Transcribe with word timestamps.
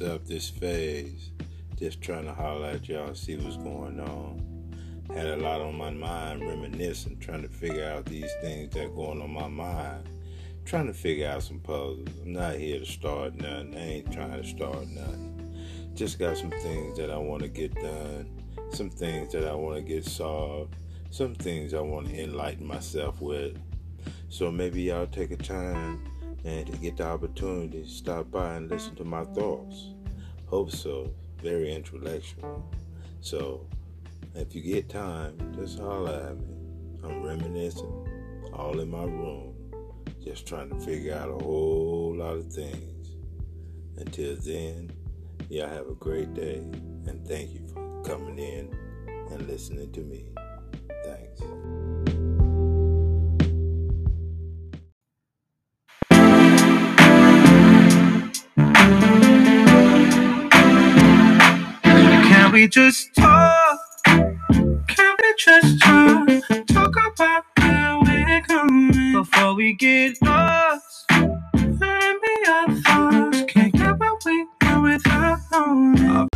myself 0.00 0.24
this 0.26 0.48
phase, 0.48 1.30
just 1.76 2.00
trying 2.00 2.24
to 2.24 2.32
holler 2.32 2.68
at 2.68 2.88
y'all, 2.88 3.14
see 3.14 3.36
what's 3.36 3.56
going 3.56 3.98
on. 3.98 4.40
Had 5.12 5.26
a 5.26 5.36
lot 5.36 5.60
on 5.60 5.76
my 5.76 5.90
mind, 5.90 6.46
reminiscing, 6.46 7.18
trying 7.18 7.42
to 7.42 7.48
figure 7.48 7.84
out 7.84 8.04
these 8.04 8.30
things 8.40 8.72
that 8.74 8.86
are 8.86 8.90
going 8.90 9.20
on 9.20 9.30
my 9.30 9.48
mind. 9.48 10.08
Trying 10.64 10.86
to 10.86 10.92
figure 10.92 11.28
out 11.28 11.42
some 11.42 11.58
puzzles. 11.58 12.08
I'm 12.22 12.32
not 12.32 12.54
here 12.56 12.78
to 12.78 12.86
start 12.86 13.34
nothing. 13.36 13.74
I 13.74 13.80
ain't 13.80 14.12
trying 14.12 14.40
to 14.40 14.46
start 14.46 14.86
nothing. 14.86 15.90
Just 15.94 16.20
got 16.20 16.36
some 16.36 16.50
things 16.50 16.96
that 16.98 17.10
I 17.10 17.16
want 17.16 17.42
to 17.42 17.48
get 17.48 17.74
done, 17.74 18.28
some 18.70 18.90
things 18.90 19.32
that 19.32 19.48
I 19.48 19.54
want 19.54 19.78
to 19.78 19.82
get 19.82 20.04
solved, 20.04 20.76
some 21.10 21.34
things 21.34 21.74
I 21.74 21.80
want 21.80 22.08
to 22.08 22.22
enlighten 22.22 22.66
myself 22.66 23.20
with. 23.20 23.58
So 24.28 24.52
maybe 24.52 24.82
y'all 24.82 25.08
take 25.08 25.32
a 25.32 25.36
time 25.36 26.04
and 26.44 26.66
to 26.66 26.78
get 26.78 26.96
the 26.96 27.04
opportunity 27.04 27.82
to 27.82 27.88
stop 27.88 28.30
by 28.30 28.54
and 28.54 28.70
listen 28.70 28.94
to 28.96 29.04
my 29.04 29.24
thoughts. 29.24 29.90
Hope 30.48 30.70
so. 30.70 31.12
Very 31.42 31.74
intellectual. 31.74 32.68
So 33.20 33.66
if 34.34 34.54
you 34.54 34.62
get 34.62 34.88
time, 34.88 35.36
just 35.54 35.78
holler 35.78 36.30
at 36.30 36.38
me. 36.38 36.54
I'm 37.04 37.22
reminiscing, 37.22 38.50
all 38.54 38.80
in 38.80 38.90
my 38.90 39.04
room, 39.04 39.54
just 40.24 40.46
trying 40.46 40.70
to 40.70 40.80
figure 40.80 41.14
out 41.14 41.28
a 41.28 41.44
whole 41.44 42.14
lot 42.16 42.36
of 42.36 42.52
things. 42.52 43.16
Until 43.98 44.36
then, 44.36 44.90
y'all 45.50 45.68
have 45.68 45.88
a 45.88 45.94
great 45.94 46.32
day, 46.32 46.58
and 47.06 47.26
thank 47.26 47.52
you 47.52 47.66
for 47.68 48.02
coming 48.02 48.38
in 48.38 48.74
and 49.30 49.46
listening 49.46 49.92
to 49.92 50.00
me. 50.00 50.28
We 62.58 62.66
just 62.66 63.14
talk? 63.14 63.78
Can 64.04 65.16
we 65.22 65.34
just 65.38 65.80
talk? 65.80 66.28
Talk 66.66 66.92
about 67.06 67.44
where 67.56 68.00
we're 68.00 68.40
going 68.48 69.12
before 69.12 69.54
we 69.54 69.74
get 69.74 70.20
lost. 70.20 71.04
Let 71.08 72.16
me 72.20 72.34
our 72.48 72.72
thoughts. 72.74 73.42
Can't 73.46 73.72
get 73.72 73.96
what 74.00 74.24
we 74.24 74.44
want 74.62 74.82
without 74.82 75.38
knowing. 75.52 76.28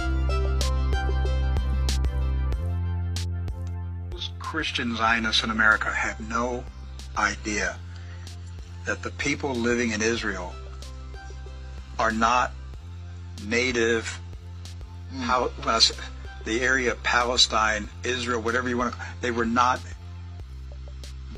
Christian 4.39 4.95
Zionists 4.95 5.43
in 5.43 5.50
America 5.50 5.91
have 5.91 6.20
no 6.28 6.62
idea 7.19 7.77
that 8.87 9.03
the 9.03 9.11
people 9.11 9.56
living 9.56 9.91
in 9.91 10.00
Israel 10.00 10.55
are 11.98 12.12
not 12.12 12.53
native, 13.45 14.20
Pal- 15.20 15.53
well, 15.65 15.77
s- 15.77 15.93
the 16.44 16.60
area 16.60 16.92
of 16.92 17.02
Palestine, 17.02 17.88
Israel, 18.04 18.40
whatever 18.40 18.68
you 18.68 18.76
want 18.76 18.94
to, 18.94 19.00
they 19.20 19.30
were 19.30 19.44
not 19.44 19.80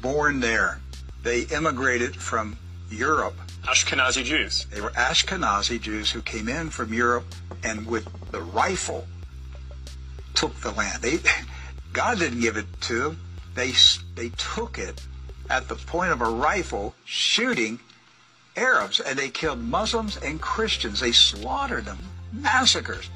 born 0.01 0.41
there. 0.41 0.81
They 1.23 1.43
immigrated 1.43 2.15
from 2.17 2.59
Europe. 2.91 3.35
Ashkenazi 3.63 4.25
Jews. 4.25 4.67
They 4.67 4.81
were 4.81 4.91
Ashkenazi 4.91 5.81
Jews 5.81 6.11
who 6.11 6.21
came 6.21 6.49
in 6.49 6.71
from 6.71 6.93
Europe 6.93 7.25
and 7.63 7.87
with 7.87 8.07
the 8.31 8.43
rifle 8.43 9.07
took 10.35 10.55
the 10.61 10.73
land. 10.73 11.03
They, 11.03 11.19
God 11.93 12.19
didn't 12.19 12.41
give 12.41 12.57
it 12.57 12.67
to 12.83 13.01
them. 13.01 13.21
They, 13.55 13.73
they 14.15 14.31
took 14.31 14.79
it 14.79 15.01
at 15.49 15.69
the 15.69 15.77
point 15.77 16.13
of 16.13 16.21
a 16.21 16.29
rifle 16.29 16.95
shooting 17.05 17.79
Arabs 18.57 19.01
and 19.01 19.19
they 19.19 19.31
killed 19.31 19.61
Muslims 19.61 20.17
and 20.17 20.41
Christians. 20.41 21.01
They 21.01 21.13
slaughtered 21.13 21.87
them. 21.87 21.99
Massacres. 22.33 23.09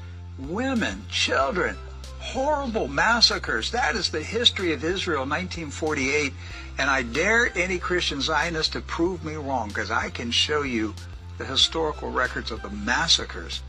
Women, 0.47 1.03
children. 1.09 1.75
Horrible 2.19 2.87
massacres. 2.87 3.71
That 3.71 3.95
is 3.95 4.09
the 4.09 4.23
history 4.23 4.73
of 4.73 4.83
Israel 4.83 5.21
1948. 5.21 6.33
And 6.77 6.89
I 6.89 7.03
dare 7.03 7.51
any 7.57 7.77
Christian 7.77 8.21
Zionist 8.21 8.73
to 8.73 8.81
prove 8.81 9.23
me 9.23 9.35
wrong 9.35 9.67
because 9.67 9.91
I 9.91 10.09
can 10.09 10.31
show 10.31 10.61
you 10.61 10.93
the 11.37 11.45
historical 11.45 12.09
records 12.09 12.51
of 12.51 12.61
the 12.61 12.69
massacres 12.69 13.61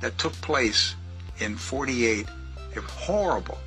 that 0.00 0.16
took 0.18 0.32
place 0.34 0.94
in 1.38 1.56
48. 1.56 2.26
They 2.72 2.80
were 2.80 2.86
horrible. 2.86 3.58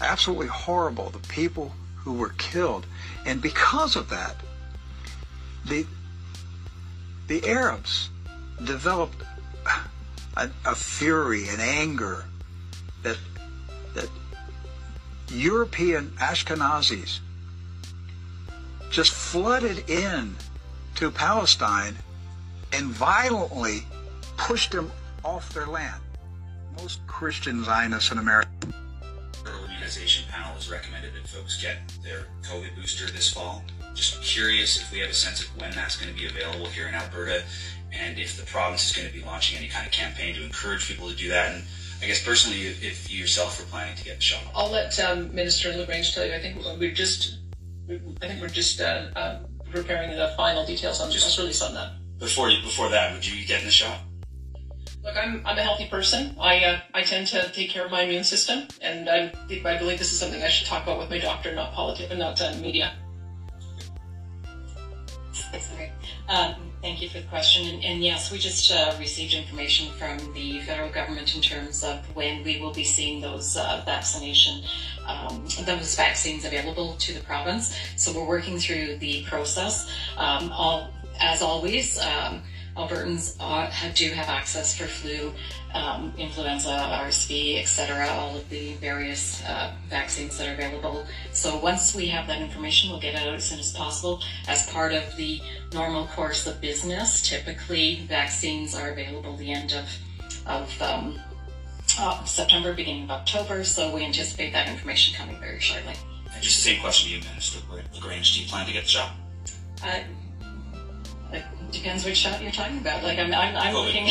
Absolutely 0.00 0.48
horrible. 0.48 1.10
The 1.10 1.26
people 1.28 1.72
who 1.96 2.14
were 2.14 2.34
killed. 2.38 2.86
And 3.24 3.40
because 3.40 3.96
of 3.96 4.10
that, 4.10 4.36
the 5.64 5.86
the 7.28 7.48
Arabs 7.48 8.10
developed 8.64 9.22
a, 10.36 10.50
a 10.64 10.74
fury, 10.74 11.48
an 11.48 11.60
anger 11.60 12.24
that 13.02 13.18
that 13.94 14.08
European 15.30 16.10
Ashkenazis 16.18 17.20
just 18.90 19.12
flooded 19.12 19.88
in 19.88 20.36
to 20.96 21.10
Palestine 21.10 21.96
and 22.72 22.86
violently 22.86 23.84
pushed 24.36 24.72
them 24.72 24.90
off 25.24 25.52
their 25.54 25.66
land. 25.66 26.00
Most 26.78 27.06
Christian 27.06 27.64
Zionists 27.64 28.10
in 28.12 28.18
America 28.18 28.48
immunization 29.82 30.24
panel 30.30 30.54
has 30.54 30.70
recommended 30.70 31.12
that 31.12 31.28
folks 31.28 31.60
get 31.60 31.76
their 32.02 32.26
COVID 32.44 32.76
booster 32.76 33.10
this 33.10 33.30
fall. 33.30 33.62
Just 33.94 34.22
curious 34.22 34.80
if 34.80 34.90
we 34.92 35.00
have 35.00 35.10
a 35.10 35.14
sense 35.14 35.42
of 35.42 35.48
when 35.60 35.70
that's 35.72 35.96
going 35.96 36.12
to 36.12 36.18
be 36.18 36.26
available 36.26 36.66
here 36.66 36.88
in 36.88 36.94
Alberta 36.94 37.42
and 37.92 38.18
if 38.18 38.36
the 38.36 38.46
province 38.46 38.90
is 38.90 38.96
going 38.96 39.08
to 39.08 39.14
be 39.14 39.24
launching 39.24 39.58
any 39.58 39.68
kind 39.68 39.86
of 39.86 39.92
campaign 39.92 40.34
to 40.34 40.44
encourage 40.44 40.88
people 40.88 41.08
to 41.08 41.16
do 41.16 41.28
that. 41.28 41.54
And 41.54 41.64
I 42.02 42.06
guess 42.06 42.24
personally, 42.24 42.66
if 42.66 42.82
if 42.82 43.10
you 43.10 43.20
yourself 43.20 43.60
are 43.60 43.66
planning 43.66 43.96
to 43.96 44.04
get 44.04 44.16
the 44.16 44.22
shot. 44.22 44.42
I'll 44.54 44.70
let 44.70 44.98
um, 45.00 45.34
Minister 45.34 45.72
LaGrange 45.72 46.14
tell 46.14 46.26
you. 46.26 46.34
I 46.34 46.40
think 46.40 46.58
we're 46.80 46.90
just, 46.90 47.38
I 47.88 48.26
think 48.26 48.40
we're 48.40 48.48
just 48.48 48.80
uh, 48.80 49.10
uh, 49.14 49.40
preparing 49.70 50.10
the 50.10 50.34
final 50.36 50.66
details 50.66 51.00
on 51.00 51.10
just 51.10 51.38
release 51.38 51.62
on 51.62 51.74
that. 51.74 51.92
Before 52.18 52.48
you, 52.48 52.62
before 52.62 52.88
that, 52.88 53.12
would 53.12 53.26
you 53.26 53.34
be 53.34 53.44
getting 53.44 53.66
the 53.66 53.72
shot? 53.72 53.98
Look, 55.04 55.16
I'm, 55.16 55.42
I'm 55.44 55.58
a 55.58 55.62
healthy 55.62 55.86
person. 55.86 56.36
I 56.40 56.64
uh, 56.64 56.80
I 56.94 57.02
tend 57.02 57.26
to 57.28 57.50
take 57.52 57.70
care 57.70 57.84
of 57.84 57.90
my 57.90 58.02
immune 58.02 58.24
system, 58.24 58.68
and 58.80 59.08
I 59.08 59.32
I 59.64 59.78
believe 59.78 59.98
this 59.98 60.12
is 60.12 60.18
something 60.18 60.42
I 60.42 60.48
should 60.48 60.66
talk 60.66 60.84
about 60.84 60.98
with 60.98 61.10
my 61.10 61.18
doctor, 61.18 61.54
not 61.54 61.72
politics, 61.72 62.10
and 62.10 62.20
not 62.20 62.40
uh, 62.40 62.54
media. 62.60 62.94
Sorry. 65.32 65.92
Um, 66.28 66.71
Thank 66.82 67.00
you 67.00 67.08
for 67.08 67.20
the 67.20 67.26
question. 67.28 67.64
And, 67.68 67.84
and 67.84 68.02
yes, 68.02 68.32
we 68.32 68.38
just 68.38 68.72
uh, 68.72 68.96
received 68.98 69.34
information 69.34 69.92
from 69.92 70.18
the 70.34 70.58
federal 70.62 70.90
government 70.90 71.36
in 71.36 71.40
terms 71.40 71.84
of 71.84 72.04
when 72.16 72.42
we 72.42 72.60
will 72.60 72.72
be 72.72 72.82
seeing 72.82 73.20
those 73.20 73.56
uh, 73.56 73.82
vaccination, 73.86 74.64
um, 75.06 75.46
those 75.64 75.94
vaccines 75.94 76.44
available 76.44 76.94
to 76.94 77.12
the 77.14 77.20
province. 77.20 77.78
So 77.94 78.12
we're 78.12 78.26
working 78.26 78.58
through 78.58 78.96
the 78.96 79.22
process. 79.22 79.88
Um, 80.16 80.50
all, 80.50 80.90
as 81.20 81.40
always, 81.40 82.00
um, 82.00 82.42
Albertans 82.76 83.36
uh, 83.38 83.70
have, 83.70 83.94
do 83.94 84.08
have 84.10 84.28
access 84.28 84.76
for 84.76 84.84
flu, 84.84 85.32
um, 85.74 86.12
influenza, 86.16 86.68
RSV, 86.68 87.60
etc. 87.60 88.08
All 88.08 88.36
of 88.36 88.48
the 88.48 88.74
various 88.74 89.44
uh, 89.44 89.74
vaccines 89.88 90.38
that 90.38 90.48
are 90.48 90.54
available. 90.54 91.06
So 91.32 91.58
once 91.58 91.94
we 91.94 92.06
have 92.08 92.26
that 92.28 92.40
information, 92.40 92.90
we'll 92.90 93.00
get 93.00 93.14
it 93.14 93.26
out 93.26 93.34
as 93.34 93.44
soon 93.44 93.58
as 93.58 93.72
possible. 93.72 94.22
As 94.48 94.68
part 94.70 94.92
of 94.92 95.16
the 95.16 95.40
normal 95.72 96.06
course 96.06 96.46
of 96.46 96.60
business, 96.60 97.28
typically 97.28 98.06
vaccines 98.08 98.74
are 98.74 98.90
available 98.90 99.36
the 99.36 99.52
end 99.52 99.72
of 99.72 99.86
of 100.46 100.82
um, 100.82 101.20
uh, 101.98 102.24
September, 102.24 102.72
beginning 102.72 103.04
of 103.04 103.10
October. 103.10 103.64
So 103.64 103.94
we 103.94 104.04
anticipate 104.04 104.52
that 104.52 104.68
information 104.68 105.14
coming 105.14 105.38
very 105.38 105.60
shortly. 105.60 105.94
Just 106.40 106.64
the 106.64 106.70
same 106.70 106.80
question 106.80 107.10
to 107.10 107.16
you, 107.16 107.22
Minister 107.24 107.60
LaGrange. 107.94 108.34
Do 108.34 108.42
you 108.42 108.48
plan 108.48 108.66
to 108.66 108.72
get 108.72 108.84
the 108.84 108.88
shot? 108.88 109.12
Uh, 109.84 110.00
it 111.32 111.44
depends 111.70 112.04
which 112.04 112.16
shot 112.16 112.42
you're 112.42 112.52
talking 112.52 112.78
about. 112.78 113.02
Like 113.02 113.18
I'm, 113.18 113.32
I'm, 113.34 113.56
I'm 113.56 113.74
looking. 113.74 114.06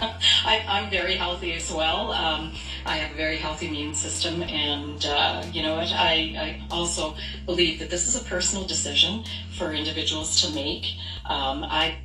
I, 0.00 0.64
I'm 0.68 0.90
very 0.90 1.16
healthy 1.16 1.52
as 1.54 1.70
well. 1.72 2.12
Um, 2.12 2.52
I 2.84 2.98
have 2.98 3.12
a 3.12 3.16
very 3.16 3.36
healthy 3.36 3.68
immune 3.68 3.94
system, 3.94 4.42
and 4.42 5.04
uh, 5.06 5.44
you 5.52 5.62
know 5.62 5.76
what? 5.76 5.90
I, 5.92 6.62
I 6.70 6.74
also 6.74 7.14
believe 7.44 7.78
that 7.78 7.90
this 7.90 8.06
is 8.06 8.20
a 8.20 8.24
personal 8.24 8.66
decision 8.66 9.24
for 9.56 9.72
individuals 9.72 10.40
to 10.42 10.54
make. 10.54 10.84
Um, 11.24 11.64
I, 11.64 11.96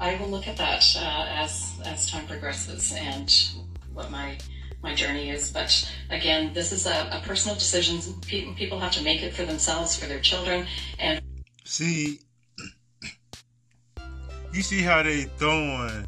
I 0.00 0.16
will 0.16 0.28
look 0.28 0.48
at 0.48 0.56
that 0.56 0.84
uh, 0.96 1.26
as 1.28 1.80
as 1.84 2.10
time 2.10 2.26
progresses 2.26 2.92
and 2.96 3.32
what 3.92 4.10
my 4.10 4.38
my 4.82 4.94
journey 4.94 5.30
is. 5.30 5.50
But 5.50 5.90
again, 6.10 6.52
this 6.52 6.72
is 6.72 6.86
a, 6.86 7.08
a 7.12 7.22
personal 7.24 7.56
decision. 7.56 8.00
People 8.22 8.78
have 8.80 8.92
to 8.92 9.02
make 9.02 9.22
it 9.22 9.34
for 9.34 9.44
themselves, 9.44 9.98
for 9.98 10.06
their 10.06 10.20
children, 10.20 10.66
and 10.98 11.22
See, 11.64 12.20
you 14.54 14.62
see 14.62 14.82
how 14.82 15.02
they 15.02 15.22
throwing 15.22 16.06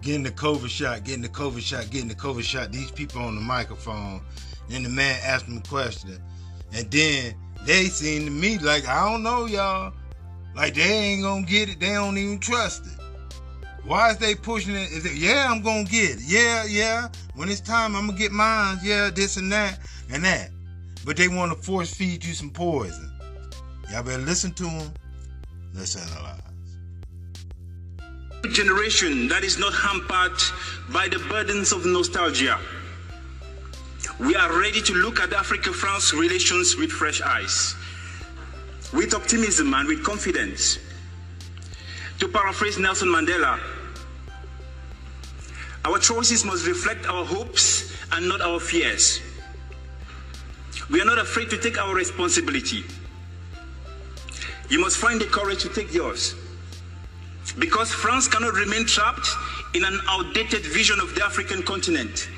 getting 0.00 0.22
the 0.22 0.30
COVID 0.30 0.68
shot, 0.68 1.04
getting 1.04 1.22
the 1.22 1.28
COVID 1.28 1.60
shot, 1.60 1.90
getting 1.90 2.08
the 2.08 2.14
COVID 2.14 2.42
shot. 2.42 2.72
These 2.72 2.90
people 2.90 3.22
on 3.22 3.34
the 3.34 3.40
microphone, 3.40 4.22
and 4.70 4.84
the 4.84 4.88
man 4.88 5.18
asked 5.24 5.46
them 5.46 5.58
a 5.58 5.68
question, 5.68 6.18
and 6.72 6.90
then 6.90 7.34
they 7.66 7.84
seem 7.84 8.24
to 8.24 8.30
me 8.30 8.58
like 8.58 8.86
I 8.88 9.10
don't 9.10 9.22
know 9.22 9.46
y'all, 9.46 9.92
like 10.56 10.74
they 10.74 10.82
ain't 10.82 11.22
gonna 11.22 11.46
get 11.46 11.68
it. 11.68 11.80
They 11.80 11.92
don't 11.92 12.18
even 12.18 12.38
trust 12.38 12.86
it. 12.86 12.98
Why 13.84 14.10
is 14.10 14.18
they 14.18 14.34
pushing 14.34 14.74
it? 14.74 14.90
Is 14.92 15.04
it 15.04 15.14
yeah, 15.14 15.48
I'm 15.50 15.62
gonna 15.62 15.84
get 15.84 16.16
it. 16.16 16.22
Yeah, 16.22 16.64
yeah. 16.64 17.08
When 17.34 17.48
it's 17.48 17.60
time, 17.60 17.94
I'm 17.96 18.06
gonna 18.06 18.18
get 18.18 18.32
mine. 18.32 18.78
Yeah, 18.82 19.10
this 19.10 19.36
and 19.36 19.50
that 19.52 19.78
and 20.10 20.24
that. 20.24 20.50
But 21.04 21.16
they 21.16 21.28
want 21.28 21.52
to 21.52 21.58
force 21.62 21.92
feed 21.92 22.24
you 22.24 22.32
some 22.32 22.50
poison. 22.50 23.10
Y'all 23.90 24.02
better 24.02 24.22
listen 24.22 24.52
to 24.52 24.64
them. 24.64 24.92
Let's 25.74 25.96
analyze. 25.96 26.51
Generation 28.48 29.28
that 29.28 29.44
is 29.44 29.58
not 29.58 29.72
hampered 29.72 30.38
by 30.92 31.08
the 31.08 31.18
burdens 31.28 31.72
of 31.72 31.86
nostalgia. 31.86 32.58
We 34.18 34.34
are 34.34 34.58
ready 34.58 34.82
to 34.82 34.94
look 34.94 35.20
at 35.20 35.32
Africa 35.32 35.72
France 35.72 36.12
relations 36.12 36.76
with 36.76 36.90
fresh 36.90 37.22
eyes, 37.22 37.74
with 38.92 39.14
optimism 39.14 39.72
and 39.74 39.88
with 39.88 40.04
confidence. 40.04 40.78
To 42.18 42.28
paraphrase 42.28 42.78
Nelson 42.78 43.08
Mandela, 43.08 43.58
our 45.84 45.98
choices 45.98 46.44
must 46.44 46.66
reflect 46.66 47.06
our 47.06 47.24
hopes 47.24 47.92
and 48.12 48.28
not 48.28 48.40
our 48.40 48.60
fears. 48.60 49.20
We 50.90 51.00
are 51.00 51.04
not 51.04 51.18
afraid 51.18 51.50
to 51.50 51.58
take 51.58 51.78
our 51.78 51.94
responsibility. 51.94 52.84
You 54.68 54.80
must 54.80 54.98
find 54.98 55.20
the 55.20 55.26
courage 55.26 55.62
to 55.62 55.68
take 55.68 55.92
yours. 55.92 56.34
Because 57.58 57.92
France 57.92 58.28
cannot 58.28 58.54
remain 58.54 58.86
trapped 58.86 59.28
in 59.74 59.84
an 59.84 60.00
outdated 60.08 60.62
vision 60.62 61.00
of 61.00 61.14
the 61.14 61.24
African 61.24 61.62
continent. 61.62 62.28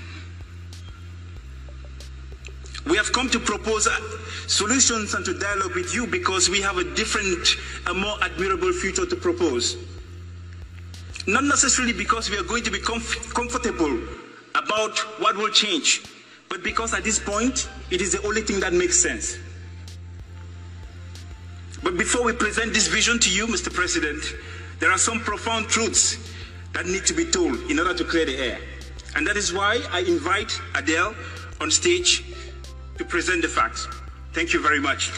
We 2.86 2.96
have 2.96 3.12
come 3.12 3.30
to 3.30 3.38
propose 3.38 3.86
uh, 3.86 3.98
solutions 4.46 5.14
and 5.14 5.24
to 5.24 5.38
dialogue 5.38 5.74
with 5.74 5.94
you 5.94 6.06
because 6.06 6.50
we 6.50 6.60
have 6.60 6.76
a 6.76 6.84
different, 6.94 7.56
a 7.86 7.94
more 7.94 8.16
admirable 8.22 8.72
future 8.72 9.06
to 9.06 9.16
propose. 9.16 9.76
Not 11.26 11.44
necessarily 11.44 11.94
because 11.94 12.28
we 12.28 12.36
are 12.36 12.42
going 12.42 12.62
to 12.64 12.70
be 12.70 12.78
comf- 12.78 13.32
comfortable 13.32 13.98
about 14.54 14.98
what 15.20 15.36
will 15.36 15.50
change, 15.50 16.02
but 16.50 16.62
because 16.62 16.92
at 16.92 17.04
this 17.04 17.18
point, 17.18 17.68
it 17.90 18.02
is 18.02 18.12
the 18.12 18.22
only 18.26 18.42
thing 18.42 18.60
that 18.60 18.74
makes 18.74 18.98
sense. 18.98 19.38
But 21.82 21.96
before 21.96 22.24
we 22.24 22.32
present 22.32 22.74
this 22.74 22.88
vision 22.88 23.18
to 23.20 23.30
you, 23.30 23.46
Mr. 23.46 23.72
President, 23.72 24.22
there 24.84 24.92
are 24.92 24.98
some 24.98 25.18
profound 25.18 25.66
truths 25.66 26.18
that 26.74 26.84
need 26.84 27.06
to 27.06 27.14
be 27.14 27.24
told 27.24 27.58
in 27.70 27.78
order 27.78 27.94
to 27.94 28.04
clear 28.04 28.26
the 28.26 28.36
air. 28.36 28.58
And 29.16 29.26
that 29.26 29.34
is 29.34 29.50
why 29.50 29.80
I 29.90 30.00
invite 30.00 30.60
Adele 30.74 31.14
on 31.58 31.70
stage 31.70 32.22
to 32.98 33.04
present 33.06 33.40
the 33.40 33.48
facts. 33.48 33.88
Thank 34.34 34.52
you 34.52 34.60
very 34.60 34.80
much. 34.80 35.10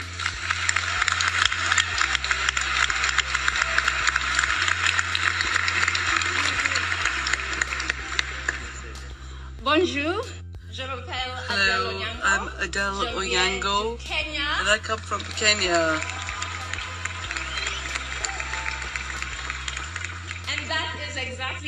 Bonjour, 9.65 10.23
je 10.71 10.83
m'appelle 10.87 11.35
Adele 11.51 11.91
Hello, 11.91 12.05
I'm 12.23 12.49
Adele 12.61 13.01
Je 13.01 13.21
viens 13.21 13.43
Onyango, 13.43 13.99
du 13.99 14.05
Kenya. 14.05 14.47
and 14.61 14.69
I 14.69 14.79
come 14.79 15.01
from 15.01 15.23
Kenya. 15.35 15.99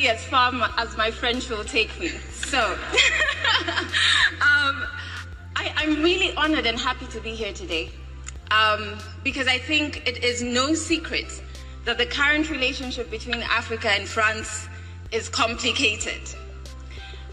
As 0.07 0.23
far 0.25 0.53
as 0.77 0.95
my 0.97 1.11
French 1.11 1.49
will 1.49 1.63
take 1.63 1.99
me. 1.99 2.09
So, 2.31 2.59
um, 4.41 4.87
I, 5.55 5.73
I'm 5.75 6.01
really 6.01 6.33
honored 6.35 6.65
and 6.65 6.79
happy 6.79 7.05
to 7.07 7.19
be 7.19 7.31
here 7.31 7.53
today 7.53 7.91
um, 8.51 8.97
because 9.23 9.47
I 9.47 9.57
think 9.57 10.07
it 10.07 10.23
is 10.23 10.41
no 10.41 10.73
secret 10.73 11.41
that 11.85 11.97
the 11.97 12.05
current 12.05 12.49
relationship 12.49 13.09
between 13.11 13.41
Africa 13.43 13.89
and 13.89 14.07
France 14.07 14.67
is 15.11 15.29
complicated. 15.29 16.21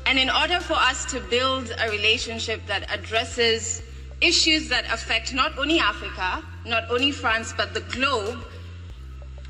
And 0.07 0.19
in 0.19 0.31
order 0.31 0.61
for 0.61 0.75
us 0.75 1.05
to 1.07 1.21
build 1.21 1.75
a 1.79 1.91
relationship 1.91 2.65
that 2.67 2.91
addresses 2.93 3.83
issues 4.21 4.69
that 4.69 4.85
affect 4.93 5.35
not 5.35 5.59
only 5.59 5.79
Africa, 5.79 6.43
not 6.65 6.91
only 6.91 7.11
France, 7.11 7.53
but 7.57 7.75
the 7.75 7.81
globe, 7.81 8.39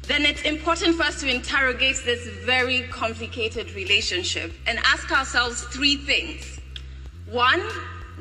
then 0.06 0.24
it's 0.24 0.42
important 0.42 0.96
for 0.96 1.02
us 1.02 1.20
to 1.20 1.28
interrogate 1.28 1.96
this 2.04 2.26
very 2.44 2.82
complicated 2.88 3.72
relationship 3.72 4.52
and 4.66 4.78
ask 4.78 5.10
ourselves 5.10 5.62
three 5.64 5.96
things. 5.96 6.60
One, 7.30 7.60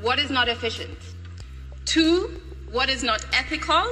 what 0.01 0.17
is 0.17 0.31
not 0.31 0.47
efficient? 0.49 0.97
Two, 1.85 2.41
what 2.71 2.89
is 2.89 3.03
not 3.03 3.23
ethical? 3.33 3.83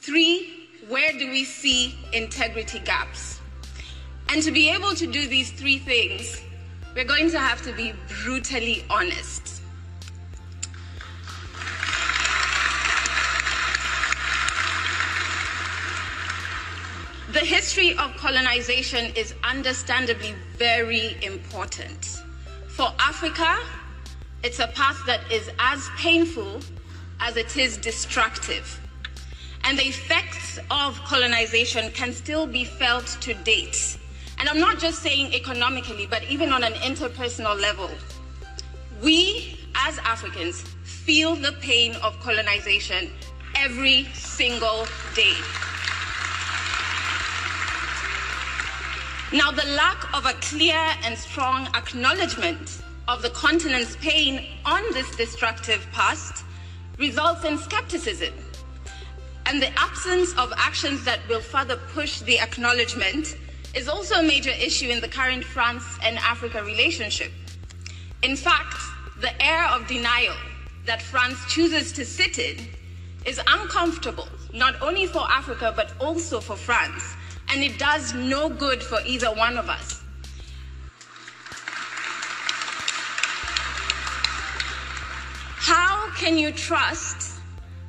Three, 0.00 0.68
where 0.88 1.12
do 1.12 1.30
we 1.30 1.44
see 1.44 1.96
integrity 2.12 2.80
gaps? 2.80 3.40
And 4.28 4.42
to 4.42 4.50
be 4.50 4.68
able 4.70 4.94
to 4.94 5.06
do 5.06 5.28
these 5.28 5.52
three 5.52 5.78
things, 5.78 6.42
we're 6.96 7.04
going 7.04 7.30
to 7.30 7.38
have 7.38 7.62
to 7.62 7.72
be 7.72 7.92
brutally 8.24 8.84
honest. 8.90 9.55
The 17.32 17.40
history 17.40 17.90
of 17.98 18.16
colonization 18.16 19.12
is 19.16 19.34
understandably 19.42 20.36
very 20.56 21.16
important. 21.24 22.22
For 22.68 22.88
Africa, 23.00 23.58
it's 24.44 24.60
a 24.60 24.68
path 24.68 25.02
that 25.06 25.20
is 25.30 25.50
as 25.58 25.88
painful 25.96 26.60
as 27.18 27.36
it 27.36 27.56
is 27.56 27.78
destructive. 27.78 28.80
And 29.64 29.76
the 29.76 29.88
effects 29.88 30.60
of 30.70 31.00
colonization 31.00 31.90
can 31.90 32.12
still 32.12 32.46
be 32.46 32.64
felt 32.64 33.06
to 33.22 33.34
date. 33.34 33.98
And 34.38 34.48
I'm 34.48 34.60
not 34.60 34.78
just 34.78 35.02
saying 35.02 35.34
economically, 35.34 36.06
but 36.06 36.22
even 36.30 36.52
on 36.52 36.62
an 36.62 36.74
interpersonal 36.74 37.60
level. 37.60 37.90
We, 39.02 39.58
as 39.74 39.98
Africans, 39.98 40.62
feel 40.84 41.34
the 41.34 41.52
pain 41.60 41.96
of 41.96 42.20
colonization 42.20 43.10
every 43.56 44.04
single 44.14 44.86
day. 45.16 45.34
Now, 49.32 49.50
the 49.50 49.66
lack 49.66 50.14
of 50.14 50.24
a 50.24 50.34
clear 50.34 50.86
and 51.02 51.18
strong 51.18 51.66
acknowledgement 51.74 52.80
of 53.08 53.22
the 53.22 53.30
continent's 53.30 53.96
pain 53.96 54.46
on 54.64 54.82
this 54.92 55.16
destructive 55.16 55.84
past 55.90 56.44
results 56.96 57.44
in 57.44 57.58
skepticism. 57.58 58.32
And 59.46 59.60
the 59.60 59.76
absence 59.76 60.32
of 60.38 60.52
actions 60.56 61.04
that 61.06 61.18
will 61.28 61.40
further 61.40 61.76
push 61.76 62.20
the 62.20 62.38
acknowledgement 62.38 63.36
is 63.74 63.88
also 63.88 64.20
a 64.20 64.22
major 64.22 64.50
issue 64.50 64.90
in 64.90 65.00
the 65.00 65.08
current 65.08 65.42
France 65.42 65.84
and 66.04 66.18
Africa 66.18 66.62
relationship. 66.62 67.32
In 68.22 68.36
fact, 68.36 68.76
the 69.20 69.42
air 69.44 69.66
of 69.70 69.88
denial 69.88 70.36
that 70.84 71.02
France 71.02 71.38
chooses 71.48 71.90
to 71.94 72.04
sit 72.04 72.38
in 72.38 72.58
is 73.24 73.40
uncomfortable, 73.48 74.28
not 74.54 74.80
only 74.80 75.06
for 75.06 75.28
Africa, 75.28 75.72
but 75.74 75.92
also 76.00 76.38
for 76.38 76.54
France. 76.54 77.15
And 77.48 77.62
it 77.62 77.78
does 77.78 78.14
no 78.14 78.48
good 78.48 78.82
for 78.82 78.98
either 79.06 79.28
one 79.28 79.56
of 79.56 79.68
us. 79.68 80.02
How 85.58 86.10
can 86.16 86.38
you 86.38 86.52
trust 86.52 87.40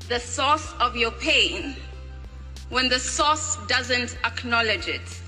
the 0.07 0.19
source 0.19 0.73
of 0.79 0.95
your 0.95 1.11
pain 1.11 1.75
when 2.69 2.89
the 2.89 2.99
source 2.99 3.57
doesn't 3.67 4.17
acknowledge 4.23 4.87
it? 4.87 5.21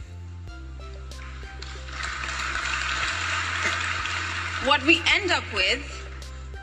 What 4.65 4.86
we 4.86 5.01
end 5.07 5.31
up 5.31 5.43
with 5.53 5.81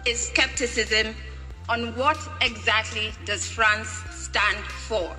is 0.07 0.29
skepticism 0.29 1.15
on 1.69 1.97
what 1.97 2.19
exactly 2.41 3.13
does 3.25 3.49
France 3.49 3.89
stand 4.11 4.59
for. 4.87 5.17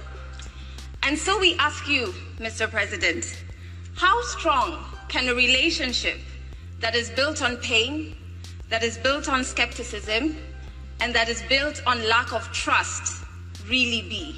And 1.03 1.17
so 1.17 1.39
we 1.39 1.55
ask 1.55 1.87
you, 1.87 2.13
Mr. 2.37 2.69
President, 2.69 3.43
how 3.95 4.21
strong 4.23 4.83
can 5.07 5.29
a 5.29 5.33
relationship 5.33 6.19
that 6.79 6.95
is 6.95 7.09
built 7.09 7.41
on 7.41 7.57
pain, 7.57 8.15
that 8.69 8.83
is 8.83 8.97
built 8.97 9.29
on 9.29 9.43
skepticism, 9.43 10.37
and 10.99 11.13
that 11.15 11.29
is 11.29 11.41
built 11.43 11.81
on 11.87 12.07
lack 12.07 12.33
of 12.33 12.51
trust 12.51 13.23
really 13.67 14.01
be? 14.01 14.35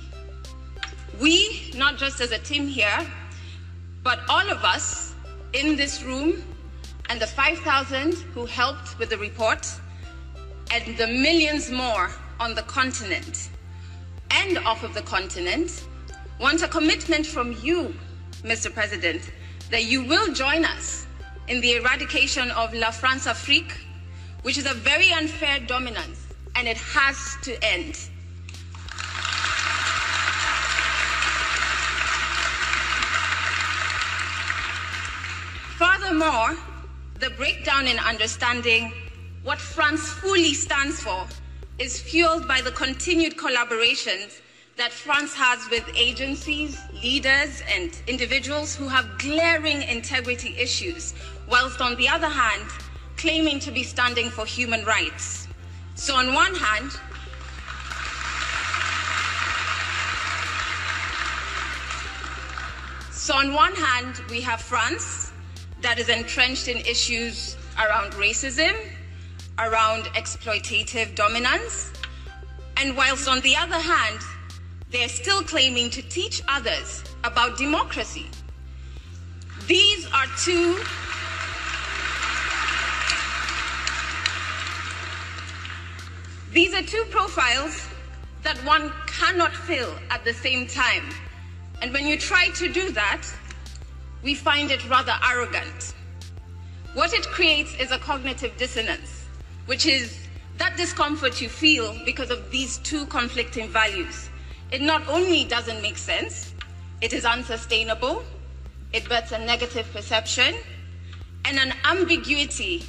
We, 1.20 1.72
not 1.76 1.98
just 1.98 2.22
as 2.22 2.32
a 2.32 2.40
team 2.40 2.68
here, 2.68 3.06
but 4.04 4.20
all 4.30 4.50
of 4.50 4.64
us 4.64 5.14
in 5.54 5.76
this 5.76 6.04
room 6.04 6.44
and 7.10 7.20
the 7.20 7.28
5,000 7.28 8.14
who 8.34 8.46
helped 8.46 8.98
with 9.00 9.10
the 9.10 9.18
report, 9.18 9.68
and 10.72 10.96
the 10.98 11.08
millions 11.08 11.72
more 11.72 12.12
on 12.40 12.54
the 12.54 12.62
continent 12.64 13.50
and 14.32 14.60
off 14.60 14.84
of 14.84 14.94
the 14.94 15.02
continent, 15.02 15.86
want 16.40 16.62
a 16.62 16.68
commitment 16.68 17.26
from 17.26 17.52
you, 17.62 17.94
Mr. 18.44 18.74
President, 18.74 19.22
that 19.72 19.84
you 19.84 20.04
will 20.04 20.34
join 20.34 20.64
us 20.64 21.06
in 21.48 21.60
the 21.62 21.74
eradication 21.74 22.50
of 22.52 22.74
La 22.74 22.88
Françafrique, 22.88 23.74
which 24.44 24.58
is 24.58 24.66
a 24.66 24.74
very 24.74 25.12
unfair 25.12 25.60
dominance, 25.60 26.28
and 26.56 26.68
it 26.68 26.78
has 26.78 27.38
to 27.44 27.62
end. 27.64 28.10
Furthermore, 35.78 36.56
the 37.20 37.30
breakdown 37.32 37.86
in 37.88 38.00
understanding 38.00 38.94
what 39.44 39.60
France 39.60 40.10
fully 40.10 40.54
stands 40.54 41.02
for 41.02 41.26
is 41.80 42.00
fueled 42.00 42.48
by 42.48 42.62
the 42.62 42.72
continued 42.72 43.38
collaborations 43.38 44.42
that 44.80 44.94
France 44.94 45.34
has 45.34 45.70
with 45.70 45.84
agencies, 45.94 46.80
leaders, 47.04 47.62
and 47.70 47.92
individuals 48.08 48.74
who 48.74 48.88
have 48.88 49.06
glaring 49.18 49.82
integrity 49.82 50.56
issues, 50.58 51.14
whilst 51.50 51.82
on 51.82 51.98
the 51.98 52.08
other 52.08 52.30
hand, 52.30 52.64
claiming 53.18 53.60
to 53.60 53.72
be 53.72 53.84
standing 53.84 54.30
for 54.30 54.46
human 54.46 54.86
rights. 54.86 55.50
So, 55.96 56.16
on 56.16 56.34
one 56.34 56.56
hand, 56.56 56.92
so 63.12 63.34
on 63.34 63.52
one 63.52 63.76
hand, 63.76 64.22
we 64.30 64.40
have 64.40 64.62
France 64.62 65.34
that 65.82 66.00
is 66.00 66.08
entrenched 66.08 66.70
in 66.70 66.78
issues 66.78 67.58
around 67.78 68.14
racism, 68.14 68.74
around 69.58 70.06
exploitative 70.16 71.16
dominance, 71.16 71.92
and 72.78 72.96
whilst 72.96 73.28
on 73.28 73.42
the 73.42 73.58
other 73.58 73.76
hand, 73.76 74.20
they're 74.92 75.10
still 75.10 75.44
claiming 75.44 75.90
to 75.92 76.02
teach 76.02 76.42
others 76.48 77.04
about 77.24 77.58
democracy. 77.58 78.28
These 79.68 80.08
are 80.14 80.26
two 80.38 80.80
These 86.52 86.74
are 86.74 86.82
two 86.82 87.06
profiles 87.12 87.88
that 88.42 88.58
one 88.66 88.92
cannot 89.06 89.54
fill 89.54 89.94
at 90.10 90.26
the 90.26 90.34
same 90.34 90.66
time. 90.66 91.04
And 91.84 91.94
when 91.94 92.08
you 92.08 92.18
try 92.18 92.50
to 92.56 92.74
do 92.74 92.90
that, 92.92 93.22
we 94.24 94.34
find 94.34 94.72
it 94.72 94.88
rather 94.90 95.14
arrogant. 95.30 95.94
What 96.96 97.14
it 97.14 97.28
creates 97.28 97.76
is 97.76 97.92
a 97.92 98.00
cognitive 98.00 98.58
dissonance, 98.58 99.26
which 99.68 99.86
is 99.86 100.18
that 100.58 100.76
discomfort 100.76 101.40
you 101.40 101.50
feel 101.50 101.96
because 102.04 102.32
of 102.32 102.50
these 102.50 102.80
two 102.80 103.06
conflicting 103.06 103.70
values. 103.70 104.29
It 104.72 104.82
not 104.82 105.08
only 105.08 105.46
doesn't 105.46 105.82
make 105.82 105.98
sense, 105.98 106.54
it 107.02 107.12
is 107.14 107.26
unsustainable, 107.26 108.24
it 108.94 109.08
births 109.10 109.32
a 109.32 109.40
negative 109.40 109.92
perception, 109.92 110.56
and 111.46 111.58
an 111.58 111.74
ambiguity 111.86 112.84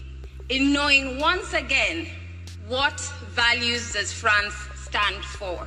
in 0.50 0.72
knowing 0.72 1.18
once 1.18 1.54
again 1.54 2.06
what 2.68 3.00
values 3.30 3.94
does 3.94 4.12
France 4.12 4.54
stand 4.76 5.24
for. 5.24 5.66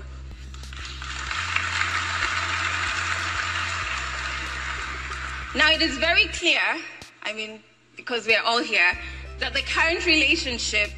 Now, 5.55 5.71
it 5.71 5.81
is 5.81 5.97
very 5.97 6.25
clear, 6.25 6.61
I 7.23 7.33
mean, 7.33 7.59
because 7.95 8.25
we 8.25 8.35
are 8.35 8.43
all 8.43 8.61
here, 8.61 8.97
that 9.39 9.53
the 9.53 9.61
current 9.61 10.05
relationship 10.05 10.91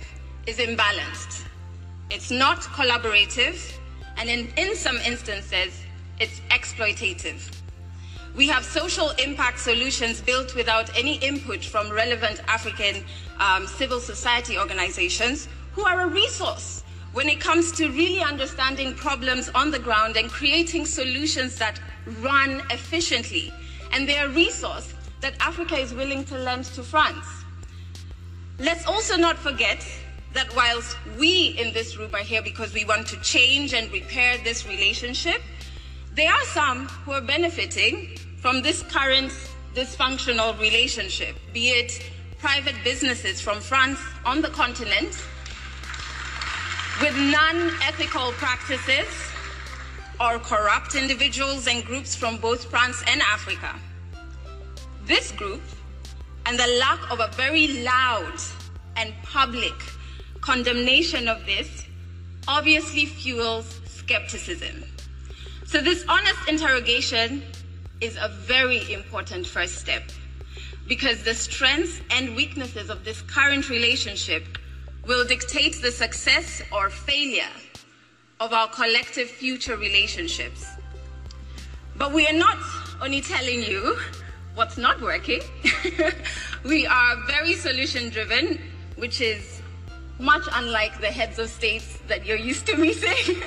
is 0.47 0.57
imbalanced. 0.57 1.43
It's 2.09 2.31
not 2.31 2.59
collaborative, 2.61 3.59
and 4.17 4.29
in, 4.29 4.47
in 4.57 4.75
some 4.75 4.97
instances, 4.97 5.81
it's 6.19 6.39
exploitative. 6.51 7.61
We 8.35 8.47
have 8.47 8.65
social 8.65 9.11
impact 9.11 9.59
solutions 9.59 10.19
built 10.19 10.55
without 10.55 10.95
any 10.97 11.15
input 11.17 11.63
from 11.63 11.89
relevant 11.89 12.41
African 12.47 13.03
um, 13.39 13.65
civil 13.65 13.99
society 13.99 14.57
organizations 14.57 15.47
who 15.71 15.85
are 15.85 16.01
a 16.01 16.07
resource 16.07 16.83
when 17.13 17.29
it 17.29 17.39
comes 17.39 17.71
to 17.73 17.87
really 17.89 18.21
understanding 18.21 18.93
problems 18.93 19.49
on 19.55 19.71
the 19.71 19.79
ground 19.79 20.17
and 20.17 20.29
creating 20.29 20.85
solutions 20.85 21.57
that 21.57 21.79
run 22.19 22.61
efficiently. 22.71 23.53
And 23.93 24.07
they're 24.07 24.25
a 24.25 24.29
resource 24.29 24.93
that 25.21 25.33
Africa 25.39 25.77
is 25.77 25.93
willing 25.93 26.25
to 26.25 26.37
lend 26.37 26.65
to 26.65 26.83
France. 26.83 27.25
Let's 28.59 28.85
also 28.85 29.15
not 29.15 29.37
forget 29.37 29.85
that 30.35 30.53
whilst 30.55 30.97
we 31.17 31.55
in 31.57 31.73
this 31.73 31.97
room 31.97 32.13
are 32.13 32.19
here 32.19 32.41
because 32.41 32.73
we 32.73 32.85
want 32.85 33.07
to 33.07 33.17
change 33.21 33.73
and 33.73 33.91
repair 33.91 34.37
this 34.43 34.67
relationship, 34.67 35.41
there 36.13 36.31
are 36.31 36.43
some 36.43 36.87
who 36.87 37.13
are 37.13 37.21
benefiting 37.21 38.17
from 38.37 38.61
this 38.61 38.83
current 38.83 39.31
dysfunctional 39.73 40.57
relationship, 40.59 41.35
be 41.53 41.69
it 41.69 42.11
private 42.37 42.75
businesses 42.83 43.41
from 43.41 43.59
France 43.59 43.99
on 44.25 44.41
the 44.41 44.49
continent 44.49 45.25
with 47.01 47.15
non 47.17 47.71
ethical 47.81 48.31
practices 48.33 49.07
or 50.19 50.39
corrupt 50.39 50.95
individuals 50.95 51.67
and 51.67 51.83
groups 51.83 52.15
from 52.15 52.37
both 52.37 52.65
France 52.65 53.03
and 53.07 53.21
Africa. 53.21 53.73
This 55.05 55.31
group 55.31 55.61
and 56.45 56.57
the 56.57 56.67
lack 56.79 57.11
of 57.11 57.19
a 57.19 57.27
very 57.35 57.83
loud 57.83 58.39
and 58.95 59.13
public 59.23 59.73
condemnation 60.45 61.27
of 61.27 61.43
this 61.47 61.85
obviously 62.47 63.07
fuels 63.07 63.81
skepticism. 63.87 64.83
So, 65.65 65.81
this 65.81 66.05
honest 66.07 66.37
interrogation 66.47 67.41
is 67.99 68.15
a 68.21 68.29
very 68.29 68.93
important 68.93 69.47
first 69.47 69.79
step 69.79 70.03
because 70.87 71.23
the 71.23 71.33
strengths 71.33 71.99
and 72.11 72.35
weaknesses 72.35 72.91
of 72.91 73.03
this 73.03 73.23
current 73.23 73.71
relationship 73.71 74.43
will 75.07 75.25
dictate 75.25 75.81
the 75.81 75.91
success 75.91 76.61
or 76.71 76.91
failure 76.91 77.55
of 78.39 78.53
our 78.53 78.67
collective 78.67 79.27
future 79.27 79.77
relationships. 79.77 80.67
But 81.95 82.11
we 82.11 82.27
are 82.27 82.33
not 82.33 82.57
only 83.01 83.21
telling 83.21 83.63
you 83.63 83.97
what's 84.53 84.77
not 84.77 85.01
working, 85.01 85.41
we 86.63 86.85
are 86.85 87.15
very 87.25 87.53
solution 87.53 88.09
driven, 88.09 88.61
which 88.97 89.21
is 89.21 89.55
much 90.19 90.43
unlike 90.53 91.01
the 91.01 91.07
heads 91.07 91.39
of 91.39 91.49
states 91.49 91.97
that 92.07 92.25
you're 92.25 92.37
used 92.37 92.65
to 92.67 92.77
meeting. 92.77 93.11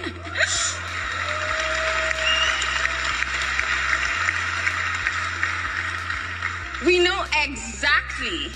we 6.84 6.98
know 6.98 7.24
exactly 7.42 8.48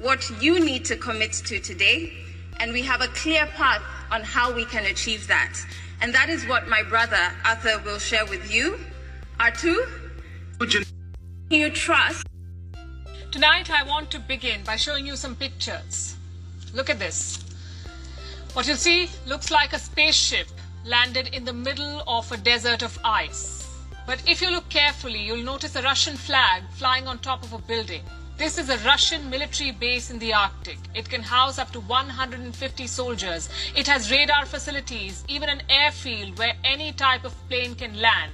what 0.00 0.30
you 0.40 0.60
need 0.60 0.84
to 0.84 0.96
commit 0.96 1.32
to 1.32 1.58
today, 1.58 2.12
and 2.60 2.72
we 2.72 2.82
have 2.82 3.00
a 3.00 3.08
clear 3.08 3.46
path 3.46 3.82
on 4.10 4.22
how 4.22 4.52
we 4.52 4.64
can 4.64 4.86
achieve 4.86 5.26
that. 5.26 5.54
And 6.00 6.14
that 6.14 6.28
is 6.28 6.46
what 6.46 6.68
my 6.68 6.82
brother 6.82 7.32
Arthur 7.44 7.80
will 7.84 7.98
share 7.98 8.24
with 8.26 8.52
you. 8.52 8.78
Artu, 9.40 9.76
you 11.50 11.70
trust? 11.70 12.26
Tonight, 13.32 13.70
I 13.70 13.82
want 13.82 14.10
to 14.12 14.20
begin 14.20 14.62
by 14.64 14.76
showing 14.76 15.06
you 15.06 15.16
some 15.16 15.34
pictures. 15.34 16.17
Look 16.78 16.90
at 16.90 17.00
this. 17.00 17.40
What 18.52 18.68
you'll 18.68 18.76
see 18.76 19.10
looks 19.26 19.50
like 19.50 19.72
a 19.72 19.80
spaceship 19.80 20.46
landed 20.84 21.26
in 21.34 21.44
the 21.44 21.52
middle 21.52 22.04
of 22.06 22.30
a 22.30 22.36
desert 22.36 22.82
of 22.82 22.96
ice. 23.02 23.68
But 24.06 24.22
if 24.28 24.40
you 24.40 24.48
look 24.52 24.68
carefully, 24.68 25.20
you'll 25.20 25.42
notice 25.42 25.74
a 25.74 25.82
Russian 25.82 26.16
flag 26.16 26.62
flying 26.76 27.08
on 27.08 27.18
top 27.18 27.42
of 27.42 27.52
a 27.52 27.58
building. 27.58 28.04
This 28.36 28.58
is 28.58 28.70
a 28.70 28.78
Russian 28.86 29.28
military 29.28 29.72
base 29.72 30.12
in 30.12 30.20
the 30.20 30.32
Arctic. 30.32 30.78
It 30.94 31.10
can 31.10 31.20
house 31.20 31.58
up 31.58 31.72
to 31.72 31.80
150 31.80 32.86
soldiers. 32.86 33.48
It 33.74 33.88
has 33.88 34.12
radar 34.12 34.46
facilities, 34.46 35.24
even 35.26 35.48
an 35.48 35.62
airfield 35.68 36.38
where 36.38 36.54
any 36.62 36.92
type 36.92 37.24
of 37.24 37.34
plane 37.48 37.74
can 37.74 38.00
land. 38.00 38.30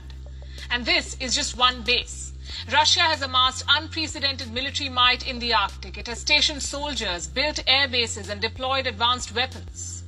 And 0.71 0.85
this 0.85 1.17
is 1.19 1.35
just 1.35 1.57
one 1.57 1.81
base. 1.81 2.34
Russia 2.73 3.01
has 3.01 3.23
amassed 3.23 3.65
unprecedented 3.69 4.53
military 4.53 4.89
might 4.89 5.27
in 5.27 5.39
the 5.39 5.53
Arctic. 5.53 5.99
It 5.99 6.07
has 6.07 6.21
stationed 6.21 6.63
soldiers, 6.63 7.27
built 7.27 7.63
air 7.67 7.89
bases, 7.89 8.29
and 8.29 8.41
deployed 8.41 8.87
advanced 8.87 9.35
weapons. 9.35 10.05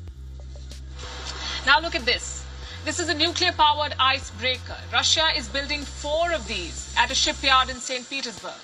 Now 1.67 1.81
look 1.81 1.95
at 1.95 2.05
this. 2.05 2.45
This 2.85 3.01
is 3.01 3.09
a 3.09 3.15
nuclear 3.15 3.53
powered 3.53 3.95
icebreaker. 3.99 4.77
Russia 4.93 5.29
is 5.37 5.49
building 5.49 5.83
four 5.83 6.33
of 6.33 6.47
these 6.47 6.95
at 6.97 7.11
a 7.11 7.15
shipyard 7.15 7.69
in 7.69 7.77
St. 7.77 8.09
Petersburg. 8.09 8.61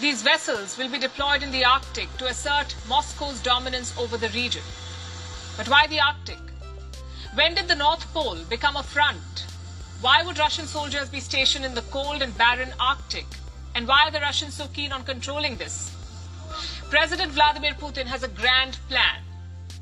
These 0.00 0.22
vessels 0.22 0.76
will 0.76 0.88
be 0.88 0.98
deployed 0.98 1.42
in 1.42 1.52
the 1.52 1.64
Arctic 1.64 2.08
to 2.16 2.26
assert 2.26 2.74
Moscow's 2.88 3.40
dominance 3.40 3.96
over 3.98 4.16
the 4.16 4.30
region. 4.30 4.62
But 5.56 5.68
why 5.68 5.86
the 5.86 6.00
Arctic? 6.00 6.38
When 7.34 7.54
did 7.54 7.68
the 7.68 7.74
North 7.74 8.12
Pole 8.12 8.38
become 8.48 8.76
a 8.76 8.82
front? 8.82 9.45
Why 10.02 10.22
would 10.22 10.38
Russian 10.38 10.66
soldiers 10.66 11.08
be 11.08 11.20
stationed 11.20 11.64
in 11.64 11.74
the 11.74 11.80
cold 11.90 12.20
and 12.20 12.36
barren 12.36 12.72
Arctic? 12.78 13.24
And 13.74 13.88
why 13.88 14.06
are 14.06 14.10
the 14.10 14.20
Russians 14.20 14.52
so 14.54 14.66
keen 14.68 14.92
on 14.92 15.04
controlling 15.04 15.56
this? 15.56 15.90
President 16.90 17.32
Vladimir 17.32 17.72
Putin 17.72 18.04
has 18.04 18.22
a 18.22 18.28
grand 18.28 18.78
plan. 18.90 19.22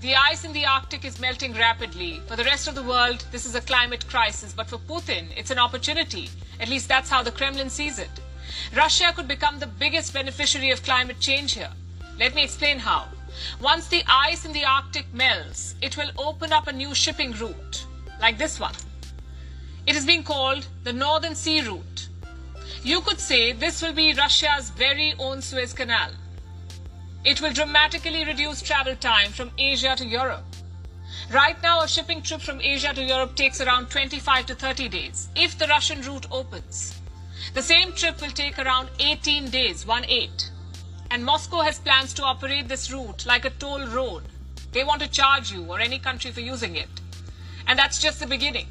The 0.00 0.14
ice 0.14 0.44
in 0.44 0.52
the 0.52 0.66
Arctic 0.66 1.04
is 1.04 1.18
melting 1.18 1.54
rapidly. 1.54 2.21
For 2.28 2.37
the 2.37 2.44
rest 2.44 2.68
of 2.68 2.76
the 2.76 2.83
world, 2.83 3.25
this 3.33 3.44
is 3.44 3.56
a 3.56 3.61
climate 3.61 4.06
crisis. 4.09 4.52
But 4.52 4.68
for 4.68 4.78
Putin, 4.78 5.26
it's 5.37 5.50
an 5.50 5.59
opportunity. 5.59 6.30
At 6.61 6.68
least 6.68 6.88
that's 6.88 7.11
how 7.11 7.25
the 7.25 7.33
Kremlin 7.33 7.68
sees 7.68 7.99
it. 7.99 8.21
Russia 8.76 9.12
could 9.16 9.26
become 9.26 9.59
the 9.59 9.66
biggest 9.66 10.14
beneficiary 10.14 10.71
of 10.71 10.85
climate 10.85 11.18
change 11.18 11.54
here. 11.54 11.71
Let 12.21 12.37
me 12.37 12.44
explain 12.44 12.78
how. 12.78 13.09
Once 13.61 13.88
the 13.88 14.04
ice 14.09 14.44
in 14.44 14.52
the 14.52 14.64
Arctic 14.64 15.12
melts, 15.12 15.75
it 15.83 15.97
will 15.97 16.11
open 16.16 16.52
up 16.52 16.68
a 16.68 16.73
new 16.73 16.94
shipping 16.94 17.33
route, 17.33 17.85
like 18.21 18.38
this 18.38 18.61
one. 18.61 18.75
It 19.86 19.96
is 19.96 20.06
being 20.06 20.22
called 20.22 20.66
the 20.82 20.94
Northern 20.94 21.34
Sea 21.34 21.60
Route. 21.60 22.08
You 22.82 23.02
could 23.02 23.20
say 23.20 23.52
this 23.52 23.82
will 23.82 23.92
be 23.92 24.14
Russia's 24.14 24.70
very 24.70 25.14
own 25.18 25.42
Suez 25.42 25.74
Canal. 25.74 26.10
It 27.22 27.42
will 27.42 27.52
dramatically 27.52 28.24
reduce 28.24 28.62
travel 28.62 28.96
time 28.96 29.30
from 29.30 29.50
Asia 29.58 29.94
to 29.96 30.06
Europe. 30.06 30.44
Right 31.30 31.62
now, 31.62 31.82
a 31.82 31.88
shipping 31.88 32.22
trip 32.22 32.40
from 32.40 32.62
Asia 32.62 32.94
to 32.94 33.02
Europe 33.02 33.36
takes 33.36 33.60
around 33.60 33.90
25 33.90 34.46
to 34.46 34.54
30 34.54 34.88
days 34.88 35.28
if 35.36 35.58
the 35.58 35.66
Russian 35.66 36.00
route 36.00 36.26
opens. 36.30 36.98
The 37.52 37.62
same 37.62 37.92
trip 37.92 38.22
will 38.22 38.30
take 38.30 38.58
around 38.58 38.88
18 39.00 39.50
days, 39.50 39.86
1 39.86 40.04
8. 40.06 40.50
And 41.10 41.24
Moscow 41.24 41.60
has 41.60 41.78
plans 41.78 42.14
to 42.14 42.24
operate 42.24 42.68
this 42.68 42.90
route 42.90 43.26
like 43.26 43.44
a 43.44 43.50
toll 43.50 43.86
road. 43.86 44.22
They 44.72 44.82
want 44.82 45.02
to 45.02 45.08
charge 45.08 45.52
you 45.52 45.64
or 45.66 45.78
any 45.78 45.98
country 45.98 46.30
for 46.30 46.40
using 46.40 46.76
it. 46.76 46.88
And 47.66 47.78
that's 47.78 48.00
just 48.00 48.20
the 48.20 48.26
beginning. 48.26 48.66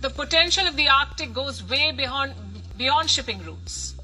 The 0.00 0.10
potential 0.10 0.66
of 0.66 0.76
the 0.76 0.88
Arctic 0.88 1.32
goes 1.32 1.62
way 1.62 1.92
beyond, 1.92 2.34
beyond 2.76 3.10
shipping 3.10 3.42
routes. 3.44 3.94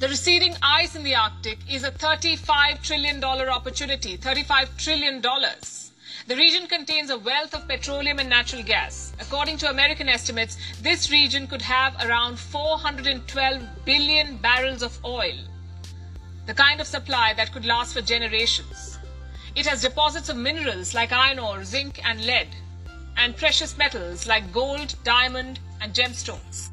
The 0.00 0.08
receding 0.08 0.56
ice 0.62 0.96
in 0.96 1.02
the 1.02 1.14
Arctic 1.14 1.58
is 1.70 1.84
a 1.84 1.90
$35 1.90 2.82
trillion 2.82 3.22
opportunity. 3.22 4.16
$35 4.16 4.76
trillion. 4.78 5.20
The 6.26 6.36
region 6.36 6.66
contains 6.68 7.10
a 7.10 7.18
wealth 7.18 7.54
of 7.54 7.66
petroleum 7.66 8.18
and 8.18 8.30
natural 8.30 8.62
gas. 8.62 9.12
According 9.20 9.58
to 9.58 9.70
American 9.70 10.08
estimates, 10.08 10.56
this 10.80 11.10
region 11.10 11.46
could 11.46 11.62
have 11.62 11.94
around 12.04 12.38
412 12.38 13.62
billion 13.84 14.36
barrels 14.36 14.82
of 14.82 14.98
oil, 15.04 15.36
the 16.46 16.54
kind 16.54 16.80
of 16.80 16.86
supply 16.86 17.34
that 17.36 17.52
could 17.52 17.64
last 17.64 17.94
for 17.94 18.00
generations. 18.00 18.98
It 19.54 19.66
has 19.66 19.82
deposits 19.82 20.28
of 20.28 20.36
minerals 20.36 20.94
like 20.94 21.10
iron 21.12 21.38
ore, 21.38 21.64
zinc, 21.64 22.00
and 22.04 22.24
lead, 22.24 22.48
and 23.16 23.36
precious 23.36 23.76
metals 23.76 24.26
like 24.26 24.52
gold, 24.52 24.94
diamond, 25.04 25.60
and 25.80 25.94
gemstones. 25.94 26.70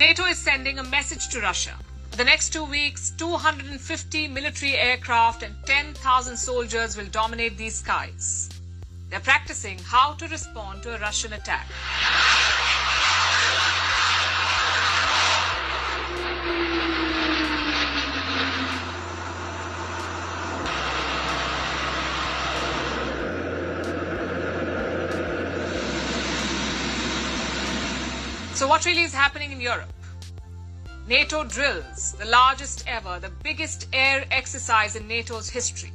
NATO 0.00 0.24
is 0.24 0.38
sending 0.38 0.78
a 0.78 0.84
message 0.84 1.28
to 1.28 1.40
Russia. 1.40 1.74
For 2.10 2.16
the 2.16 2.24
next 2.24 2.52
two 2.52 2.64
weeks, 2.64 3.10
250 3.16 4.28
military 4.28 4.74
aircraft 4.74 5.42
and 5.42 5.54
10,000 5.66 6.36
soldiers 6.36 6.96
will 6.96 7.06
dominate 7.06 7.56
these 7.56 7.76
skies. 7.76 8.50
They're 9.10 9.20
practicing 9.20 9.78
how 9.78 10.14
to 10.14 10.28
respond 10.28 10.82
to 10.82 10.94
a 10.94 10.98
Russian 10.98 11.32
attack. 11.32 11.66
So, 28.64 28.68
what 28.68 28.86
really 28.86 29.02
is 29.02 29.12
happening 29.12 29.52
in 29.52 29.60
Europe? 29.60 29.92
NATO 31.06 31.44
drills, 31.44 32.12
the 32.18 32.24
largest 32.24 32.82
ever, 32.86 33.18
the 33.20 33.28
biggest 33.28 33.88
air 33.92 34.24
exercise 34.30 34.96
in 34.96 35.06
NATO's 35.06 35.50
history. 35.50 35.92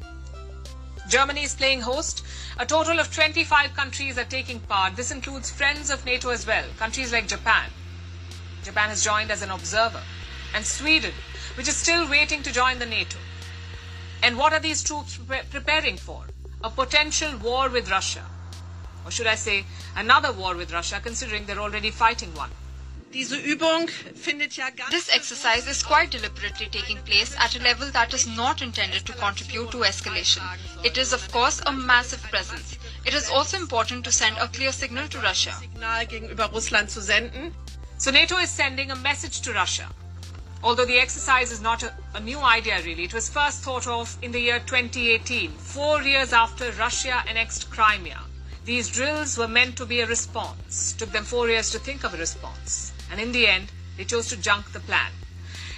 Germany 1.07 1.41
is 1.41 1.55
playing 1.55 1.81
host. 1.81 2.23
A 2.59 2.67
total 2.67 2.99
of 2.99 3.11
25 3.11 3.73
countries 3.73 4.19
are 4.19 4.23
taking 4.23 4.59
part. 4.59 4.95
This 4.95 5.09
includes 5.09 5.49
friends 5.49 5.89
of 5.89 6.05
NATO 6.05 6.29
as 6.29 6.45
well, 6.45 6.63
countries 6.77 7.11
like 7.11 7.27
Japan. 7.27 7.71
Japan 8.63 8.89
has 8.89 9.03
joined 9.03 9.31
as 9.31 9.41
an 9.41 9.49
observer. 9.49 10.03
And 10.53 10.63
Sweden, 10.63 11.15
which 11.55 11.67
is 11.67 11.75
still 11.75 12.07
waiting 12.07 12.43
to 12.43 12.53
join 12.53 12.77
the 12.77 12.85
NATO. 12.85 13.17
And 14.21 14.37
what 14.37 14.53
are 14.53 14.59
these 14.59 14.83
troops 14.83 15.17
pre- 15.17 15.41
preparing 15.49 15.97
for? 15.97 16.21
A 16.63 16.69
potential 16.69 17.35
war 17.39 17.67
with 17.67 17.89
Russia. 17.89 18.25
Or 19.03 19.09
should 19.09 19.25
I 19.25 19.33
say, 19.33 19.65
another 19.95 20.31
war 20.31 20.55
with 20.55 20.71
Russia, 20.71 20.99
considering 21.01 21.47
they're 21.47 21.57
already 21.57 21.89
fighting 21.89 22.35
one. 22.35 22.51
This 23.11 25.09
exercise 25.11 25.67
is 25.67 25.81
quite 25.81 26.11
deliberately 26.11 26.67
taking 26.67 26.97
place 26.99 27.35
at 27.39 27.55
a 27.55 27.63
level 27.63 27.89
that 27.89 28.13
is 28.13 28.27
not 28.27 28.61
intended 28.61 29.03
to 29.07 29.13
contribute 29.13 29.71
to 29.71 29.77
escalation. 29.77 30.43
It 30.85 30.95
is, 30.95 31.11
of 31.11 31.31
course, 31.31 31.59
a 31.65 31.71
massive 31.71 32.21
presence. 32.29 32.77
It 33.07 33.15
is 33.15 33.27
also 33.27 33.57
important 33.57 34.03
to 34.05 34.11
send 34.11 34.37
a 34.37 34.47
clear 34.47 34.71
signal 34.71 35.07
to 35.07 35.19
Russia. 35.21 35.55
So 37.97 38.11
NATO 38.11 38.37
is 38.37 38.49
sending 38.51 38.91
a 38.91 38.95
message 38.95 39.41
to 39.41 39.53
Russia. 39.53 39.89
Although 40.61 40.85
the 40.85 40.99
exercise 40.99 41.51
is 41.51 41.61
not 41.61 41.81
a, 41.81 41.91
a, 42.13 42.19
new 42.19 42.37
idea 42.37 42.79
really, 42.83 43.05
it 43.05 43.13
was 43.15 43.27
first 43.27 43.63
thought 43.63 43.87
of 43.87 44.15
in 44.21 44.31
the 44.31 44.39
year 44.39 44.59
2018, 44.59 45.49
four 45.51 46.03
years 46.03 46.31
after 46.31 46.69
Russia 46.73 47.23
annexed 47.27 47.71
Crimea. 47.71 48.19
These 48.65 48.89
drills 48.89 49.35
were 49.35 49.47
meant 49.47 49.77
to 49.77 49.85
be 49.87 50.01
a 50.01 50.05
response. 50.05 50.93
It 50.93 50.99
Took 50.99 51.11
them 51.11 51.23
four 51.23 51.49
years 51.49 51.71
to 51.71 51.79
think 51.79 52.03
of 52.03 52.13
a 52.13 52.17
response 52.17 52.93
and 53.11 53.19
in 53.19 53.31
the 53.31 53.47
end, 53.47 53.71
they 53.97 54.05
chose 54.05 54.27
to 54.29 54.37
junk 54.37 54.71
the 54.71 54.79
plan. 54.79 55.11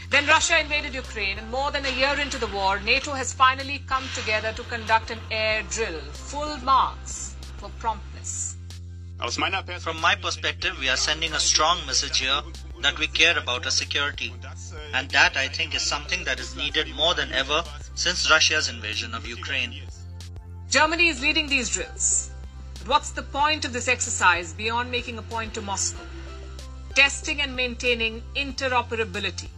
Then 0.09 0.27
Russia 0.27 0.59
invaded 0.59 0.93
Ukraine, 0.93 1.39
and 1.39 1.49
more 1.49 1.71
than 1.71 1.85
a 1.85 1.89
year 1.89 2.19
into 2.19 2.37
the 2.37 2.47
war, 2.47 2.79
NATO 2.79 3.13
has 3.13 3.31
finally 3.33 3.81
come 3.87 4.03
together 4.13 4.51
to 4.53 4.63
conduct 4.63 5.09
an 5.09 5.19
air 5.31 5.63
drill. 5.69 6.01
Full 6.11 6.57
marks 6.57 7.35
for 7.57 7.69
promptness. 7.79 8.57
From 9.79 10.01
my 10.01 10.15
perspective, 10.15 10.77
we 10.79 10.89
are 10.89 10.97
sending 10.97 11.31
a 11.33 11.39
strong 11.39 11.77
message 11.85 12.17
here 12.19 12.41
that 12.81 12.97
we 12.97 13.07
care 13.07 13.37
about 13.37 13.65
our 13.65 13.71
security. 13.71 14.33
And 14.93 15.09
that, 15.11 15.37
I 15.37 15.47
think, 15.47 15.75
is 15.75 15.83
something 15.83 16.23
that 16.25 16.39
is 16.39 16.55
needed 16.55 16.93
more 16.95 17.13
than 17.13 17.31
ever 17.31 17.63
since 17.93 18.29
Russia's 18.29 18.67
invasion 18.67 19.13
of 19.13 19.27
Ukraine. 19.27 19.75
Germany 20.69 21.07
is 21.09 21.21
leading 21.21 21.47
these 21.47 21.69
drills. 21.69 22.31
But 22.79 22.87
what's 22.87 23.11
the 23.11 23.21
point 23.21 23.63
of 23.63 23.73
this 23.73 23.87
exercise 23.87 24.53
beyond 24.53 24.89
making 24.89 25.19
a 25.19 25.21
point 25.21 25.53
to 25.53 25.61
Moscow? 25.61 26.03
Testing 26.93 27.41
and 27.41 27.55
maintaining 27.55 28.21
interoperability. 28.35 29.49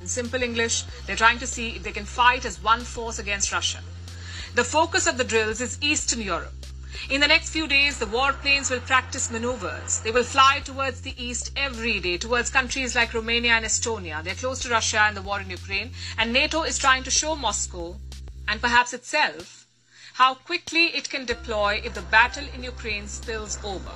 In 0.00 0.06
simple 0.06 0.42
English, 0.42 0.84
they're 1.06 1.16
trying 1.16 1.38
to 1.38 1.46
see 1.46 1.76
if 1.76 1.82
they 1.82 1.92
can 1.92 2.04
fight 2.04 2.44
as 2.44 2.62
one 2.62 2.80
force 2.80 3.18
against 3.18 3.52
Russia. 3.52 3.80
The 4.54 4.64
focus 4.64 5.06
of 5.06 5.16
the 5.16 5.24
drills 5.24 5.60
is 5.60 5.78
Eastern 5.80 6.20
Europe. 6.20 6.52
In 7.10 7.20
the 7.20 7.28
next 7.28 7.50
few 7.50 7.66
days, 7.66 7.98
the 7.98 8.06
warplanes 8.06 8.70
will 8.70 8.80
practice 8.80 9.30
maneuvers. 9.30 10.00
They 10.00 10.10
will 10.10 10.24
fly 10.24 10.60
towards 10.64 11.00
the 11.00 11.14
east 11.22 11.50
every 11.56 12.00
day, 12.00 12.18
towards 12.18 12.50
countries 12.50 12.94
like 12.94 13.12
Romania 13.14 13.52
and 13.52 13.64
Estonia. 13.64 14.22
They're 14.22 14.34
close 14.34 14.60
to 14.60 14.68
Russia 14.68 15.00
and 15.00 15.16
the 15.16 15.22
war 15.22 15.40
in 15.40 15.50
Ukraine. 15.50 15.92
And 16.18 16.32
NATO 16.32 16.62
is 16.62 16.78
trying 16.78 17.02
to 17.04 17.10
show 17.10 17.34
Moscow, 17.34 17.96
and 18.46 18.60
perhaps 18.60 18.92
itself, 18.92 19.66
how 20.14 20.34
quickly 20.34 20.86
it 20.96 21.10
can 21.10 21.24
deploy 21.24 21.80
if 21.84 21.94
the 21.94 22.02
battle 22.02 22.46
in 22.54 22.62
Ukraine 22.62 23.08
spills 23.08 23.58
over. 23.64 23.92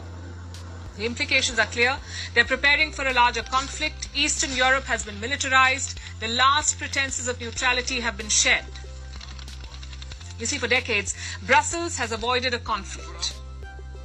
The 0.99 1.07
implications 1.07 1.61
are 1.61 1.67
clear. 1.67 1.97
They're 2.35 2.45
preparing 2.45 2.91
for 2.91 3.07
a 3.07 3.13
larger 3.13 3.45
conflict. 3.45 4.09
Eastern 4.17 4.55
Europe 4.57 4.85
has 4.85 5.05
been 5.05 5.21
militarized. 5.21 6.01
The 6.19 6.27
last 6.27 6.77
pretenses 6.77 7.29
of 7.29 7.41
neutrality 7.41 8.01
have 8.01 8.17
been 8.17 8.29
shed. 8.29 8.65
You 10.41 10.47
see, 10.47 10.59
for 10.59 10.67
decades, 10.67 11.15
Brussels 11.47 11.97
has 11.99 12.11
avoided 12.11 12.53
a 12.53 12.59
conflict. 12.59 13.37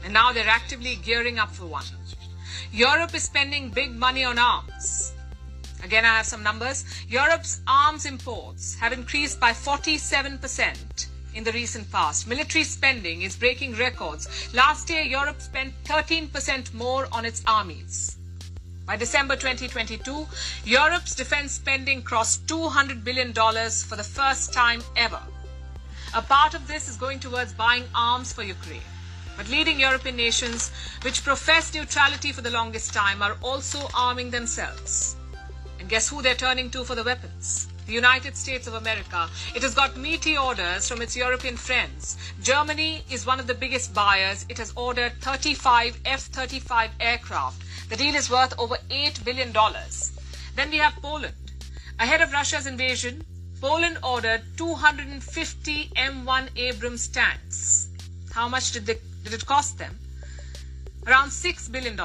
And 0.03 0.13
now 0.13 0.31
they're 0.33 0.47
actively 0.47 0.95
gearing 0.97 1.39
up 1.39 1.49
for 1.51 1.65
one. 1.65 1.85
Europe 2.71 3.15
is 3.15 3.23
spending 3.23 3.69
big 3.69 3.95
money 3.95 4.23
on 4.23 4.37
arms. 4.37 5.13
Again, 5.83 6.05
I 6.05 6.17
have 6.17 6.27
some 6.27 6.43
numbers. 6.43 6.85
Europe's 7.09 7.61
arms 7.67 8.05
imports 8.05 8.75
have 8.75 8.93
increased 8.93 9.39
by 9.39 9.51
47% 9.51 11.07
in 11.35 11.43
the 11.43 11.51
recent 11.51 11.91
past. 11.91 12.27
Military 12.27 12.63
spending 12.63 13.21
is 13.21 13.35
breaking 13.35 13.75
records. 13.75 14.27
Last 14.53 14.89
year, 14.89 15.01
Europe 15.01 15.41
spent 15.41 15.73
13% 15.85 16.73
more 16.73 17.07
on 17.11 17.25
its 17.25 17.43
armies. 17.45 18.17
By 18.85 18.97
December 18.97 19.35
2022, 19.35 20.27
Europe's 20.65 21.15
defense 21.15 21.53
spending 21.53 22.01
crossed 22.01 22.45
$200 22.47 23.03
billion 23.03 23.33
for 23.33 23.95
the 23.95 24.03
first 24.03 24.53
time 24.53 24.81
ever. 24.95 25.21
A 26.13 26.21
part 26.21 26.53
of 26.53 26.67
this 26.67 26.87
is 26.89 26.97
going 26.97 27.19
towards 27.19 27.53
buying 27.53 27.85
arms 27.95 28.33
for 28.33 28.43
Ukraine. 28.43 28.81
But 29.35 29.49
leading 29.49 29.79
European 29.79 30.15
nations, 30.15 30.71
which 31.01 31.23
profess 31.23 31.73
neutrality 31.73 32.31
for 32.31 32.41
the 32.41 32.51
longest 32.51 32.93
time, 32.93 33.23
are 33.23 33.37
also 33.41 33.89
arming 33.95 34.29
themselves. 34.29 35.15
And 35.79 35.89
guess 35.89 36.09
who 36.09 36.21
they're 36.21 36.35
turning 36.35 36.69
to 36.71 36.83
for 36.83 36.93
the 36.93 37.03
weapons? 37.03 37.67
The 37.85 37.93
United 37.93 38.35
States 38.35 38.67
of 38.67 38.73
America. 38.75 39.29
It 39.55 39.61
has 39.61 39.73
got 39.73 39.97
meaty 39.97 40.37
orders 40.37 40.87
from 40.87 41.01
its 41.01 41.15
European 41.15 41.57
friends. 41.57 42.17
Germany 42.41 43.03
is 43.11 43.25
one 43.25 43.39
of 43.39 43.47
the 43.47 43.53
biggest 43.53 43.93
buyers. 43.93 44.45
It 44.49 44.57
has 44.57 44.73
ordered 44.75 45.13
35 45.21 45.99
F 46.05 46.21
35 46.27 46.91
aircraft. 46.99 47.61
The 47.89 47.95
deal 47.95 48.15
is 48.15 48.29
worth 48.29 48.57
over 48.59 48.77
$8 48.89 49.23
billion. 49.23 49.53
Then 50.55 50.69
we 50.69 50.77
have 50.77 50.93
Poland. 51.01 51.35
Ahead 51.99 52.21
of 52.21 52.31
Russia's 52.31 52.67
invasion, 52.67 53.23
Poland 53.61 53.97
ordered 54.03 54.41
250 54.57 55.89
M1 55.95 56.49
Abrams 56.55 57.07
tanks. 57.07 57.87
How 58.33 58.47
much 58.49 58.71
did, 58.71 58.85
they, 58.85 58.97
did 59.23 59.33
it 59.33 59.45
cost 59.45 59.77
them? 59.77 59.97
Around 61.07 61.29
$6 61.29 61.71
billion. 61.71 61.97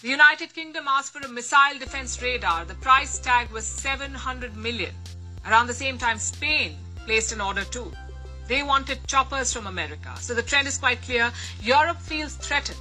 The 0.00 0.08
United 0.08 0.54
Kingdom 0.54 0.84
asked 0.86 1.12
for 1.12 1.26
a 1.26 1.28
missile 1.28 1.76
defense 1.76 2.22
radar. 2.22 2.64
The 2.64 2.74
price 2.74 3.18
tag 3.18 3.50
was 3.50 3.66
700 3.66 4.56
million. 4.56 4.94
Around 5.44 5.66
the 5.66 5.74
same 5.74 5.98
time, 5.98 6.18
Spain 6.18 6.76
placed 7.04 7.32
an 7.32 7.40
order 7.40 7.64
too. 7.64 7.92
They 8.46 8.62
wanted 8.62 9.08
choppers 9.08 9.52
from 9.52 9.66
America. 9.66 10.14
So 10.20 10.34
the 10.34 10.42
trend 10.42 10.68
is 10.68 10.78
quite 10.78 11.02
clear. 11.02 11.32
Europe 11.60 12.00
feels 12.00 12.36
threatened. 12.36 12.78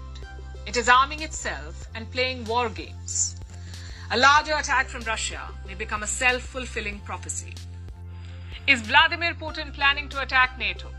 It 0.68 0.78
is 0.78 0.88
arming 0.88 1.24
itself 1.24 1.88
and 1.96 2.12
playing 2.12 2.46
war 2.46 2.70
games. 2.70 3.36
A 4.12 4.18
larger 4.18 4.54
attack 4.54 4.88
from 4.88 5.02
Russia 5.02 5.42
may 5.66 5.74
become 5.74 6.04
a 6.04 6.08
self 6.08 6.44
fulfilling 6.44 7.00
prophecy. 7.00 7.56
Is 8.68 8.82
Vladimir 8.82 9.34
Putin 9.34 9.74
planning 9.74 10.08
to 10.10 10.22
attack 10.22 10.60
NATO? 10.60 10.90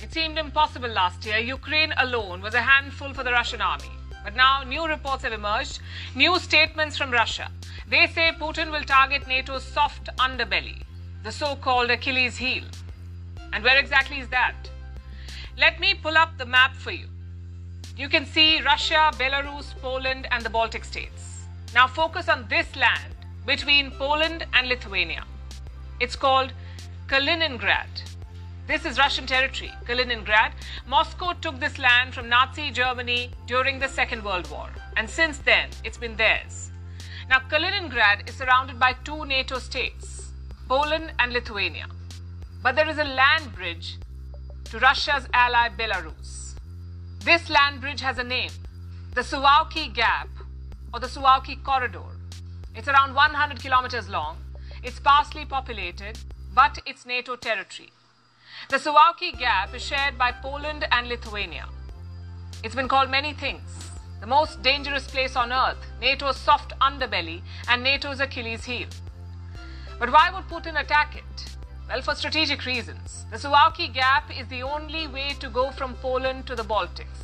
It 0.00 0.12
seemed 0.12 0.38
impossible 0.38 0.90
last 0.90 1.26
year. 1.26 1.38
Ukraine 1.38 1.92
alone 1.98 2.42
was 2.42 2.54
a 2.54 2.62
handful 2.62 3.12
for 3.12 3.24
the 3.24 3.32
Russian 3.32 3.60
army. 3.60 3.90
But 4.24 4.34
now 4.34 4.62
new 4.62 4.88
reports 4.88 5.22
have 5.22 5.34
emerged, 5.34 5.80
new 6.14 6.38
statements 6.38 6.96
from 6.96 7.10
Russia. 7.10 7.50
They 7.86 8.06
say 8.06 8.32
Putin 8.40 8.72
will 8.72 8.82
target 8.82 9.28
NATO's 9.28 9.62
soft 9.62 10.08
underbelly, 10.16 10.82
the 11.22 11.30
so 11.30 11.56
called 11.56 11.90
Achilles 11.90 12.38
heel. 12.38 12.64
And 13.52 13.62
where 13.62 13.76
exactly 13.76 14.18
is 14.20 14.28
that? 14.30 14.54
Let 15.58 15.78
me 15.78 15.94
pull 15.94 16.16
up 16.16 16.38
the 16.38 16.46
map 16.46 16.74
for 16.74 16.90
you. 16.90 17.06
You 17.96 18.08
can 18.08 18.24
see 18.24 18.62
Russia, 18.62 19.10
Belarus, 19.14 19.78
Poland, 19.80 20.26
and 20.30 20.42
the 20.42 20.50
Baltic 20.50 20.84
states. 20.84 21.44
Now 21.74 21.86
focus 21.86 22.28
on 22.28 22.46
this 22.48 22.74
land 22.74 23.14
between 23.46 23.90
Poland 23.90 24.46
and 24.54 24.68
Lithuania. 24.68 25.24
It's 26.00 26.16
called 26.16 26.52
Kaliningrad. 27.08 28.13
This 28.66 28.86
is 28.86 28.98
Russian 28.98 29.26
territory, 29.26 29.70
Kaliningrad. 29.84 30.52
Moscow 30.86 31.34
took 31.34 31.60
this 31.60 31.78
land 31.78 32.14
from 32.14 32.30
Nazi 32.30 32.70
Germany 32.70 33.30
during 33.46 33.78
the 33.78 33.88
Second 33.88 34.24
World 34.24 34.50
War, 34.50 34.70
and 34.96 35.08
since 35.08 35.36
then 35.36 35.68
it's 35.84 35.98
been 35.98 36.16
theirs. 36.16 36.70
Now, 37.28 37.40
Kaliningrad 37.40 38.26
is 38.26 38.34
surrounded 38.36 38.80
by 38.80 38.94
two 39.04 39.26
NATO 39.26 39.58
states, 39.58 40.30
Poland 40.66 41.12
and 41.18 41.34
Lithuania. 41.34 41.88
But 42.62 42.74
there 42.74 42.88
is 42.88 42.96
a 42.96 43.04
land 43.04 43.54
bridge 43.54 43.98
to 44.70 44.78
Russia's 44.78 45.28
ally 45.34 45.68
Belarus. 45.68 46.54
This 47.22 47.50
land 47.50 47.82
bridge 47.82 48.00
has 48.00 48.16
a 48.16 48.24
name, 48.24 48.52
the 49.12 49.20
Suwalki 49.20 49.92
Gap 49.92 50.28
or 50.94 51.00
the 51.00 51.06
Suwalki 51.06 51.62
Corridor. 51.62 52.16
It's 52.74 52.88
around 52.88 53.14
100 53.14 53.60
kilometers 53.60 54.08
long. 54.08 54.38
It's 54.82 54.96
sparsely 54.96 55.44
populated, 55.44 56.18
but 56.54 56.78
it's 56.86 57.04
NATO 57.04 57.36
territory. 57.36 57.90
The 58.70 58.76
Suwalki 58.76 59.38
Gap 59.38 59.74
is 59.74 59.82
shared 59.82 60.16
by 60.16 60.32
Poland 60.32 60.86
and 60.90 61.06
Lithuania. 61.06 61.68
It's 62.62 62.74
been 62.74 62.88
called 62.88 63.10
many 63.10 63.34
things 63.34 63.90
the 64.20 64.26
most 64.26 64.62
dangerous 64.62 65.06
place 65.06 65.36
on 65.36 65.52
earth, 65.52 65.76
NATO's 66.00 66.38
soft 66.38 66.72
underbelly, 66.80 67.42
and 67.68 67.84
NATO's 67.84 68.20
Achilles 68.20 68.64
heel. 68.64 68.88
But 69.98 70.10
why 70.10 70.30
would 70.30 70.48
Putin 70.48 70.80
attack 70.80 71.14
it? 71.14 71.56
Well, 71.90 72.00
for 72.00 72.14
strategic 72.14 72.64
reasons. 72.64 73.26
The 73.30 73.36
Suwalki 73.36 73.92
Gap 73.92 74.30
is 74.34 74.48
the 74.48 74.62
only 74.62 75.08
way 75.08 75.34
to 75.40 75.50
go 75.50 75.70
from 75.72 75.92
Poland 75.96 76.46
to 76.46 76.54
the 76.54 76.62
Baltics, 76.62 77.20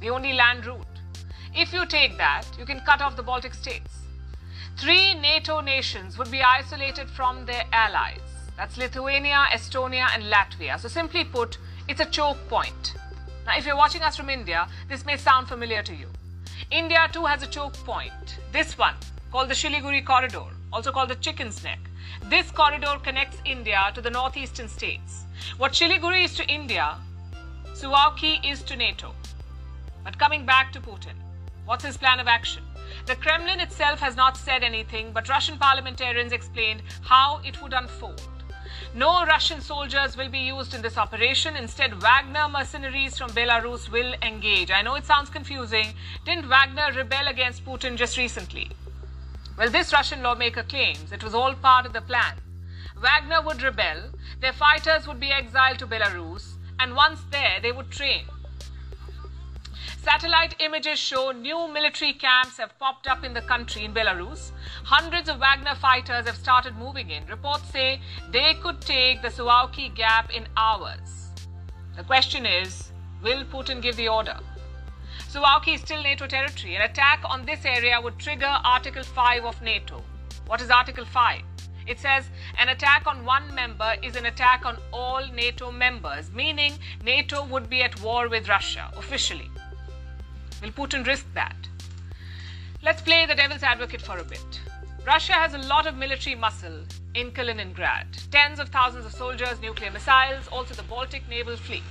the 0.00 0.10
only 0.10 0.32
land 0.32 0.66
route. 0.66 0.98
If 1.54 1.72
you 1.72 1.86
take 1.86 2.18
that, 2.18 2.44
you 2.58 2.66
can 2.66 2.80
cut 2.80 3.00
off 3.00 3.14
the 3.14 3.22
Baltic 3.22 3.54
states. 3.54 3.98
Three 4.76 5.14
NATO 5.14 5.60
nations 5.60 6.18
would 6.18 6.32
be 6.32 6.42
isolated 6.42 7.08
from 7.08 7.46
their 7.46 7.62
allies. 7.72 8.25
That's 8.56 8.78
Lithuania, 8.78 9.46
Estonia, 9.52 10.08
and 10.14 10.24
Latvia. 10.24 10.80
So, 10.80 10.88
simply 10.88 11.24
put, 11.24 11.58
it's 11.88 12.00
a 12.00 12.06
choke 12.06 12.38
point. 12.48 12.94
Now, 13.44 13.58
if 13.58 13.66
you're 13.66 13.76
watching 13.76 14.02
us 14.02 14.16
from 14.16 14.30
India, 14.30 14.66
this 14.88 15.04
may 15.04 15.18
sound 15.18 15.46
familiar 15.46 15.82
to 15.82 15.94
you. 15.94 16.08
India 16.70 17.08
too 17.12 17.26
has 17.26 17.42
a 17.42 17.46
choke 17.46 17.74
point. 17.84 18.38
This 18.52 18.78
one, 18.78 18.94
called 19.30 19.50
the 19.50 19.54
Siliguri 19.54 20.04
Corridor, 20.04 20.46
also 20.72 20.90
called 20.90 21.10
the 21.10 21.16
Chicken's 21.16 21.62
Neck. 21.62 21.78
This 22.30 22.50
corridor 22.50 22.96
connects 23.02 23.36
India 23.44 23.92
to 23.94 24.00
the 24.00 24.10
northeastern 24.10 24.68
states. 24.68 25.24
What 25.58 25.72
Siliguri 25.72 26.24
is 26.24 26.34
to 26.36 26.48
India, 26.48 26.96
Suwalki 27.74 28.40
is 28.50 28.62
to 28.62 28.74
NATO. 28.74 29.14
But 30.02 30.18
coming 30.18 30.46
back 30.46 30.72
to 30.72 30.80
Putin, 30.80 31.14
what's 31.66 31.84
his 31.84 31.98
plan 31.98 32.20
of 32.20 32.26
action? 32.26 32.62
The 33.04 33.16
Kremlin 33.16 33.60
itself 33.60 34.00
has 34.00 34.16
not 34.16 34.36
said 34.36 34.62
anything, 34.62 35.12
but 35.12 35.28
Russian 35.28 35.58
parliamentarians 35.58 36.32
explained 36.32 36.82
how 37.02 37.40
it 37.44 37.60
would 37.60 37.74
unfold. 37.74 38.22
No 38.96 39.26
Russian 39.26 39.60
soldiers 39.60 40.16
will 40.16 40.30
be 40.30 40.38
used 40.38 40.72
in 40.72 40.80
this 40.80 40.96
operation. 40.96 41.54
Instead, 41.54 42.00
Wagner 42.00 42.48
mercenaries 42.48 43.18
from 43.18 43.28
Belarus 43.28 43.90
will 43.90 44.14
engage. 44.22 44.70
I 44.70 44.80
know 44.80 44.94
it 44.94 45.04
sounds 45.04 45.28
confusing. 45.28 45.92
Didn't 46.24 46.48
Wagner 46.48 46.90
rebel 46.96 47.28
against 47.28 47.66
Putin 47.66 47.96
just 47.96 48.16
recently? 48.16 48.70
Well, 49.58 49.68
this 49.68 49.92
Russian 49.92 50.22
lawmaker 50.22 50.62
claims 50.62 51.12
it 51.12 51.22
was 51.22 51.34
all 51.34 51.52
part 51.52 51.84
of 51.84 51.92
the 51.92 52.00
plan. 52.00 52.40
Wagner 52.98 53.42
would 53.42 53.62
rebel, 53.62 54.12
their 54.40 54.54
fighters 54.54 55.06
would 55.06 55.20
be 55.20 55.30
exiled 55.30 55.78
to 55.80 55.86
Belarus, 55.86 56.54
and 56.80 56.96
once 56.96 57.20
there, 57.30 57.60
they 57.60 57.72
would 57.72 57.90
train. 57.90 58.24
Satellite 60.06 60.54
images 60.60 61.00
show 61.00 61.32
new 61.32 61.66
military 61.66 62.12
camps 62.12 62.58
have 62.58 62.78
popped 62.78 63.08
up 63.08 63.24
in 63.24 63.34
the 63.34 63.40
country 63.40 63.84
in 63.84 63.92
Belarus. 63.92 64.52
Hundreds 64.84 65.28
of 65.28 65.40
Wagner 65.40 65.74
fighters 65.74 66.26
have 66.26 66.36
started 66.36 66.76
moving 66.76 67.10
in. 67.10 67.26
Reports 67.26 67.68
say 67.72 68.00
they 68.30 68.54
could 68.62 68.80
take 68.80 69.20
the 69.20 69.26
Suwalki 69.26 69.92
Gap 69.96 70.32
in 70.32 70.46
hours. 70.56 71.32
The 71.96 72.04
question 72.04 72.46
is 72.46 72.92
will 73.20 73.42
Putin 73.46 73.82
give 73.82 73.96
the 73.96 74.06
order? 74.06 74.38
Suwalki 75.28 75.74
is 75.74 75.80
still 75.80 76.04
NATO 76.04 76.28
territory. 76.28 76.76
An 76.76 76.82
attack 76.82 77.22
on 77.24 77.44
this 77.44 77.64
area 77.64 78.00
would 78.00 78.16
trigger 78.16 78.60
Article 78.64 79.02
5 79.02 79.44
of 79.44 79.60
NATO. 79.60 80.04
What 80.46 80.60
is 80.60 80.70
Article 80.70 81.04
5? 81.04 81.42
It 81.88 81.98
says 81.98 82.30
an 82.60 82.68
attack 82.68 83.08
on 83.08 83.24
one 83.24 83.52
member 83.56 83.96
is 84.04 84.14
an 84.14 84.26
attack 84.26 84.64
on 84.66 84.78
all 84.92 85.26
NATO 85.34 85.72
members, 85.72 86.30
meaning 86.30 86.74
NATO 87.04 87.44
would 87.44 87.68
be 87.68 87.82
at 87.82 88.00
war 88.00 88.28
with 88.28 88.48
Russia 88.48 88.92
officially. 88.96 89.50
Will 90.62 90.70
Putin 90.70 91.06
risk 91.06 91.26
that? 91.34 91.56
Let's 92.82 93.02
play 93.02 93.26
the 93.26 93.34
devil's 93.34 93.62
advocate 93.62 94.00
for 94.00 94.18
a 94.18 94.24
bit. 94.24 94.60
Russia 95.06 95.34
has 95.34 95.52
a 95.52 95.58
lot 95.58 95.86
of 95.86 95.96
military 95.96 96.34
muscle 96.34 96.82
in 97.14 97.30
Kaliningrad 97.30 98.06
tens 98.30 98.58
of 98.58 98.70
thousands 98.70 99.04
of 99.04 99.12
soldiers, 99.12 99.60
nuclear 99.60 99.90
missiles, 99.90 100.48
also 100.48 100.74
the 100.74 100.82
Baltic 100.84 101.28
naval 101.28 101.56
fleet. 101.56 101.82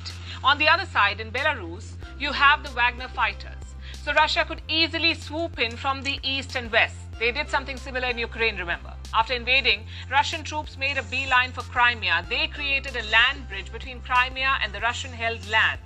On 0.43 0.58
the 0.58 0.67
other 0.67 0.86
side, 0.86 1.19
in 1.19 1.32
Belarus, 1.32 1.93
you 2.19 2.32
have 2.32 2.63
the 2.63 2.71
Wagner 2.71 3.08
fighters. 3.08 3.75
So 4.04 4.13
Russia 4.13 4.43
could 4.45 4.63
easily 4.67 5.13
swoop 5.13 5.60
in 5.60 5.78
from 5.78 6.01
the 6.01 6.19
east 6.23 6.56
and 6.56 6.71
west. 6.71 6.97
They 7.19 7.32
did 7.32 7.49
something 7.49 7.78
similar 7.78 8.10
in 8.10 8.17
Ukraine, 8.17 8.58
remember. 8.58 8.93
After 9.13 9.34
invading, 9.34 9.86
Russian 10.12 10.43
troops 10.43 10.75
made 10.75 10.97
a 10.97 11.04
beeline 11.04 11.51
for 11.51 11.62
Crimea. 11.62 12.25
They 12.30 12.47
created 12.47 12.95
a 12.95 13.10
land 13.10 13.47
bridge 13.47 13.71
between 13.71 14.01
Crimea 14.01 14.58
and 14.63 14.73
the 14.73 14.82
Russian 14.82 15.13
held 15.13 15.47
land. 15.49 15.80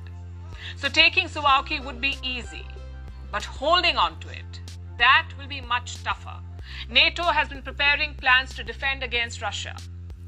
So 0.75 0.89
taking 0.89 1.27
Suwalki 1.27 1.83
would 1.83 1.99
be 2.01 2.17
easy, 2.23 2.65
but 3.31 3.43
holding 3.43 3.97
on 3.97 4.19
to 4.19 4.29
it, 4.29 4.61
that 4.97 5.27
will 5.37 5.47
be 5.47 5.61
much 5.61 6.03
tougher. 6.03 6.39
NATO 6.89 7.23
has 7.23 7.49
been 7.49 7.61
preparing 7.61 8.13
plans 8.15 8.53
to 8.55 8.63
defend 8.63 9.03
against 9.03 9.41
Russia. 9.41 9.75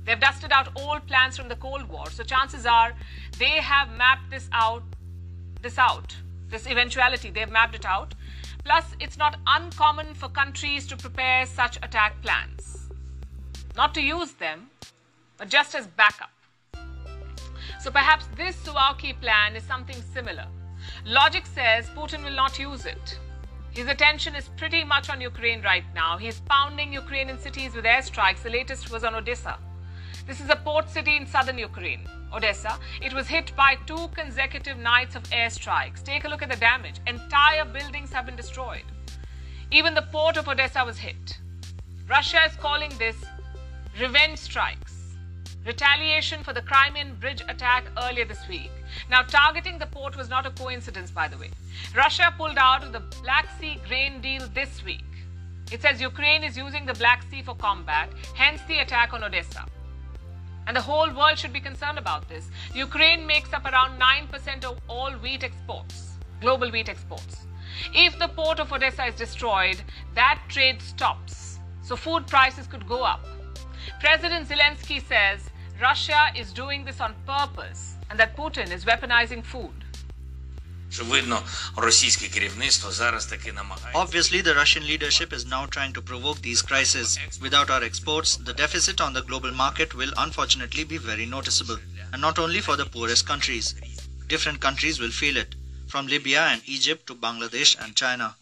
They've 0.06 0.20
dusted 0.20 0.52
out 0.52 0.70
old 0.76 1.06
plans 1.08 1.38
from 1.38 1.48
the 1.48 1.56
Cold 1.56 1.88
War, 1.88 2.10
so 2.10 2.24
chances 2.24 2.66
are 2.66 2.94
they 3.38 3.62
have 3.62 3.92
mapped 3.92 4.32
this 4.32 4.50
out, 4.52 4.84
this 5.62 5.78
out, 5.78 6.16
this 6.50 6.68
eventuality, 6.68 7.30
they've 7.30 7.52
mapped 7.52 7.76
it 7.76 7.86
out. 7.86 8.16
Plus, 8.64 8.86
it's 9.00 9.18
not 9.18 9.38
uncommon 9.48 10.14
for 10.14 10.30
countries 10.30 10.88
to 10.88 10.98
prepare 10.98 11.46
such 11.46 11.78
attack 11.78 12.22
plans. 12.22 12.90
Not 13.76 13.94
to 13.96 14.02
use 14.02 14.34
them, 14.34 14.70
but 15.38 15.50
just 15.50 15.76
as 15.76 15.88
backup. 15.88 16.31
So 17.82 17.90
perhaps 17.90 18.28
this 18.38 18.56
Suwalki 18.58 19.20
plan 19.20 19.56
is 19.56 19.64
something 19.64 20.00
similar. 20.14 20.46
Logic 21.04 21.44
says 21.48 21.88
Putin 21.90 22.24
will 22.24 22.36
not 22.36 22.60
use 22.60 22.86
it. 22.86 23.18
His 23.72 23.88
attention 23.88 24.36
is 24.36 24.50
pretty 24.50 24.84
much 24.84 25.10
on 25.10 25.20
Ukraine 25.20 25.64
right 25.64 25.86
now. 25.96 26.20
He 26.20 26.28
is 26.28 26.42
pounding 26.42 26.94
Ukrainian 26.94 27.40
cities 27.40 27.74
with 27.74 27.86
airstrikes. 27.86 28.44
The 28.44 28.52
latest 28.52 28.92
was 28.92 29.04
on 29.04 29.16
Odessa. 29.16 29.58
This 30.28 30.42
is 30.42 30.52
a 30.52 30.58
port 30.58 30.92
city 30.92 31.18
in 31.18 31.26
southern 31.26 31.58
Ukraine, 31.58 32.08
Odessa. 32.32 32.78
It 33.02 33.14
was 33.14 33.28
hit 33.28 33.52
by 33.56 33.72
two 33.88 34.10
consecutive 34.10 34.78
nights 34.78 35.16
of 35.16 35.24
airstrikes. 35.42 36.04
Take 36.04 36.26
a 36.26 36.28
look 36.28 36.44
at 36.44 36.52
the 36.52 36.58
damage. 36.58 36.98
Entire 37.08 37.66
buildings 37.66 38.14
have 38.14 38.28
been 38.28 38.36
destroyed. 38.36 38.86
Even 39.72 39.96
the 39.96 40.08
port 40.14 40.38
of 40.38 40.48
Odessa 40.48 40.86
was 40.86 41.00
hit. 41.00 41.40
Russia 42.08 42.42
is 42.46 42.56
calling 42.58 42.92
this 43.00 43.18
revenge 44.00 44.38
strikes 44.38 44.91
retaliation 45.66 46.44
for 46.44 46.54
the 46.54 46.62
Crimean 46.62 47.16
bridge 47.20 47.42
attack 47.48 47.86
earlier 48.04 48.26
this 48.26 48.48
week. 48.48 48.72
Now, 49.10 49.22
targeting 49.22 49.78
the 49.78 49.86
port 49.86 50.18
was 50.18 50.30
not 50.30 50.46
a 50.46 50.52
coincidence, 50.52 51.12
by 51.12 51.28
the 51.28 51.38
way. 51.38 51.52
Russia 51.96 52.34
pulled 52.38 52.58
out 52.58 52.84
of 52.84 52.94
the 52.94 53.04
Black 53.22 53.48
Sea 53.60 53.80
grain 53.88 54.22
deal 54.22 54.48
this 54.54 54.84
week. 54.84 55.06
It 55.72 55.82
says 55.82 56.02
Ukraine 56.02 56.44
is 56.44 56.58
using 56.58 56.86
the 56.86 56.94
Black 56.96 57.24
Sea 57.30 57.42
for 57.42 57.56
combat, 57.56 58.10
hence 58.36 58.62
the 58.68 58.80
attack 58.80 59.14
on 59.14 59.24
Odessa. 59.24 59.66
And 60.68 60.76
the 60.76 60.82
whole 60.82 61.14
world 61.14 61.38
should 61.38 61.54
be 61.54 61.60
concerned 61.60 61.98
about 61.98 62.28
this. 62.28 62.50
Ukraine 62.74 63.26
makes 63.26 63.54
up 63.54 63.66
around 63.66 64.00
9% 64.00 64.66
of 64.66 64.80
all 64.88 65.12
wheat 65.14 65.44
exports, 65.44 66.18
global 66.40 66.70
wheat 66.72 66.90
exports. 66.90 67.48
If 67.94 68.20
the 68.20 68.28
port 68.28 68.60
of 68.60 68.72
Odessa 68.74 69.06
is 69.06 69.16
destroyed, 69.16 69.82
that 70.14 70.42
trade 70.50 70.82
stops. 70.82 71.60
So 71.82 71.96
food 71.96 72.28
prices 72.28 72.68
could 72.68 72.88
go 72.88 73.04
up. 73.04 73.26
President 74.00 74.48
Zelensky 74.48 75.02
says 75.08 75.50
Russia 75.82 76.32
is 76.38 76.54
doing 76.54 76.86
this 76.86 77.02
on 77.02 77.16
purpose 77.26 77.96
and 78.12 78.20
that 78.20 78.38
Putin 78.38 78.72
is 78.72 78.86
weaponizing 78.86 79.44
food. 79.44 79.74
Obviously, 83.96 84.42
the 84.42 84.54
Russian 84.54 84.86
leadership 84.86 85.34
is 85.34 85.46
now 85.46 85.66
trying 85.66 85.94
to 85.94 86.02
provoke 86.02 86.42
these 86.42 86.62
crises. 86.62 87.18
Without 87.42 87.72
our 87.72 87.82
exports, 87.84 88.36
the 88.36 88.54
deficit 88.54 89.02
on 89.02 89.14
the 89.14 89.24
global 89.24 89.52
market 89.52 89.96
will 89.96 90.12
unfortunately 90.18 90.84
be 90.84 90.98
very 90.98 91.26
noticeable. 91.26 91.78
And 92.14 92.22
not 92.22 92.38
only 92.38 92.60
for 92.60 92.76
the 92.76 92.86
poorest 92.86 93.26
countries. 93.26 93.74
Different 94.28 94.60
countries 94.60 95.00
will 95.00 95.10
feel 95.10 95.36
it, 95.38 95.56
from 95.88 96.06
Libya 96.06 96.42
and 96.42 96.62
Egypt 96.68 97.08
to 97.08 97.16
Bangladesh 97.16 97.84
and 97.84 97.96
China. 97.96 98.36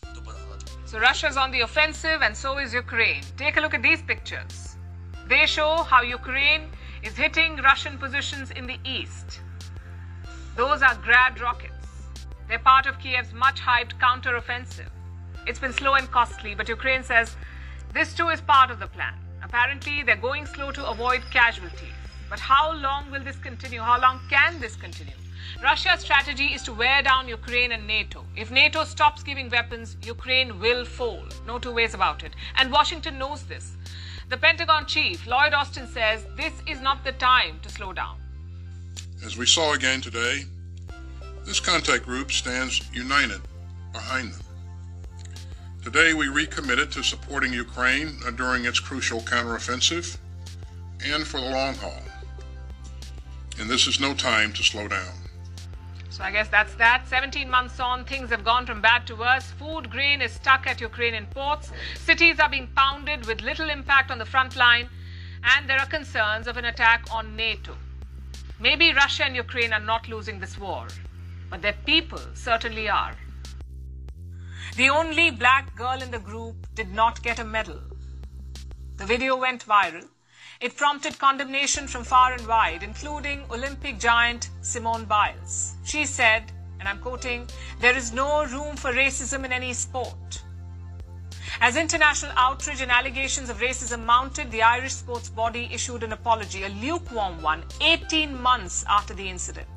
So 0.86 1.00
Russia 1.00 1.28
is 1.28 1.38
on 1.38 1.52
the 1.52 1.62
offensive 1.62 2.22
and 2.22 2.36
so 2.36 2.58
is 2.58 2.74
Ukraine. 2.74 3.24
Take 3.38 3.58
a 3.58 3.62
look 3.62 3.76
at 3.76 3.84
these 3.84 4.02
pictures. 4.02 4.76
They 5.28 5.46
show 5.46 5.84
how 5.84 6.02
Ukraine 6.02 6.64
is 7.04 7.16
hitting 7.16 7.58
Russian 7.58 7.98
positions 7.98 8.52
in 8.52 8.68
the 8.68 8.78
east. 8.84 9.42
Those 10.56 10.82
are 10.82 10.96
Grad 10.96 11.40
rockets. 11.40 11.74
They're 12.48 12.60
part 12.60 12.86
of 12.88 13.00
Kiev's 13.00 13.34
much 13.34 13.62
hyped 13.62 14.00
counter-offensive. 14.00 14.90
It's 15.48 15.60
been 15.60 15.74
slow 15.74 15.94
and 15.96 16.10
costly, 16.12 16.56
but 16.56 16.68
Ukraine 16.68 17.04
says 17.04 17.36
this 17.94 18.14
too 18.14 18.30
is 18.30 18.42
part 18.42 18.72
of 18.72 18.80
the 18.80 18.88
plan. 18.88 19.14
Apparently, 19.42 20.04
they're 20.04 20.16
going 20.16 20.46
slow 20.46 20.72
to 20.72 20.90
avoid 20.90 21.22
casualties. 21.32 21.94
But 22.30 22.40
how 22.40 22.74
long 22.74 23.10
will 23.10 23.24
this 23.24 23.38
continue? 23.38 23.80
How 23.80 24.00
long 24.00 24.20
can 24.30 24.60
this 24.60 24.76
continue? 24.76 25.14
Russia's 25.64 26.02
strategy 26.02 26.48
is 26.48 26.62
to 26.64 26.74
wear 26.74 27.02
down 27.02 27.28
Ukraine 27.28 27.72
and 27.72 27.88
NATO. 27.88 28.24
If 28.36 28.52
NATO 28.52 28.84
stops 28.84 29.24
giving 29.24 29.50
weapons, 29.50 29.98
Ukraine 30.04 30.60
will 30.60 30.86
fall. 30.86 31.24
No 31.48 31.58
two 31.58 31.72
ways 31.72 31.94
about 31.94 32.24
it. 32.24 32.34
And 32.56 32.72
Washington 32.72 33.18
knows 33.18 33.44
this. 33.44 33.76
The 34.30 34.38
Pentagon 34.38 34.86
chief, 34.86 35.26
Lloyd 35.26 35.54
Austin, 35.56 35.88
says 35.88 36.24
this 36.38 36.54
is 36.68 36.80
not 36.82 37.04
the 37.04 37.14
time 37.14 37.60
to 37.64 37.70
slow 37.70 37.94
down. 37.94 38.18
As 39.26 39.36
we 39.36 39.48
saw 39.48 39.74
again 39.74 40.02
today, 40.02 40.44
this 41.46 41.60
contact 41.60 42.06
group 42.06 42.32
stands 42.32 42.80
united 42.94 43.42
behind 43.92 44.34
them. 44.34 44.42
Today, 45.84 46.14
we 46.14 46.28
recommitted 46.28 46.92
to 46.92 47.04
supporting 47.04 47.52
Ukraine 47.52 48.20
during 48.36 48.66
its 48.66 48.80
crucial 48.80 49.20
counteroffensive 49.22 50.16
and 51.04 51.26
for 51.26 51.40
the 51.40 51.50
long 51.50 51.74
haul. 51.76 52.04
And 53.60 53.68
this 53.68 53.88
is 53.88 54.00
no 54.00 54.14
time 54.14 54.54
to 54.54 54.64
slow 54.64 54.88
down. 54.88 55.19
So 56.20 56.24
I 56.24 56.32
guess 56.32 56.50
that's 56.50 56.76
that. 56.76 57.08
17 57.08 57.50
months 57.50 57.80
on, 57.80 58.06
things 58.06 58.30
have 58.30 58.44
gone 58.44 58.68
from 58.68 58.82
bad 58.82 59.08
to 59.08 59.16
worse. 59.16 59.46
Food 59.58 59.90
grain 59.90 60.22
is 60.22 60.34
stuck 60.34 60.68
at 60.68 60.80
Ukrainian 60.82 61.26
ports. 61.26 61.72
Cities 61.96 62.40
are 62.40 62.50
being 62.50 62.68
pounded 62.76 63.26
with 63.26 63.42
little 63.42 63.72
impact 63.72 64.12
on 64.12 64.20
the 64.20 64.26
front 64.26 64.56
line. 64.56 64.88
And 65.44 65.68
there 65.68 65.80
are 65.80 65.88
concerns 65.88 66.46
of 66.46 66.58
an 66.58 66.66
attack 66.66 67.06
on 67.12 67.36
NATO. 67.36 67.76
Maybe 68.60 68.94
Russia 68.94 69.24
and 69.24 69.36
Ukraine 69.36 69.74
are 69.74 69.80
not 69.80 70.08
losing 70.08 70.40
this 70.40 70.60
war 70.60 70.86
but 71.50 71.62
their 71.62 71.78
people 71.86 72.22
certainly 72.34 72.88
are. 72.90 73.16
The 74.76 74.90
only 74.90 75.32
black 75.32 75.76
girl 75.76 76.02
in 76.02 76.12
the 76.12 76.20
group 76.20 76.56
did 76.76 76.92
not 76.92 77.22
get 77.24 77.40
a 77.40 77.44
medal. 77.44 77.80
The 78.98 79.06
video 79.06 79.36
went 79.36 79.66
viral. 79.66 80.08
It 80.62 80.76
prompted 80.76 81.18
condemnation 81.18 81.88
from 81.88 82.04
far 82.04 82.34
and 82.34 82.46
wide, 82.46 82.84
including 82.84 83.46
Olympic 83.50 83.98
giant 83.98 84.50
Simone 84.62 85.06
Biles. 85.06 85.76
She 85.86 86.06
said, 86.06 86.52
and 86.80 86.88
I'm 86.90 87.00
quoting, 87.00 87.48
there 87.80 87.96
is 87.96 88.12
no 88.12 88.44
room 88.44 88.76
for 88.76 88.92
racism 88.92 89.46
in 89.46 89.54
any 89.54 89.72
sport. 89.72 90.44
As 91.62 91.78
international 91.78 92.34
outrage 92.36 92.82
and 92.82 92.92
allegations 92.92 93.50
of 93.50 93.60
racism 93.60 94.04
mounted, 94.04 94.52
the 94.52 94.62
Irish 94.62 94.96
sports 94.96 95.30
body 95.30 95.70
issued 95.72 96.04
an 96.04 96.12
apology, 96.12 96.64
a 96.64 96.70
lukewarm 96.70 97.42
one, 97.42 97.64
18 97.80 98.42
months 98.42 98.84
after 98.90 99.14
the 99.14 99.30
incident. 99.30 99.68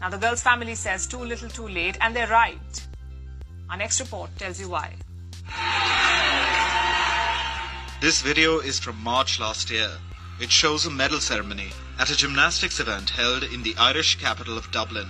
Now, 0.00 0.08
the 0.08 0.16
girl's 0.16 0.42
family 0.42 0.74
says 0.74 1.06
too 1.06 1.22
little 1.22 1.50
too 1.50 1.68
late, 1.68 1.98
and 2.00 2.16
they're 2.16 2.28
right. 2.28 2.86
Our 3.68 3.76
next 3.76 4.00
report 4.00 4.30
tells 4.38 4.58
you 4.58 4.70
why. 4.70 4.94
This 8.00 8.22
video 8.22 8.60
is 8.60 8.78
from 8.78 9.02
March 9.02 9.40
last 9.40 9.70
year. 9.70 9.98
It 10.38 10.52
shows 10.52 10.86
a 10.86 10.90
medal 10.90 11.18
ceremony 11.18 11.72
at 11.98 12.10
a 12.10 12.16
gymnastics 12.16 12.78
event 12.78 13.10
held 13.10 13.42
in 13.42 13.64
the 13.64 13.76
Irish 13.76 14.20
capital 14.20 14.56
of 14.56 14.70
Dublin. 14.70 15.08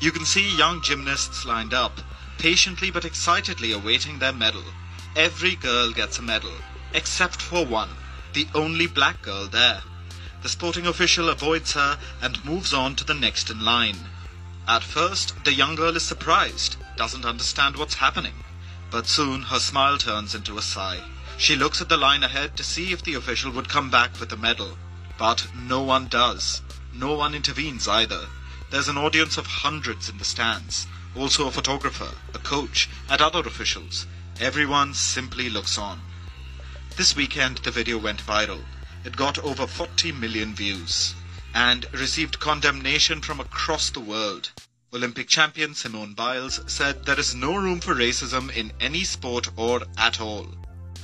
You 0.00 0.12
can 0.12 0.24
see 0.24 0.56
young 0.56 0.80
gymnasts 0.80 1.44
lined 1.44 1.74
up, 1.74 2.00
patiently 2.38 2.90
but 2.90 3.04
excitedly 3.04 3.70
awaiting 3.72 4.18
their 4.18 4.32
medal. 4.32 4.64
Every 5.14 5.56
girl 5.56 5.92
gets 5.92 6.18
a 6.18 6.22
medal, 6.22 6.54
except 6.94 7.42
for 7.42 7.66
one, 7.66 7.90
the 8.32 8.46
only 8.54 8.86
black 8.86 9.20
girl 9.20 9.46
there. 9.46 9.82
The 10.42 10.48
sporting 10.48 10.86
official 10.86 11.28
avoids 11.28 11.74
her 11.74 11.98
and 12.22 12.42
moves 12.46 12.72
on 12.72 12.96
to 12.96 13.04
the 13.04 13.12
next 13.12 13.50
in 13.50 13.62
line. 13.62 14.08
At 14.66 14.82
first, 14.82 15.44
the 15.44 15.52
young 15.52 15.74
girl 15.74 15.96
is 15.96 16.02
surprised, 16.02 16.76
doesn't 16.96 17.26
understand 17.26 17.76
what's 17.76 17.96
happening. 17.96 18.42
But 18.90 19.06
soon 19.06 19.42
her 19.42 19.58
smile 19.58 19.98
turns 19.98 20.34
into 20.34 20.56
a 20.56 20.62
sigh. 20.62 21.02
She 21.38 21.56
looks 21.56 21.80
at 21.80 21.88
the 21.88 21.96
line 21.96 22.22
ahead 22.22 22.56
to 22.56 22.64
see 22.64 22.92
if 22.92 23.02
the 23.02 23.14
official 23.14 23.50
would 23.52 23.68
come 23.68 23.90
back 23.90 24.20
with 24.20 24.32
a 24.32 24.36
medal. 24.36 24.78
But 25.18 25.46
no 25.54 25.82
one 25.82 26.08
does. 26.08 26.62
No 26.92 27.14
one 27.14 27.34
intervenes 27.34 27.88
either. 27.88 28.28
There's 28.70 28.88
an 28.88 28.98
audience 28.98 29.36
of 29.36 29.46
hundreds 29.46 30.08
in 30.08 30.18
the 30.18 30.24
stands. 30.24 30.86
Also 31.16 31.46
a 31.46 31.50
photographer, 31.50 32.10
a 32.34 32.38
coach, 32.38 32.88
and 33.08 33.20
other 33.20 33.40
officials. 33.40 34.06
Everyone 34.40 34.94
simply 34.94 35.50
looks 35.50 35.76
on. 35.76 36.00
This 36.96 37.16
weekend 37.16 37.58
the 37.58 37.70
video 37.70 37.98
went 37.98 38.24
viral. 38.24 38.64
It 39.04 39.16
got 39.16 39.38
over 39.38 39.66
40 39.66 40.12
million 40.12 40.54
views 40.54 41.14
and 41.54 41.86
received 41.92 42.40
condemnation 42.40 43.20
from 43.20 43.40
across 43.40 43.90
the 43.90 44.00
world. 44.00 44.50
Olympic 44.94 45.28
champion 45.28 45.74
Simone 45.74 46.14
Biles 46.14 46.60
said 46.66 47.04
there 47.04 47.18
is 47.18 47.34
no 47.34 47.54
room 47.54 47.80
for 47.80 47.94
racism 47.94 48.54
in 48.54 48.72
any 48.80 49.04
sport 49.04 49.48
or 49.56 49.82
at 49.96 50.20
all. 50.20 50.46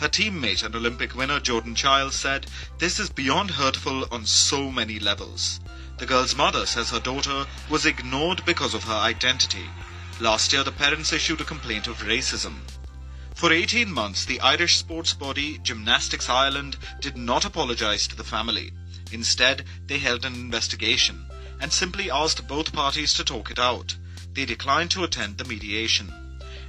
Her 0.01 0.09
teammate 0.09 0.63
and 0.63 0.77
Olympic 0.77 1.17
winner 1.17 1.41
Jordan 1.41 1.75
Chiles 1.75 2.15
said 2.15 2.47
this 2.79 3.01
is 3.01 3.11
beyond 3.11 3.51
hurtful 3.51 4.07
on 4.13 4.27
so 4.27 4.71
many 4.71 5.01
levels. 5.01 5.59
The 5.99 6.07
girl's 6.07 6.37
mother 6.37 6.67
says 6.67 6.91
her 6.91 7.01
daughter 7.01 7.47
was 7.69 7.85
ignored 7.85 8.45
because 8.45 8.75
of 8.75 8.85
her 8.85 8.95
identity. 8.95 9.67
Last 10.21 10.53
year, 10.53 10.63
the 10.63 10.71
parents 10.71 11.13
issued 11.13 11.41
a 11.41 11.45
complaint 11.45 11.89
of 11.89 12.05
racism. 12.05 12.61
For 13.35 13.53
18 13.53 13.93
months, 13.93 14.25
the 14.25 14.41
Irish 14.41 14.77
sports 14.77 15.15
body 15.15 15.59
Gymnastics 15.59 16.29
Ireland 16.29 16.77
did 17.01 17.17
not 17.17 17.45
apologise 17.45 18.07
to 18.07 18.17
the 18.17 18.23
family. 18.23 18.73
Instead, 19.11 19.65
they 19.89 19.99
held 19.99 20.25
an 20.25 20.35
investigation 20.35 21.27
and 21.61 21.73
simply 21.73 22.09
asked 22.09 22.47
both 22.47 22.73
parties 22.73 23.15
to 23.15 23.25
talk 23.25 23.51
it 23.51 23.59
out. 23.59 23.97
They 24.35 24.45
declined 24.45 24.93
to 24.93 25.03
attend 25.03 25.39
the 25.39 25.45
mediation. 25.45 26.13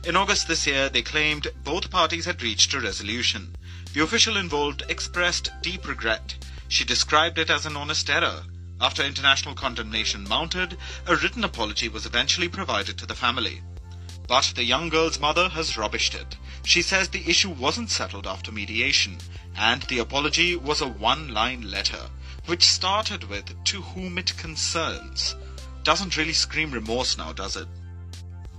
In 0.06 0.16
August 0.16 0.48
this 0.48 0.66
year, 0.66 0.88
they 0.90 1.02
claimed 1.02 1.48
both 1.64 1.90
parties 1.90 2.26
had 2.26 2.42
reached 2.42 2.74
a 2.74 2.80
resolution. 2.80 3.56
The 3.94 4.02
official 4.02 4.38
involved 4.38 4.84
expressed 4.88 5.52
deep 5.62 5.88
regret. 5.88 6.36
She 6.68 6.86
described 6.86 7.38
it 7.38 7.50
as 7.50 7.66
an 7.66 7.76
honest 7.76 8.10
error. 8.10 8.44
After 8.80 9.04
international 9.04 9.56
condemnation 9.56 10.28
mounted, 10.28 10.78
a 11.06 11.16
written 11.18 11.44
apology 11.44 11.90
was 11.90 12.06
eventually 12.06 12.48
provided 12.48 12.98
to 12.98 13.06
the 13.06 13.16
family. 13.16 13.62
But 14.28 14.54
the 14.56 14.64
young 14.64 14.90
girl's 14.90 15.20
mother 15.20 15.50
has 15.50 15.74
rubbished 15.74 16.16
it. 16.16 16.38
She 16.64 16.82
says 16.82 17.10
the 17.10 17.30
issue 17.30 17.50
wasn't 17.50 17.92
settled 17.92 18.26
after 18.26 18.52
mediation, 18.52 19.18
and 19.58 19.82
the 19.84 20.00
apology 20.00 20.56
was 20.56 20.82
a 20.82 20.88
one-line 20.88 21.70
letter 21.70 22.10
which 22.46 22.64
started 22.64 23.26
with 23.26 23.64
To 23.66 23.82
Whom 23.82 24.18
It 24.18 24.36
Concerns, 24.38 25.36
doesn't 25.84 26.18
really 26.18 26.34
scream 26.34 26.72
remorse 26.72 27.18
now, 27.18 27.34
does 27.34 27.56
it? 27.56 27.68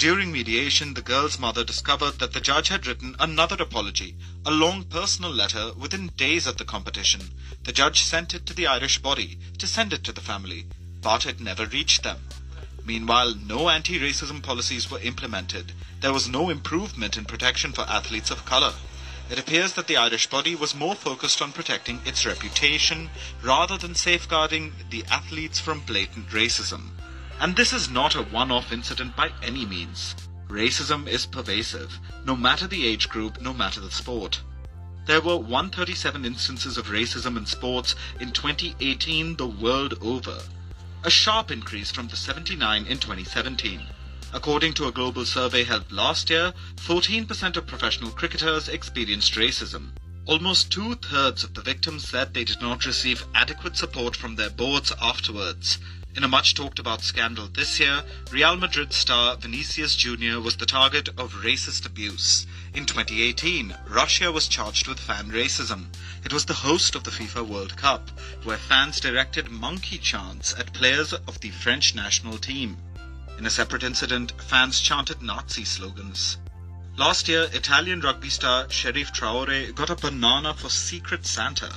During 0.01 0.33
mediation, 0.33 0.95
the 0.95 1.03
girl's 1.03 1.39
mother 1.39 1.63
discovered 1.63 2.21
that 2.21 2.33
the 2.33 2.41
judge 2.41 2.69
had 2.69 2.87
written 2.87 3.15
another 3.19 3.57
apology, 3.61 4.17
a 4.47 4.51
long 4.51 4.85
personal 4.85 5.31
letter, 5.31 5.75
within 5.75 6.07
days 6.17 6.47
of 6.47 6.57
the 6.57 6.65
competition. 6.65 7.21
The 7.65 7.73
judge 7.73 8.01
sent 8.01 8.33
it 8.33 8.47
to 8.47 8.55
the 8.55 8.67
Irish 8.67 8.97
body 8.97 9.39
to 9.59 9.67
send 9.67 9.93
it 9.93 10.03
to 10.05 10.13
the 10.13 10.23
family, 10.23 10.65
but 11.03 11.27
it 11.27 11.39
never 11.39 11.67
reached 11.67 12.03
them. 12.03 12.17
Meanwhile, 12.83 13.35
no 13.45 13.69
anti-racism 13.69 14.43
policies 14.43 14.91
were 14.91 15.01
implemented. 15.01 15.75
There 16.01 16.15
was 16.15 16.31
no 16.31 16.49
improvement 16.49 17.19
in 17.19 17.27
protection 17.27 17.75
for 17.75 17.83
athletes 17.83 18.31
of 18.31 18.47
colour. 18.47 18.73
It 19.31 19.39
appears 19.39 19.75
that 19.75 19.87
the 19.87 19.99
Irish 19.99 20.29
body 20.29 20.55
was 20.55 20.75
more 20.75 20.95
focused 20.95 21.43
on 21.43 21.53
protecting 21.53 22.01
its 22.07 22.25
reputation 22.25 23.11
rather 23.43 23.77
than 23.77 23.95
safeguarding 23.95 24.73
the 24.89 25.05
athletes 25.11 25.61
from 25.61 25.81
blatant 25.81 26.31
racism. 26.31 26.93
And 27.41 27.57
this 27.57 27.73
is 27.73 27.89
not 27.89 28.15
a 28.15 28.23
one-off 28.23 28.71
incident 28.71 29.17
by 29.17 29.33
any 29.43 29.65
means. 29.65 30.15
Racism 30.49 31.09
is 31.09 31.25
pervasive, 31.25 31.99
no 32.27 32.37
matter 32.37 32.67
the 32.67 32.87
age 32.87 33.09
group, 33.09 33.41
no 33.41 33.55
matter 33.55 33.81
the 33.81 33.91
sport. 33.91 34.43
There 35.07 35.23
were 35.23 35.39
137 35.39 36.27
instances 36.27 36.77
of 36.77 36.89
racism 36.89 37.39
in 37.39 37.47
sports 37.47 37.95
in 38.21 38.33
2018 38.33 39.37
the 39.37 39.47
world 39.47 39.95
over, 40.03 40.43
a 41.03 41.11
sharp 41.11 41.51
increase 41.51 41.91
from 41.91 42.09
the 42.09 42.17
79 42.17 42.85
in 42.85 42.99
2017. 42.99 43.87
According 44.35 44.75
to 44.75 44.87
a 44.87 44.93
global 44.93 45.25
survey 45.25 45.65
held 45.65 45.91
last 45.91 46.29
year, 46.29 46.53
14% 46.77 47.57
of 47.57 47.67
professional 47.67 48.11
cricketers 48.11 48.69
experienced 48.69 49.35
racism. 49.35 49.93
Almost 50.27 50.71
two-thirds 50.71 51.43
of 51.43 51.55
the 51.55 51.63
victims 51.63 52.07
said 52.07 52.35
they 52.35 52.45
did 52.45 52.61
not 52.61 52.85
receive 52.85 53.25
adequate 53.35 53.79
support 53.79 54.15
from 54.15 54.37
their 54.37 54.51
boards 54.51 54.93
afterwards. 55.01 55.79
In 56.17 56.25
a 56.25 56.29
much 56.29 56.55
talked 56.55 56.81
about 56.81 57.03
scandal 57.03 57.47
this 57.47 57.79
year, 57.79 58.03
Real 58.33 58.57
Madrid 58.57 58.93
star 58.93 59.37
Vinicius 59.37 59.95
Jr. 59.95 60.41
was 60.41 60.57
the 60.57 60.67
target 60.67 61.09
of 61.11 61.45
racist 61.45 61.87
abuse. 61.87 62.49
In 62.75 62.85
2018, 62.85 63.77
Russia 63.87 64.33
was 64.33 64.49
charged 64.49 64.89
with 64.89 64.99
fan 64.99 65.31
racism. 65.31 65.87
It 66.25 66.33
was 66.33 66.47
the 66.47 66.67
host 66.67 66.97
of 66.97 67.05
the 67.05 67.13
FIFA 67.13 67.47
World 67.47 67.77
Cup, 67.77 68.11
where 68.43 68.59
fans 68.59 68.99
directed 68.99 69.53
monkey 69.53 69.99
chants 69.99 70.53
at 70.59 70.73
players 70.73 71.13
of 71.13 71.39
the 71.39 71.51
French 71.51 71.95
national 71.95 72.39
team. 72.39 72.77
In 73.39 73.47
a 73.47 73.51
separate 73.51 73.85
incident, 73.85 74.33
fans 74.43 74.81
chanted 74.81 75.23
Nazi 75.23 75.65
slogans. 75.65 76.39
Last 76.97 77.29
year, 77.29 77.49
Italian 77.53 78.01
rugby 78.01 78.31
star 78.31 78.65
Cherif 78.67 79.13
Traore 79.15 79.73
got 79.77 79.91
a 79.91 79.95
banana 79.95 80.55
for 80.55 80.71
Secret 80.71 81.25
Santa. 81.25 81.73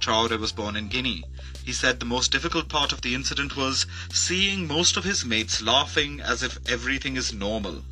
Traore 0.00 0.38
was 0.38 0.52
born 0.52 0.74
in 0.74 0.88
Guinea. 0.88 1.22
He 1.64 1.72
said 1.72 1.98
the 1.98 2.04
most 2.04 2.30
difficult 2.30 2.68
part 2.68 2.92
of 2.92 3.00
the 3.00 3.14
incident 3.14 3.56
was 3.56 3.86
seeing 4.12 4.68
most 4.68 4.98
of 4.98 5.04
his 5.04 5.24
mates 5.24 5.62
laughing 5.62 6.20
as 6.20 6.42
if 6.42 6.58
everything 6.68 7.16
is 7.16 7.32
normal. 7.32 7.82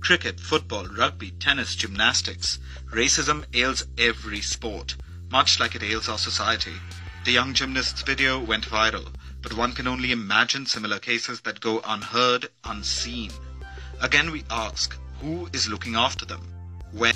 Cricket, 0.00 0.40
football, 0.40 0.86
rugby, 0.86 1.32
tennis, 1.32 1.76
gymnastics. 1.76 2.58
Racism 2.90 3.44
ails 3.52 3.84
every 3.98 4.40
sport, 4.40 4.96
much 5.30 5.60
like 5.60 5.74
it 5.74 5.82
ails 5.82 6.08
our 6.08 6.16
society. 6.16 6.72
The 7.26 7.32
young 7.32 7.52
gymnast's 7.52 8.00
video 8.00 8.38
went 8.40 8.64
viral, 8.64 9.12
but 9.42 9.52
one 9.52 9.72
can 9.72 9.86
only 9.86 10.10
imagine 10.10 10.64
similar 10.64 10.98
cases 10.98 11.42
that 11.42 11.60
go 11.60 11.82
unheard, 11.84 12.48
unseen. 12.64 13.30
Again, 14.00 14.30
we 14.30 14.44
ask, 14.48 14.98
who 15.20 15.50
is 15.52 15.68
looking 15.68 15.96
after 15.96 16.24
them? 16.24 16.40
When? 16.92 17.12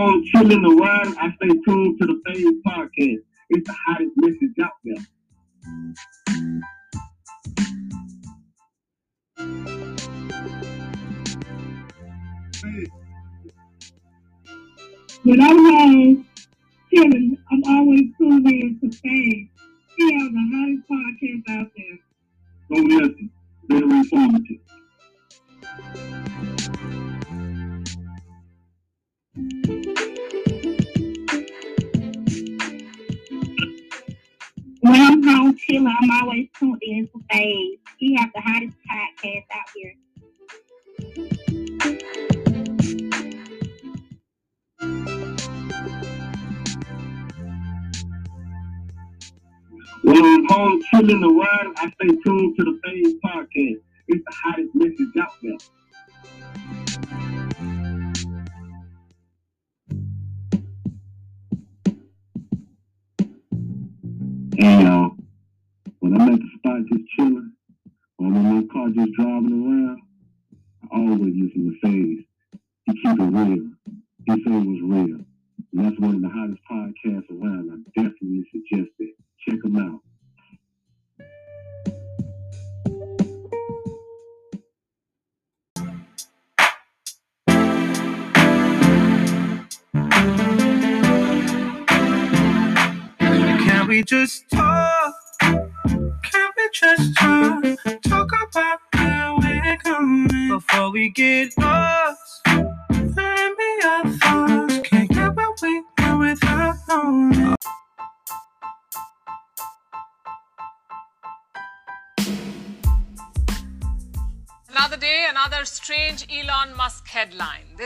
When 0.00 0.24
chilling 0.24 0.62
the 0.62 0.74
world, 0.74 1.14
I 1.20 1.30
stay 1.36 1.48
tuned 1.66 2.00
to 2.00 2.06
the 2.06 2.22
Phase 2.24 2.54
Podcast. 2.66 3.18
It's 3.50 3.68
the 3.68 3.76
hottest 3.86 4.12
message 4.16 4.58
out 4.62 4.72
there. 4.82 5.04
When 15.24 15.40
I'm 15.42 15.58
home 15.66 16.26
chilling, 16.94 17.36
I'm 17.52 17.62
always 17.66 18.09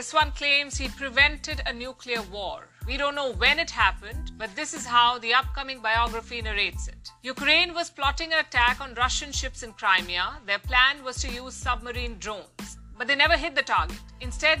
This 0.05 0.13
one 0.13 0.33
claims 0.33 0.77
he 0.77 0.87
prevented 0.87 1.63
a 1.65 1.73
nuclear 1.73 2.21
war. 2.31 2.67
We 2.85 2.95
don't 2.95 3.15
know 3.15 3.31
when 3.31 3.57
it 3.57 3.71
happened, 3.71 4.33
but 4.37 4.55
this 4.55 4.75
is 4.75 4.85
how 4.85 5.17
the 5.17 5.33
upcoming 5.33 5.79
biography 5.79 6.43
narrates 6.43 6.87
it. 6.87 7.09
Ukraine 7.23 7.73
was 7.73 7.89
plotting 7.89 8.31
an 8.31 8.37
attack 8.37 8.81
on 8.81 8.93
Russian 8.93 9.31
ships 9.31 9.63
in 9.63 9.73
Crimea. 9.73 10.41
Their 10.45 10.59
plan 10.59 11.03
was 11.03 11.15
to 11.21 11.31
use 11.31 11.55
submarine 11.55 12.17
drones, 12.19 12.77
but 12.95 13.07
they 13.07 13.15
never 13.15 13.35
hit 13.35 13.55
the 13.55 13.63
target. 13.63 13.97
Instead, 14.21 14.59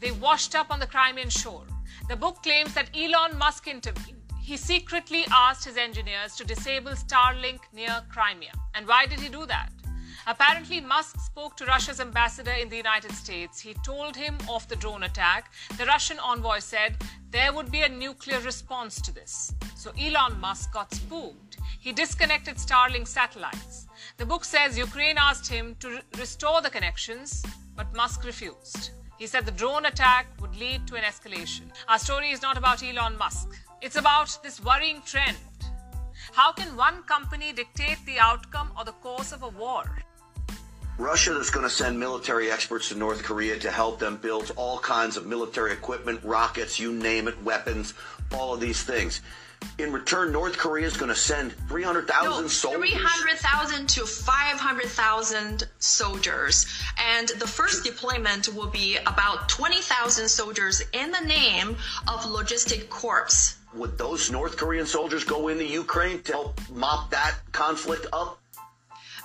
they 0.00 0.10
washed 0.10 0.56
up 0.56 0.72
on 0.72 0.80
the 0.80 0.88
Crimean 0.88 1.30
shore. 1.30 1.66
The 2.08 2.16
book 2.16 2.42
claims 2.42 2.74
that 2.74 2.90
Elon 2.92 3.38
Musk 3.38 3.68
intervened. 3.68 4.24
He 4.42 4.56
secretly 4.56 5.24
asked 5.30 5.66
his 5.66 5.76
engineers 5.76 6.34
to 6.34 6.44
disable 6.44 6.96
Starlink 6.96 7.60
near 7.72 8.02
Crimea. 8.08 8.54
And 8.74 8.88
why 8.88 9.06
did 9.06 9.20
he 9.20 9.28
do 9.28 9.46
that? 9.46 9.70
Apparently, 10.30 10.80
Musk 10.80 11.18
spoke 11.18 11.56
to 11.56 11.64
Russia's 11.64 11.98
ambassador 11.98 12.52
in 12.52 12.68
the 12.68 12.76
United 12.76 13.10
States. 13.10 13.58
He 13.58 13.74
told 13.84 14.14
him 14.14 14.38
of 14.48 14.66
the 14.68 14.76
drone 14.76 15.02
attack. 15.02 15.50
The 15.76 15.86
Russian 15.86 16.20
envoy 16.20 16.60
said 16.60 16.94
there 17.32 17.52
would 17.52 17.72
be 17.72 17.82
a 17.82 17.88
nuclear 17.88 18.38
response 18.38 19.00
to 19.00 19.12
this. 19.12 19.52
So 19.74 19.90
Elon 20.00 20.38
Musk 20.40 20.72
got 20.72 20.94
spooked. 20.94 21.58
He 21.80 21.90
disconnected 21.90 22.58
Starlink 22.58 23.08
satellites. 23.08 23.88
The 24.18 24.24
book 24.24 24.44
says 24.44 24.78
Ukraine 24.78 25.18
asked 25.18 25.48
him 25.48 25.74
to 25.80 25.88
re- 25.88 26.02
restore 26.16 26.62
the 26.62 26.70
connections, 26.70 27.44
but 27.74 27.92
Musk 27.92 28.24
refused. 28.24 28.90
He 29.18 29.26
said 29.26 29.44
the 29.44 29.60
drone 29.62 29.86
attack 29.86 30.26
would 30.40 30.54
lead 30.54 30.86
to 30.86 30.94
an 30.94 31.02
escalation. 31.02 31.72
Our 31.88 31.98
story 31.98 32.30
is 32.30 32.40
not 32.40 32.56
about 32.56 32.84
Elon 32.84 33.18
Musk, 33.18 33.48
it's 33.82 33.96
about 33.96 34.38
this 34.44 34.62
worrying 34.62 35.02
trend. 35.04 35.38
How 36.34 36.52
can 36.52 36.76
one 36.76 37.02
company 37.02 37.52
dictate 37.52 37.98
the 38.06 38.20
outcome 38.20 38.70
or 38.78 38.84
the 38.84 38.92
course 38.92 39.32
of 39.32 39.42
a 39.42 39.48
war? 39.48 39.84
Russia 41.00 41.40
is 41.40 41.48
going 41.48 41.64
to 41.64 41.70
send 41.70 41.98
military 41.98 42.50
experts 42.50 42.90
to 42.90 42.94
North 42.94 43.22
Korea 43.22 43.58
to 43.58 43.70
help 43.70 43.98
them 43.98 44.18
build 44.18 44.52
all 44.54 44.78
kinds 44.78 45.16
of 45.16 45.24
military 45.24 45.72
equipment, 45.72 46.20
rockets, 46.22 46.78
you 46.78 46.92
name 46.92 47.26
it, 47.26 47.42
weapons, 47.42 47.94
all 48.34 48.52
of 48.52 48.60
these 48.60 48.82
things. 48.82 49.22
In 49.78 49.94
return, 49.94 50.30
North 50.30 50.58
Korea 50.58 50.86
is 50.86 50.98
going 50.98 51.08
to 51.08 51.14
send 51.14 51.52
300,000 51.68 52.42
No, 52.42 52.48
soldiers. 52.48 52.90
300,000 52.90 53.88
to 53.88 54.04
500,000 54.04 55.66
soldiers. 55.78 56.66
And 56.98 57.28
the 57.38 57.46
first 57.46 57.82
deployment 57.82 58.54
will 58.54 58.68
be 58.68 58.98
about 59.06 59.48
20,000 59.48 60.28
soldiers 60.28 60.82
in 60.92 61.12
the 61.12 61.26
name 61.26 61.76
of 62.08 62.20
Logistic 62.24 62.90
Corps. 62.90 63.56
Would 63.72 63.96
those 63.96 64.30
North 64.30 64.58
Korean 64.58 64.84
soldiers 64.84 65.24
go 65.24 65.48
into 65.48 65.64
Ukraine 65.64 66.22
to 66.24 66.32
help 66.32 66.60
mop 66.70 67.10
that 67.10 67.36
conflict 67.52 68.06
up? 68.12 68.39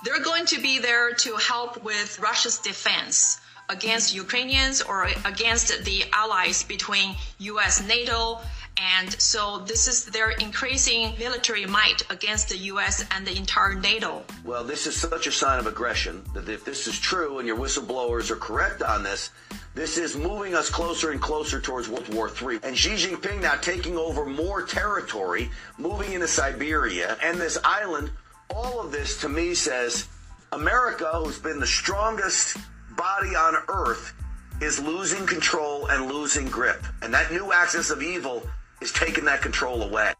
They're 0.06 0.20
going 0.20 0.46
to 0.46 0.60
be 0.60 0.78
there 0.78 1.12
to 1.14 1.34
help 1.34 1.82
with 1.82 2.20
Russia's 2.20 2.58
defense 2.58 3.40
against 3.68 4.14
Ukrainians 4.14 4.80
or 4.80 5.08
against 5.24 5.84
the 5.84 6.04
allies 6.12 6.62
between 6.62 7.16
US, 7.38 7.84
NATO, 7.84 8.38
and 8.76 9.10
so 9.20 9.58
this 9.66 9.88
is 9.88 10.04
their 10.04 10.30
increasing 10.30 11.18
military 11.18 11.66
might 11.66 12.08
against 12.08 12.50
the 12.50 12.56
US 12.70 13.04
and 13.10 13.26
the 13.26 13.36
entire 13.36 13.74
NATO. 13.74 14.22
Well, 14.44 14.62
this 14.62 14.86
is 14.86 14.94
such 14.94 15.26
a 15.26 15.32
sign 15.32 15.58
of 15.58 15.66
aggression 15.66 16.22
that 16.34 16.48
if 16.48 16.64
this 16.64 16.86
is 16.86 17.00
true 17.00 17.40
and 17.40 17.48
your 17.48 17.58
whistleblowers 17.58 18.30
are 18.30 18.36
correct 18.36 18.82
on 18.82 19.02
this, 19.02 19.30
this 19.74 19.98
is 19.98 20.16
moving 20.16 20.54
us 20.54 20.70
closer 20.70 21.10
and 21.10 21.20
closer 21.20 21.60
towards 21.60 21.88
World 21.88 22.14
War 22.14 22.30
III. 22.30 22.60
And 22.62 22.78
Xi 22.78 22.90
Jinping 22.90 23.42
now 23.42 23.56
taking 23.56 23.98
over 23.98 24.24
more 24.24 24.62
territory, 24.62 25.50
moving 25.78 26.12
into 26.12 26.28
Siberia 26.28 27.16
and 27.20 27.40
this 27.40 27.58
island. 27.64 28.12
All 28.54 28.80
of 28.80 28.92
this 28.92 29.20
to 29.20 29.28
me 29.28 29.54
says 29.54 30.08
America, 30.52 31.10
who's 31.14 31.38
been 31.38 31.60
the 31.60 31.66
strongest 31.66 32.56
body 32.96 33.34
on 33.34 33.56
earth, 33.68 34.14
is 34.60 34.80
losing 34.80 35.26
control 35.26 35.86
and 35.86 36.10
losing 36.10 36.46
grip. 36.46 36.82
And 37.02 37.12
that 37.12 37.30
new 37.30 37.52
axis 37.52 37.90
of 37.90 38.02
evil 38.02 38.42
is 38.80 38.92
taking 38.92 39.24
that 39.26 39.42
control 39.42 39.82
away. 39.82 40.12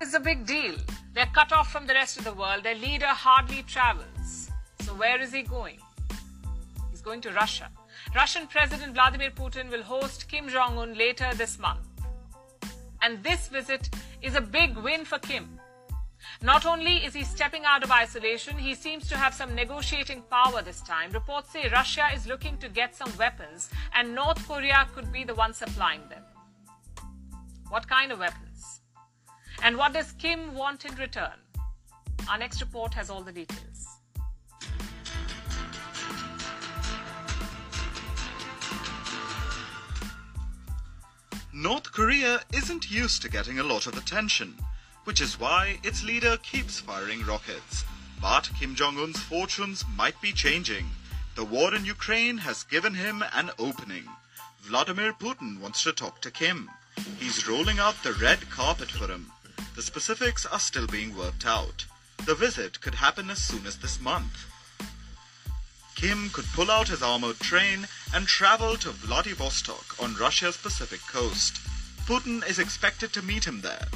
It's 0.00 0.14
a 0.14 0.20
big 0.20 0.46
deal. 0.46 0.74
They're 1.14 1.26
cut 1.34 1.52
off 1.52 1.70
from 1.72 1.86
the 1.86 1.94
rest 1.94 2.18
of 2.18 2.24
the 2.24 2.32
world. 2.32 2.62
Their 2.62 2.74
leader 2.74 3.06
hardly 3.06 3.62
travels. 3.62 4.50
So 4.80 4.92
where 4.94 5.20
is 5.20 5.32
he 5.32 5.42
going? 5.42 5.78
He's 6.90 7.00
going 7.00 7.20
to 7.22 7.32
Russia. 7.32 7.70
Russian 8.14 8.46
President 8.46 8.94
Vladimir 8.94 9.30
Putin 9.30 9.70
will 9.70 9.82
host 9.82 10.28
Kim 10.28 10.48
Jong 10.48 10.78
un 10.78 10.94
later 10.94 11.30
this 11.34 11.58
month. 11.58 11.86
And 13.02 13.22
this 13.22 13.48
visit 13.48 13.90
is 14.22 14.34
a 14.34 14.40
big 14.40 14.76
win 14.76 15.04
for 15.04 15.18
Kim. 15.18 15.55
Not 16.42 16.66
only 16.66 16.96
is 16.96 17.14
he 17.14 17.24
stepping 17.24 17.64
out 17.64 17.82
of 17.82 17.90
isolation, 17.90 18.58
he 18.58 18.74
seems 18.74 19.08
to 19.08 19.16
have 19.16 19.32
some 19.32 19.54
negotiating 19.54 20.22
power 20.30 20.60
this 20.60 20.82
time. 20.82 21.10
Reports 21.12 21.50
say 21.50 21.68
Russia 21.70 22.08
is 22.14 22.26
looking 22.26 22.58
to 22.58 22.68
get 22.68 22.94
some 22.94 23.10
weapons, 23.16 23.70
and 23.94 24.14
North 24.14 24.46
Korea 24.46 24.86
could 24.94 25.10
be 25.10 25.24
the 25.24 25.34
one 25.34 25.54
supplying 25.54 26.02
them. 26.10 26.22
What 27.70 27.88
kind 27.88 28.12
of 28.12 28.18
weapons? 28.18 28.82
And 29.62 29.78
what 29.78 29.94
does 29.94 30.12
Kim 30.12 30.54
want 30.54 30.84
in 30.84 30.94
return? 30.96 31.32
Our 32.28 32.38
next 32.38 32.60
report 32.60 32.92
has 32.94 33.08
all 33.08 33.22
the 33.22 33.32
details. 33.32 33.86
North 41.54 41.90
Korea 41.90 42.40
isn't 42.52 42.90
used 42.90 43.22
to 43.22 43.30
getting 43.30 43.58
a 43.58 43.62
lot 43.62 43.86
of 43.86 43.96
attention, 43.96 44.54
which 45.06 45.20
is 45.20 45.38
why 45.38 45.78
its 45.84 46.02
leader 46.02 46.36
keeps 46.38 46.80
firing 46.80 47.24
rockets. 47.24 47.84
But 48.20 48.50
Kim 48.58 48.74
Jong 48.74 48.98
un's 48.98 49.20
fortunes 49.20 49.84
might 49.94 50.20
be 50.20 50.32
changing. 50.32 50.90
The 51.36 51.44
war 51.44 51.72
in 51.76 51.84
Ukraine 51.84 52.38
has 52.38 52.64
given 52.64 52.94
him 52.94 53.22
an 53.32 53.52
opening. 53.56 54.08
Vladimir 54.62 55.12
Putin 55.12 55.60
wants 55.60 55.84
to 55.84 55.92
talk 55.92 56.20
to 56.22 56.30
Kim. 56.32 56.68
He's 57.20 57.46
rolling 57.46 57.78
out 57.78 58.02
the 58.02 58.14
red 58.14 58.50
carpet 58.50 58.90
for 58.90 59.06
him. 59.06 59.30
The 59.76 59.82
specifics 59.82 60.44
are 60.44 60.58
still 60.58 60.88
being 60.88 61.16
worked 61.16 61.46
out. 61.46 61.86
The 62.24 62.34
visit 62.34 62.80
could 62.80 62.96
happen 62.96 63.30
as 63.30 63.38
soon 63.38 63.64
as 63.64 63.76
this 63.76 64.00
month. 64.00 64.46
Kim 65.94 66.30
could 66.30 66.46
pull 66.52 66.68
out 66.68 66.88
his 66.88 67.02
armored 67.02 67.38
train 67.38 67.86
and 68.12 68.26
travel 68.26 68.76
to 68.78 68.90
Vladivostok 68.90 70.02
on 70.02 70.16
Russia's 70.16 70.56
Pacific 70.56 71.00
coast. 71.06 71.60
Putin 72.06 72.44
is 72.48 72.58
expected 72.58 73.12
to 73.12 73.22
meet 73.22 73.46
him 73.46 73.60
there. 73.60 73.86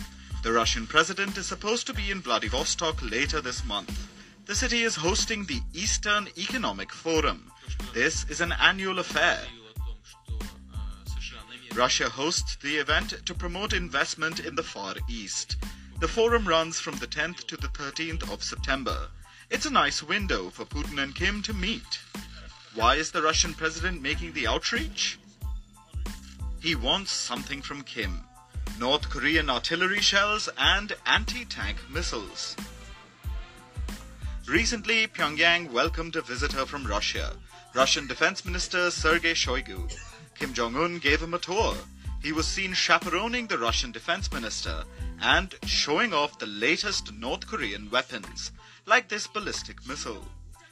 The 0.43 0.53
Russian 0.53 0.87
president 0.87 1.37
is 1.37 1.47
supposed 1.47 1.87
to 1.87 1.93
be 1.93 2.11
in 2.11 2.23
Vladivostok 2.23 3.03
later 3.03 3.43
this 3.43 3.63
month. 3.63 4.09
The 4.47 4.55
city 4.55 4.85
is 4.85 4.97
hosting 4.97 5.45
the 5.45 5.61
Eastern 5.75 6.29
Economic 6.39 6.91
Forum. 6.93 7.53
This 7.93 8.25
is 8.31 8.41
an 8.41 8.53
annual 8.53 9.01
affair. 9.01 9.39
Russia 11.75 12.09
hosts 12.09 12.57
the 12.57 12.77
event 12.77 13.27
to 13.27 13.35
promote 13.35 13.75
investment 13.75 14.41
in 14.41 14.55
the 14.55 14.63
Far 14.63 14.95
East. 15.11 15.57
The 16.01 16.09
forum 16.09 16.49
runs 16.49 16.81
from 16.81 16.97
the 16.97 17.07
10th 17.07 17.47
to 17.49 17.59
the 17.59 17.69
13th 17.69 18.33
of 18.33 18.43
September. 18.43 19.09
It's 19.51 19.67
a 19.67 19.71
nice 19.71 20.03
window 20.03 20.49
for 20.49 20.65
Putin 20.65 21.03
and 21.03 21.15
Kim 21.15 21.43
to 21.43 21.53
meet. 21.53 22.01
Why 22.75 22.95
is 22.95 23.11
the 23.11 23.21
Russian 23.21 23.53
president 23.53 24.01
making 24.01 24.33
the 24.33 24.47
outreach? 24.47 25.19
He 26.61 26.75
wants 26.75 27.13
something 27.13 27.61
from 27.61 27.83
Kim 27.83 28.25
North 28.79 29.09
Korean 29.11 29.51
artillery 29.51 30.01
shells 30.01 30.49
and 30.59 30.93
anti 31.07 31.45
tank 31.45 31.79
missiles. 31.91 32.57
Recently, 34.47 35.07
Pyongyang 35.07 35.71
welcomed 35.71 36.17
a 36.17 36.23
visitor 36.23 36.67
from 36.67 36.87
Russia, 36.87 37.37
Russian 37.75 38.07
Defense 38.07 38.45
Minister 38.45 38.91
Sergei 38.91 39.33
Shoigu. 39.33 39.91
Kim 40.39 40.53
Jong 40.55 40.77
un 40.77 40.99
gave 40.99 41.23
him 41.23 41.35
a 41.35 41.39
tour. 41.39 41.75
He 42.23 42.33
was 42.33 42.47
seen 42.47 42.73
chaperoning 42.75 43.47
the 43.47 43.59
Russian 43.59 43.93
Defense 43.93 44.33
Minister 44.33 44.85
and 45.21 45.55
showing 45.67 46.13
off 46.13 46.39
the 46.39 46.47
latest 46.47 47.13
North 47.13 47.47
Korean 47.47 47.91
weapons 47.91 48.53
like 48.87 49.09
this 49.09 49.27
ballistic 49.27 49.87
missile. 49.87 50.27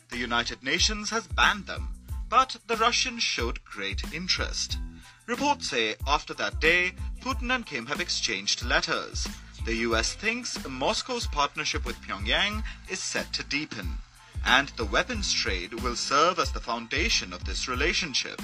The 0.09 0.18
United 0.18 0.62
Nations 0.62 1.11
has 1.11 1.26
banned 1.26 1.66
them, 1.66 1.88
but 2.28 2.57
the 2.66 2.76
Russians 2.76 3.22
showed 3.22 3.64
great 3.64 4.03
interest. 4.12 4.78
Reports 5.26 5.68
say 5.68 5.96
after 6.07 6.34
that 6.34 6.61
day, 6.61 6.92
Putin 7.20 7.54
and 7.54 7.66
Kim 7.66 7.86
have 7.86 8.00
exchanged 8.00 8.64
letters. 8.64 9.26
The 9.64 9.76
US 9.88 10.14
thinks 10.14 10.58
Moscow's 10.68 11.26
partnership 11.26 11.84
with 11.84 12.00
Pyongyang 12.02 12.62
is 12.88 13.00
set 13.00 13.32
to 13.34 13.44
deepen, 13.44 13.98
and 14.44 14.68
the 14.70 14.84
weapons 14.84 15.32
trade 15.32 15.74
will 15.74 15.96
serve 15.96 16.38
as 16.38 16.52
the 16.52 16.60
foundation 16.60 17.32
of 17.32 17.44
this 17.44 17.68
relationship. 17.68 18.40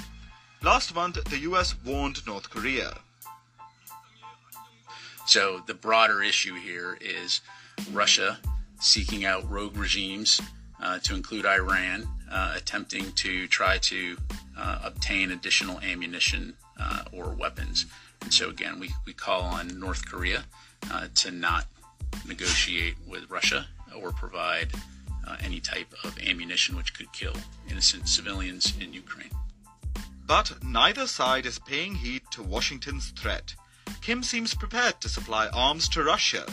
Last 0.61 0.93
month, 0.93 1.23
the 1.25 1.39
US 1.49 1.75
warned 1.83 2.25
North 2.27 2.49
Korea. 2.49 2.99
So 5.25 5.63
the 5.65 5.73
broader 5.73 6.21
issue 6.21 6.55
here 6.55 6.97
is 7.01 7.41
Russia 7.91 8.39
seeking 8.79 9.25
out 9.25 9.49
rogue 9.49 9.77
regimes, 9.77 10.41
uh, 10.81 10.99
to 10.99 11.15
include 11.15 11.45
Iran, 11.45 12.07
uh, 12.29 12.53
attempting 12.55 13.11
to 13.13 13.47
try 13.47 13.77
to 13.79 14.17
uh, 14.57 14.79
obtain 14.83 15.31
additional 15.31 15.79
ammunition 15.79 16.53
uh, 16.79 17.03
or 17.11 17.29
weapons. 17.29 17.85
And 18.21 18.33
so, 18.33 18.49
again, 18.49 18.79
we, 18.79 18.91
we 19.05 19.13
call 19.13 19.41
on 19.41 19.79
North 19.79 20.05
Korea 20.05 20.45
uh, 20.91 21.07
to 21.15 21.31
not 21.31 21.67
negotiate 22.27 22.95
with 23.07 23.29
Russia 23.29 23.67
or 23.95 24.11
provide 24.11 24.69
uh, 25.27 25.37
any 25.41 25.59
type 25.59 25.93
of 26.03 26.17
ammunition 26.19 26.75
which 26.75 26.93
could 26.93 27.11
kill 27.13 27.33
innocent 27.69 28.07
civilians 28.07 28.73
in 28.79 28.93
Ukraine. 28.93 29.31
But 30.25 30.63
neither 30.63 31.07
side 31.07 31.45
is 31.45 31.59
paying 31.59 31.95
heed 31.95 32.23
to 32.31 32.41
Washington's 32.41 33.11
threat. 33.11 33.53
Kim 34.01 34.23
seems 34.23 34.55
prepared 34.55 34.99
to 35.01 35.09
supply 35.09 35.47
arms 35.53 35.87
to 35.89 36.03
Russia 36.03 36.45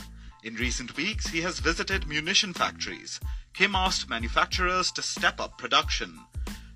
in 0.43 0.57
recent 0.57 0.97
weeks, 0.97 1.29
he 1.29 1.41
has 1.43 1.61
visited 1.61 2.09
munition 2.09 2.53
factories. 2.53 3.21
Kim 3.55 3.77
asked 3.77 4.09
manufacturers 4.09 4.91
to 4.93 5.03
step 5.03 5.41
up 5.41 5.57
production. 5.57 6.19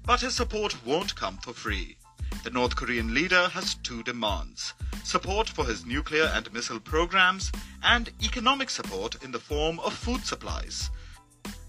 But 0.05 0.21
his 0.21 0.37
support 0.37 0.87
won't 0.87 1.17
come 1.17 1.39
for 1.39 1.53
free. 1.53 1.97
The 2.45 2.51
North 2.51 2.77
Korean 2.77 3.13
leader 3.15 3.49
has 3.49 3.75
two 3.77 4.03
demands 4.03 4.75
support 5.07 5.49
for 5.49 5.65
his 5.65 5.87
nuclear 5.87 6.25
and 6.35 6.53
missile 6.53 6.81
programs, 6.81 7.53
and 7.85 8.11
economic 8.25 8.69
support 8.69 9.23
in 9.23 9.31
the 9.31 9.39
form 9.39 9.79
of 9.81 9.95
food 9.95 10.25
supplies. 10.27 10.91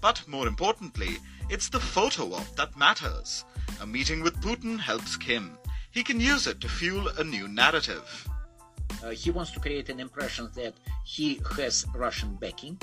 But 0.00 0.26
more 0.26 0.48
importantly, 0.48 1.18
it's 1.48 1.68
the 1.68 1.78
photo 1.78 2.34
op 2.34 2.56
that 2.56 2.76
matters. 2.76 3.44
A 3.80 3.86
meeting 3.86 4.22
with 4.22 4.40
Putin 4.40 4.78
helps 4.78 5.16
Kim. 5.16 5.56
He 5.92 6.02
can 6.02 6.20
use 6.20 6.48
it 6.48 6.60
to 6.60 6.68
fuel 6.68 7.08
a 7.16 7.22
new 7.22 7.46
narrative. 7.46 8.28
Uh, 9.04 9.10
he 9.10 9.30
wants 9.30 9.52
to 9.52 9.60
create 9.60 9.88
an 9.88 10.00
impression 10.00 10.50
that 10.54 10.74
he 11.04 11.40
has 11.56 11.86
Russian 11.94 12.34
backing, 12.34 12.76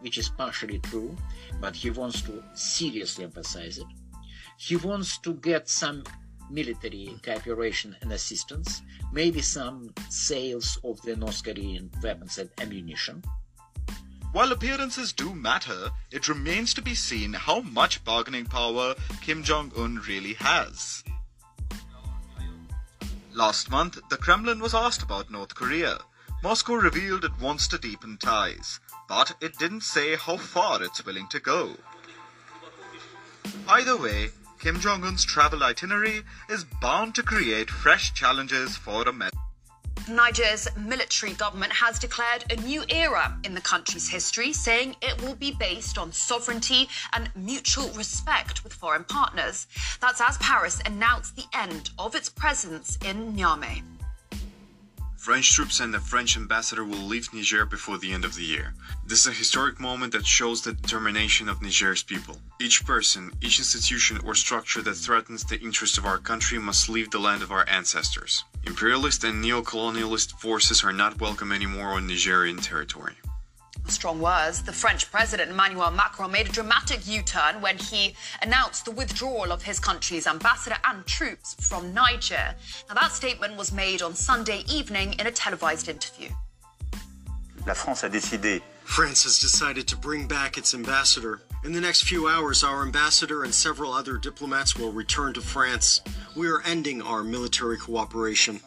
which 0.00 0.18
is 0.18 0.28
partially 0.28 0.80
true, 0.80 1.16
but 1.60 1.76
he 1.76 1.90
wants 1.90 2.20
to 2.22 2.42
seriously 2.54 3.24
emphasize 3.24 3.78
it. 3.78 3.86
He 4.58 4.76
wants 4.76 5.18
to 5.18 5.34
get 5.34 5.68
some 5.68 6.02
military 6.50 7.16
cooperation 7.22 7.96
and 8.02 8.12
assistance, 8.12 8.82
maybe 9.12 9.40
some 9.40 9.92
sales 10.08 10.78
of 10.84 11.00
the 11.02 11.16
North 11.16 11.42
Korean 11.44 11.90
weapons 12.02 12.38
and 12.38 12.50
ammunition. 12.60 13.22
While 14.32 14.52
appearances 14.52 15.12
do 15.12 15.34
matter, 15.34 15.90
it 16.12 16.28
remains 16.28 16.72
to 16.74 16.82
be 16.82 16.94
seen 16.94 17.32
how 17.32 17.62
much 17.62 18.04
bargaining 18.04 18.46
power 18.46 18.94
Kim 19.22 19.42
Jong 19.42 19.72
un 19.76 20.00
really 20.06 20.34
has. 20.34 21.02
Last 23.32 23.70
month, 23.70 23.98
the 24.08 24.16
Kremlin 24.16 24.60
was 24.60 24.74
asked 24.74 25.02
about 25.02 25.30
North 25.30 25.54
Korea. 25.54 25.98
Moscow 26.42 26.74
revealed 26.74 27.24
it 27.24 27.40
wants 27.40 27.66
to 27.68 27.78
deepen 27.78 28.18
ties, 28.18 28.80
but 29.08 29.34
it 29.40 29.58
didn't 29.58 29.82
say 29.82 30.16
how 30.16 30.36
far 30.36 30.82
it's 30.82 31.04
willing 31.04 31.28
to 31.28 31.40
go. 31.40 31.74
Either 33.68 33.96
way, 33.96 34.30
Kim 34.60 34.78
Jong 34.78 35.04
un's 35.04 35.24
travel 35.24 35.62
itinerary 35.62 36.22
is 36.50 36.64
bound 36.82 37.14
to 37.14 37.22
create 37.22 37.70
fresh 37.70 38.12
challenges 38.12 38.76
for 38.76 39.08
America. 39.08 39.38
Niger's 40.06 40.68
military 40.76 41.32
government 41.32 41.72
has 41.72 41.98
declared 41.98 42.44
a 42.50 42.56
new 42.56 42.84
era 42.90 43.38
in 43.44 43.54
the 43.54 43.60
country's 43.62 44.10
history, 44.10 44.52
saying 44.52 44.96
it 45.00 45.22
will 45.22 45.34
be 45.34 45.52
based 45.52 45.96
on 45.96 46.12
sovereignty 46.12 46.88
and 47.14 47.30
mutual 47.34 47.88
respect 47.90 48.62
with 48.62 48.74
foreign 48.74 49.04
partners. 49.04 49.66
That's 49.98 50.20
as 50.20 50.36
Paris 50.38 50.82
announced 50.84 51.36
the 51.36 51.46
end 51.54 51.90
of 51.98 52.14
its 52.14 52.28
presence 52.28 52.98
in 53.02 53.32
Niamey. 53.32 53.82
French 55.20 55.52
troops 55.52 55.80
and 55.80 55.92
the 55.92 56.00
French 56.00 56.38
ambassador 56.38 56.82
will 56.82 56.96
leave 56.96 57.28
Niger 57.34 57.66
before 57.66 57.98
the 57.98 58.10
end 58.10 58.24
of 58.24 58.34
the 58.36 58.42
year. 58.42 58.72
This 59.06 59.26
is 59.26 59.26
a 59.26 59.38
historic 59.38 59.78
moment 59.78 60.14
that 60.14 60.24
shows 60.24 60.62
the 60.62 60.72
determination 60.72 61.46
of 61.46 61.60
Niger's 61.60 62.02
people. 62.02 62.38
Each 62.58 62.86
person, 62.86 63.30
each 63.42 63.58
institution 63.58 64.18
or 64.24 64.34
structure 64.34 64.80
that 64.80 64.94
threatens 64.94 65.44
the 65.44 65.60
interests 65.60 65.98
of 65.98 66.06
our 66.06 66.16
country 66.16 66.58
must 66.58 66.88
leave 66.88 67.10
the 67.10 67.18
land 67.18 67.42
of 67.42 67.52
our 67.52 67.68
ancestors. 67.68 68.44
Imperialist 68.64 69.22
and 69.22 69.42
neo-colonialist 69.42 70.40
forces 70.40 70.82
are 70.82 70.92
not 70.92 71.20
welcome 71.20 71.52
anymore 71.52 71.88
on 71.88 72.06
Nigerian 72.06 72.56
territory. 72.56 73.12
Strong 73.90 74.20
words. 74.20 74.62
The 74.62 74.72
French 74.72 75.10
President 75.10 75.50
Emmanuel 75.50 75.90
Macron 75.90 76.30
made 76.30 76.48
a 76.48 76.52
dramatic 76.52 77.06
U 77.08 77.22
turn 77.22 77.60
when 77.60 77.76
he 77.76 78.14
announced 78.40 78.84
the 78.84 78.92
withdrawal 78.92 79.50
of 79.52 79.62
his 79.62 79.80
country's 79.80 80.26
ambassador 80.26 80.76
and 80.84 81.04
troops 81.06 81.54
from 81.68 81.92
Niger. 81.92 82.54
Now, 82.88 82.94
that 82.94 83.12
statement 83.12 83.56
was 83.56 83.72
made 83.72 84.00
on 84.00 84.14
Sunday 84.14 84.62
evening 84.68 85.14
in 85.18 85.26
a 85.26 85.30
televised 85.30 85.88
interview. 85.88 86.28
La 87.66 87.74
France 87.74 88.04
a 88.04 88.08
décidé. 88.08 88.62
France 88.84 89.24
has 89.24 89.38
decided 89.38 89.86
to 89.88 89.96
bring 89.96 90.26
back 90.26 90.56
its 90.56 90.74
ambassador. 90.74 91.40
In 91.64 91.72
the 91.72 91.80
next 91.80 92.04
few 92.04 92.26
hours, 92.26 92.64
our 92.64 92.82
ambassador 92.82 93.44
and 93.44 93.54
several 93.54 93.92
other 93.92 94.16
diplomats 94.16 94.76
will 94.76 94.92
return 94.92 95.34
to 95.34 95.40
France. 95.40 96.00
We 96.34 96.48
are 96.48 96.62
ending 96.64 97.02
our 97.02 97.22
military 97.22 97.76
cooperation. 97.76 98.60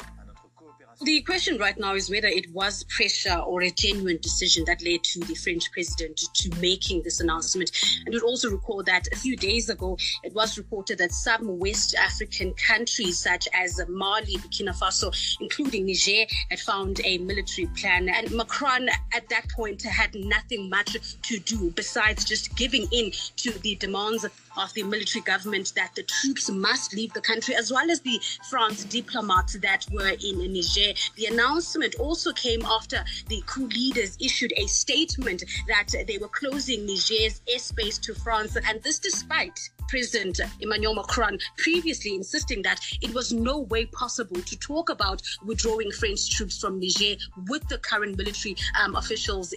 The 1.03 1.21
question 1.23 1.57
right 1.57 1.77
now 1.77 1.95
is 1.95 2.09
whether 2.09 2.29
it 2.29 2.49
was 2.53 2.85
pressure 2.85 3.37
or 3.37 3.61
a 3.61 3.69
genuine 3.69 4.19
decision 4.21 4.63
that 4.67 4.81
led 4.81 5.03
to 5.03 5.19
the 5.19 5.35
French 5.35 5.69
president 5.73 6.21
to 6.35 6.49
making 6.61 7.03
this 7.03 7.19
announcement. 7.19 7.71
And 8.05 8.13
we'd 8.13 8.23
also 8.23 8.49
recall 8.49 8.83
that 8.83 9.09
a 9.11 9.17
few 9.17 9.35
days 9.35 9.67
ago, 9.67 9.97
it 10.23 10.33
was 10.33 10.57
reported 10.57 10.99
that 10.99 11.11
some 11.11 11.59
West 11.59 11.93
African 11.95 12.53
countries, 12.53 13.19
such 13.19 13.49
as 13.53 13.81
Mali, 13.89 14.37
Burkina 14.37 14.73
Faso, 14.73 15.13
including 15.41 15.87
Niger, 15.87 16.25
had 16.49 16.61
found 16.61 17.01
a 17.03 17.17
military 17.17 17.67
plan. 17.75 18.07
And 18.07 18.31
Macron, 18.31 18.87
at 19.13 19.27
that 19.27 19.49
point, 19.49 19.81
had 19.81 20.15
nothing 20.15 20.69
much 20.69 20.95
to 21.23 21.39
do 21.39 21.71
besides 21.71 22.23
just 22.23 22.55
giving 22.55 22.87
in 22.93 23.11
to 23.37 23.51
the 23.59 23.75
demands 23.75 24.25
of 24.57 24.73
the 24.73 24.83
military 24.83 25.21
government 25.21 25.73
that 25.75 25.93
the 25.95 26.03
troops 26.03 26.49
must 26.49 26.93
leave 26.93 27.13
the 27.13 27.21
country, 27.21 27.55
as 27.55 27.71
well 27.71 27.89
as 27.89 28.01
the 28.01 28.19
France 28.49 28.83
diplomats 28.85 29.53
that 29.59 29.85
were 29.91 30.09
in 30.23 30.53
Niger. 30.53 30.93
The 31.15 31.27
announcement 31.27 31.95
also 31.95 32.31
came 32.33 32.63
after 32.63 33.03
the 33.27 33.43
coup 33.45 33.67
leaders 33.67 34.17
issued 34.19 34.53
a 34.57 34.67
statement 34.67 35.43
that 35.67 35.93
they 36.07 36.17
were 36.17 36.27
closing 36.29 36.85
Niger's 36.85 37.41
airspace 37.53 37.99
to 38.01 38.13
France, 38.15 38.55
and 38.55 38.81
this 38.83 38.99
despite 38.99 39.59
President 39.93 40.39
Emmanuel 40.59 40.95
Macron 40.95 41.37
previously 41.55 42.15
insisting 42.15 42.63
that 42.63 42.79
it 43.03 43.13
was 43.13 43.31
no 43.31 43.59
way 43.59 43.85
possible 43.85 44.41
to 44.41 44.57
talk 44.57 44.89
about 44.89 45.21
withdrawing 45.45 45.91
French 45.91 46.31
troops 46.31 46.59
from 46.59 46.79
Niger 46.79 47.13
with 47.47 47.67
the 47.67 47.77
current 47.77 48.17
military 48.17 48.55
um, 48.81 48.95
officials. 48.95 49.53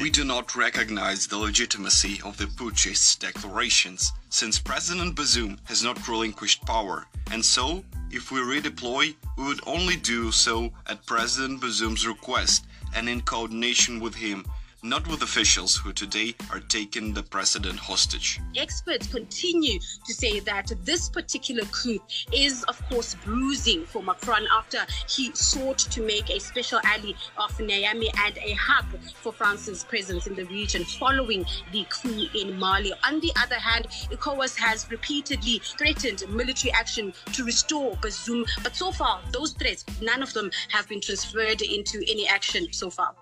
We 0.00 0.10
do 0.10 0.24
not 0.24 0.56
recognize 0.56 1.28
the 1.28 1.38
legitimacy 1.38 2.20
of 2.24 2.36
the 2.38 2.46
putschist 2.46 3.20
declarations, 3.20 4.10
since 4.30 4.58
President 4.58 5.14
Bazoum 5.14 5.56
has 5.68 5.84
not 5.84 6.08
relinquished 6.08 6.66
power, 6.66 7.06
and 7.30 7.44
so, 7.44 7.84
if 8.10 8.32
we 8.32 8.40
redeploy, 8.40 9.14
we 9.38 9.44
would 9.44 9.60
only 9.68 9.94
do 9.94 10.32
so 10.32 10.72
at 10.88 11.06
President 11.06 11.60
Bazoum's 11.60 12.04
request 12.04 12.66
and 12.96 13.08
in 13.08 13.20
coordination 13.20 14.00
with 14.00 14.16
him 14.16 14.44
not 14.82 15.06
with 15.08 15.22
officials 15.22 15.76
who 15.76 15.92
today 15.92 16.34
are 16.50 16.60
taking 16.60 17.12
the 17.12 17.22
president 17.22 17.78
hostage. 17.78 18.40
Experts 18.56 19.06
continue 19.06 19.78
to 20.06 20.14
say 20.14 20.40
that 20.40 20.72
this 20.84 21.08
particular 21.08 21.64
coup 21.66 21.98
is, 22.32 22.62
of 22.64 22.80
course, 22.88 23.14
bruising 23.24 23.84
for 23.84 24.02
Macron 24.02 24.46
after 24.52 24.78
he 25.08 25.30
sought 25.34 25.78
to 25.78 26.02
make 26.02 26.30
a 26.30 26.40
special 26.40 26.80
ally 26.84 27.12
of 27.36 27.50
Niamey 27.58 28.08
and 28.26 28.38
a 28.38 28.52
hub 28.54 28.86
for 29.22 29.32
France's 29.32 29.84
presence 29.84 30.26
in 30.26 30.34
the 30.34 30.44
region 30.46 30.84
following 30.84 31.44
the 31.72 31.84
coup 31.90 32.26
in 32.34 32.58
Mali. 32.58 32.92
On 33.04 33.20
the 33.20 33.32
other 33.36 33.56
hand, 33.56 33.86
ECOWAS 34.10 34.56
has 34.58 34.90
repeatedly 34.90 35.60
threatened 35.76 36.24
military 36.30 36.72
action 36.72 37.12
to 37.32 37.44
restore 37.44 37.94
Bazoum, 37.96 38.46
but 38.62 38.74
so 38.74 38.90
far, 38.92 39.20
those 39.32 39.52
threats, 39.52 39.84
none 40.00 40.22
of 40.22 40.32
them 40.32 40.50
have 40.68 40.88
been 40.88 41.00
transferred 41.00 41.62
into 41.62 42.02
any 42.08 42.26
action 42.26 42.72
so 42.72 42.90
far. 42.90 43.14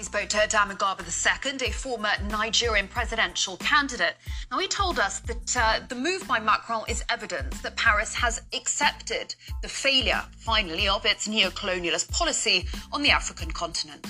We 0.00 0.04
spoke 0.04 0.30
to 0.30 0.46
Dan 0.48 0.70
Mugabe 0.70 1.02
II, 1.04 1.68
a 1.68 1.70
former 1.72 2.08
Nigerian 2.30 2.88
presidential 2.88 3.58
candidate. 3.58 4.14
Now, 4.50 4.58
he 4.58 4.66
told 4.66 4.98
us 4.98 5.20
that 5.20 5.54
uh, 5.58 5.80
the 5.90 5.94
move 5.94 6.26
by 6.26 6.40
Macron 6.40 6.84
is 6.88 7.04
evidence 7.10 7.60
that 7.60 7.76
Paris 7.76 8.14
has 8.14 8.40
accepted 8.54 9.34
the 9.60 9.68
failure, 9.68 10.22
finally, 10.38 10.88
of 10.88 11.04
its 11.04 11.28
neo-colonialist 11.28 12.10
policy 12.12 12.66
on 12.92 13.02
the 13.02 13.10
African 13.10 13.50
continent. 13.50 14.06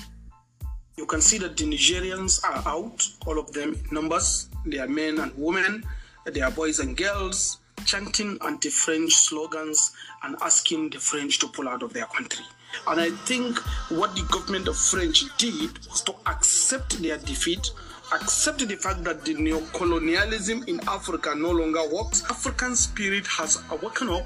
You 0.95 1.05
can 1.05 1.19
see 1.19 1.37
that 1.39 1.57
the 1.57 1.65
Nigerians 1.65 2.41
are 2.45 2.63
out, 2.65 3.05
all 3.27 3.37
of 3.37 3.51
them 3.51 3.73
in 3.73 3.93
numbers. 3.93 4.47
They 4.65 4.79
are 4.79 4.87
men 4.87 5.19
and 5.19 5.33
women, 5.35 5.83
they 6.23 6.39
are 6.39 6.51
boys 6.51 6.79
and 6.79 6.95
girls, 6.95 7.57
chanting 7.83 8.37
anti-French 8.45 9.11
slogans 9.11 9.91
and 10.23 10.37
asking 10.41 10.91
the 10.91 10.99
French 10.99 11.39
to 11.39 11.49
pull 11.49 11.67
out 11.67 11.83
of 11.83 11.91
their 11.91 12.05
country. 12.05 12.45
And 12.87 12.99
I 12.99 13.09
think 13.25 13.59
what 13.89 14.15
the 14.15 14.23
government 14.31 14.67
of 14.67 14.77
French 14.77 15.25
did 15.37 15.71
was 15.89 16.01
to 16.03 16.15
accept 16.25 17.01
their 17.01 17.17
defeat, 17.17 17.71
accept 18.13 18.67
the 18.67 18.75
fact 18.75 19.03
that 19.05 19.23
the 19.23 19.33
neo-colonialism 19.35 20.65
in 20.67 20.81
Africa 20.87 21.33
no 21.35 21.51
longer 21.51 21.87
works. 21.93 22.23
African 22.29 22.75
spirit 22.75 23.25
has 23.27 23.63
woken 23.81 24.09
up 24.09 24.25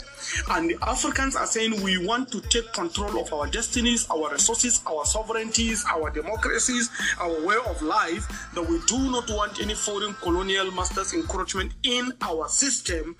and 0.51 0.69
the 0.69 0.77
Africans 0.81 1.35
are 1.35 1.45
saying 1.45 1.81
we 1.83 2.05
want 2.05 2.31
to 2.31 2.41
take 2.41 2.71
control 2.73 3.19
of 3.19 3.31
our 3.33 3.47
destinies, 3.47 4.07
our 4.09 4.31
resources, 4.31 4.81
our 4.87 5.05
sovereignties, 5.05 5.85
our 5.91 6.09
democracies, 6.09 6.89
our 7.19 7.45
way 7.45 7.57
of 7.67 7.81
life, 7.81 8.27
that 8.55 8.67
we 8.67 8.79
do 8.87 9.11
not 9.11 9.29
want 9.29 9.61
any 9.61 9.75
foreign 9.75 10.13
colonial 10.15 10.71
masters 10.71 11.13
encroachment 11.13 11.73
in 11.83 12.11
our 12.21 12.47
system. 12.47 13.15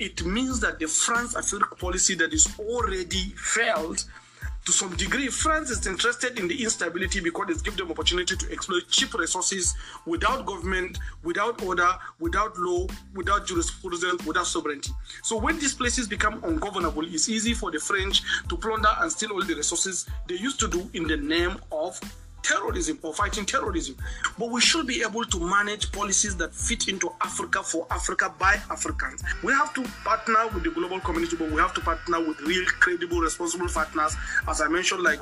It 0.00 0.24
means 0.24 0.60
that 0.60 0.78
the 0.78 0.86
Françafrique 0.86 1.78
policy 1.78 2.14
that 2.16 2.32
is 2.32 2.48
already 2.58 3.34
failed 3.36 4.04
to 4.68 4.72
some 4.74 4.94
degree, 4.96 5.28
France 5.28 5.70
is 5.70 5.86
interested 5.86 6.38
in 6.38 6.46
the 6.46 6.62
instability 6.62 7.20
because 7.20 7.48
it 7.48 7.64
gives 7.64 7.78
them 7.78 7.90
opportunity 7.90 8.36
to 8.36 8.52
exploit 8.52 8.82
cheap 8.90 9.14
resources 9.14 9.74
without 10.04 10.44
government, 10.44 10.98
without 11.24 11.62
order, 11.62 11.88
without 12.20 12.54
law, 12.58 12.86
without 13.14 13.46
jurisprudence, 13.46 14.22
without 14.26 14.46
sovereignty. 14.46 14.92
So 15.22 15.38
when 15.38 15.58
these 15.58 15.72
places 15.72 16.06
become 16.06 16.44
ungovernable, 16.44 17.06
it's 17.06 17.30
easy 17.30 17.54
for 17.54 17.70
the 17.70 17.78
French 17.78 18.20
to 18.50 18.58
plunder 18.58 18.90
and 18.98 19.10
steal 19.10 19.32
all 19.32 19.42
the 19.42 19.54
resources 19.54 20.06
they 20.28 20.34
used 20.34 20.60
to 20.60 20.68
do 20.68 20.90
in 20.92 21.04
the 21.04 21.16
name 21.16 21.56
of 21.72 21.98
terrorism 22.42 22.98
or 23.02 23.14
fighting 23.14 23.44
terrorism. 23.44 23.96
But 24.38 24.50
we 24.50 24.60
should 24.60 24.86
be 24.86 25.02
able 25.02 25.24
to 25.24 25.40
manage 25.40 25.92
policies 25.92 26.36
that 26.36 26.54
fit 26.54 26.88
into 26.88 27.12
Africa 27.20 27.62
for 27.62 27.86
Africa 27.90 28.32
by 28.38 28.54
Africans. 28.70 29.22
We 29.42 29.52
have 29.52 29.74
to 29.74 29.82
partner 30.04 30.48
with 30.48 30.64
the 30.64 30.70
global 30.70 31.00
community, 31.00 31.36
but 31.36 31.50
we 31.50 31.60
have 31.60 31.74
to 31.74 31.80
partner 31.80 32.20
with 32.26 32.40
real, 32.40 32.64
credible, 32.80 33.20
responsible 33.20 33.68
partners. 33.68 34.16
As 34.46 34.60
I 34.60 34.68
mentioned, 34.68 35.02
like 35.02 35.20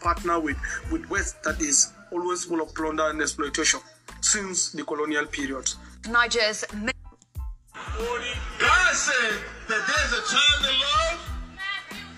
partner 0.00 0.38
with, 0.38 0.56
with 0.90 1.08
West 1.10 1.42
that 1.42 1.60
is 1.60 1.92
always 2.12 2.44
full 2.44 2.60
of 2.60 2.74
plunder 2.74 3.10
and 3.10 3.20
exploitation 3.20 3.80
since 4.20 4.72
the 4.72 4.84
colonial 4.84 5.26
period. 5.26 5.68
Niger's. 6.08 6.64
God 8.58 8.94
said 8.94 9.38
that 9.68 9.82
there's 9.86 10.12
a 10.12 10.22
time 10.30 10.62
to 10.62 10.70
love 10.70 11.20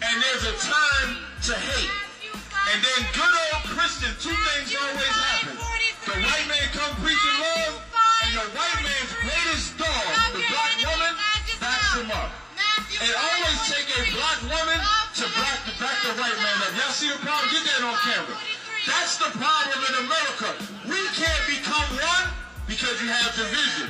and 0.02 0.22
there's 0.22 0.44
a 0.44 0.58
time 0.58 1.16
to 1.42 1.54
hate. 1.54 2.09
And 2.68 2.78
then 2.84 3.00
good 3.16 3.34
old 3.48 3.64
Christian, 3.72 4.12
two 4.20 4.36
things 4.36 4.76
always 4.76 5.16
happen. 5.16 5.56
The 6.04 6.16
white 6.20 6.46
man 6.46 6.66
come 6.76 6.92
preaching 7.00 7.36
love, 7.40 7.80
and 8.28 8.32
the 8.36 8.46
white 8.52 8.80
man's 8.84 9.12
greatest 9.24 9.80
dog, 9.80 10.04
the 10.36 10.44
black 10.44 10.76
woman, 10.84 11.12
backs 11.56 11.92
him 11.96 12.10
up. 12.12 12.30
It 13.00 13.14
always 13.16 13.58
take 13.64 13.88
a 13.96 14.02
black 14.12 14.40
woman 14.44 14.76
to 14.76 15.24
back 15.40 15.58
the, 15.64 15.72
back 15.80 15.96
the 16.04 16.12
white 16.20 16.36
man 16.36 16.56
up. 16.68 16.72
Y'all 16.76 16.92
see 16.92 17.08
the 17.08 17.16
problem? 17.24 17.48
Get 17.48 17.64
that 17.64 17.80
on 17.80 17.96
camera. 18.04 18.36
That's 18.86 19.16
the 19.16 19.30
problem 19.36 19.80
in 19.88 19.94
America. 20.04 20.48
We 20.84 21.00
can't 21.16 21.44
become 21.48 21.88
one 21.96 22.26
because 22.68 22.96
you 23.00 23.08
have 23.08 23.32
division. 23.36 23.88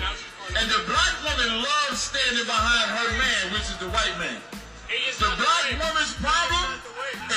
And 0.56 0.66
the 0.66 0.82
black 0.86 1.14
woman 1.22 1.62
loves 1.62 2.00
standing 2.00 2.46
behind 2.46 2.86
her 2.90 3.10
man, 3.18 3.42
which 3.54 3.70
is 3.70 3.78
the 3.78 3.90
white 3.90 4.16
man. 4.18 4.38
The 4.90 5.30
black 5.38 5.66
woman's 5.78 6.14
problem 6.18 6.79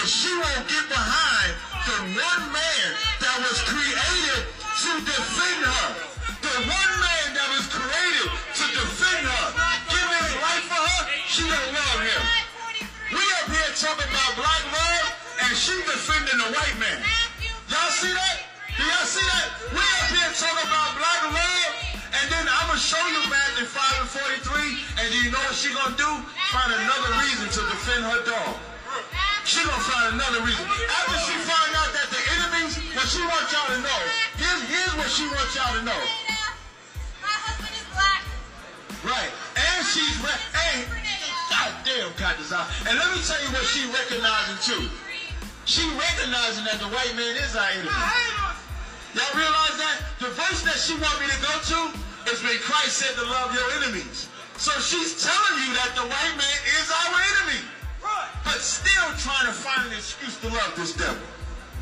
is 0.03 0.11
she 0.11 0.31
won't 0.35 0.67
get 0.67 0.83
behind 0.91 1.51
the 1.87 1.97
one 2.19 2.43
man 2.51 2.87
that 3.23 3.37
was 3.39 3.55
created 3.63 4.43
to 4.43 4.91
defend 5.07 5.63
her. 5.63 5.87
The 6.43 6.55
one 6.67 6.93
man 6.99 7.27
that 7.31 7.47
was 7.55 7.65
created 7.71 8.27
to 8.27 8.65
defend 8.83 9.23
her. 9.23 9.45
Giving 9.87 10.23
his 10.27 10.35
life 10.43 10.65
for 10.67 10.83
her, 10.83 11.01
she 11.31 11.47
don't 11.47 11.71
love 11.71 11.99
him. 12.03 12.23
We 13.15 13.23
up 13.39 13.47
here 13.47 13.71
talking 13.79 14.09
about 14.11 14.31
black 14.35 14.63
love, 14.75 15.07
and 15.47 15.51
she 15.55 15.75
defending 15.87 16.35
the 16.35 16.49
white 16.51 16.77
man. 16.83 16.99
Y'all 17.71 17.93
see 17.95 18.11
that? 18.11 18.43
Do 18.75 18.83
y'all 18.83 19.07
see 19.07 19.23
that? 19.23 19.47
We 19.71 19.79
up 19.79 20.07
here 20.11 20.31
talking 20.35 20.67
about 20.67 20.99
black 20.99 21.21
love, 21.31 21.71
and 22.11 22.25
then 22.27 22.43
I'm 22.43 22.67
gonna 22.67 22.79
show 22.79 22.99
you 23.07 23.23
Matthew 23.31 23.71
5 23.71 24.03
and 24.03 24.09
43, 24.51 24.83
and 24.99 25.07
you 25.15 25.31
know 25.31 25.39
what 25.47 25.55
she 25.55 25.71
gonna 25.71 25.95
do? 25.95 26.11
Find 26.51 26.75
another 26.75 27.11
reason 27.23 27.47
to 27.55 27.61
defend 27.71 28.03
her 28.03 28.19
dog. 28.27 28.72
She 29.43 29.59
gonna 29.61 29.83
find 29.83 30.15
another 30.15 30.41
reason. 30.45 30.65
After 30.65 31.17
she 31.27 31.35
find 31.43 31.71
out 31.75 31.91
that 31.93 32.07
the 32.09 32.21
enemies, 32.39 32.79
what 32.95 33.07
she 33.07 33.21
wants 33.27 33.51
y'all 33.51 33.69
to 33.73 33.79
know, 33.83 34.01
here's, 34.39 34.61
here's 34.71 34.93
what 34.95 35.09
she 35.11 35.27
wants 35.27 35.51
y'all 35.55 35.75
to 35.75 35.83
know. 35.83 36.01
My 37.19 37.35
husband 37.43 37.75
is 37.75 37.87
black. 37.91 38.23
Right. 39.03 39.31
And 39.59 39.79
she's, 39.85 40.15
re- 40.23 40.43
and, 40.53 41.03
God 42.17 42.39
this. 42.39 42.49
And 42.49 42.95
let 42.97 43.09
me 43.13 43.19
tell 43.21 43.37
you 43.43 43.51
what 43.51 43.67
she 43.67 43.83
recognizing 43.91 44.57
too. 44.63 44.83
She 45.65 45.83
recognizing 45.93 46.63
that 46.65 46.79
the 46.79 46.89
white 46.89 47.13
man 47.19 47.35
is 47.35 47.53
our 47.55 47.69
enemy. 47.69 47.91
Y'all 49.13 49.35
realize 49.35 49.77
that? 49.77 49.97
The 50.17 50.31
verse 50.33 50.63
that 50.65 50.79
she 50.79 50.97
want 50.97 51.13
me 51.21 51.27
to 51.29 51.39
go 51.43 51.51
to 51.51 51.79
is 52.31 52.39
when 52.41 52.57
Christ 52.63 52.97
said 52.97 53.13
to 53.19 53.27
love 53.27 53.53
your 53.53 53.67
enemies. 53.83 54.31
So 54.57 54.71
she's 54.79 55.21
telling 55.21 55.57
you 55.61 55.75
that 55.77 55.93
the 55.93 56.07
white 56.07 56.35
man 56.39 56.59
is 56.79 56.87
our 56.89 57.11
enemy. 57.11 57.61
But 58.43 58.59
still 58.59 59.09
trying 59.17 59.47
to 59.47 59.55
find 59.55 59.87
an 59.87 59.97
excuse 59.97 60.37
to 60.43 60.47
love 60.47 60.73
this 60.75 60.93
devil. 60.95 61.23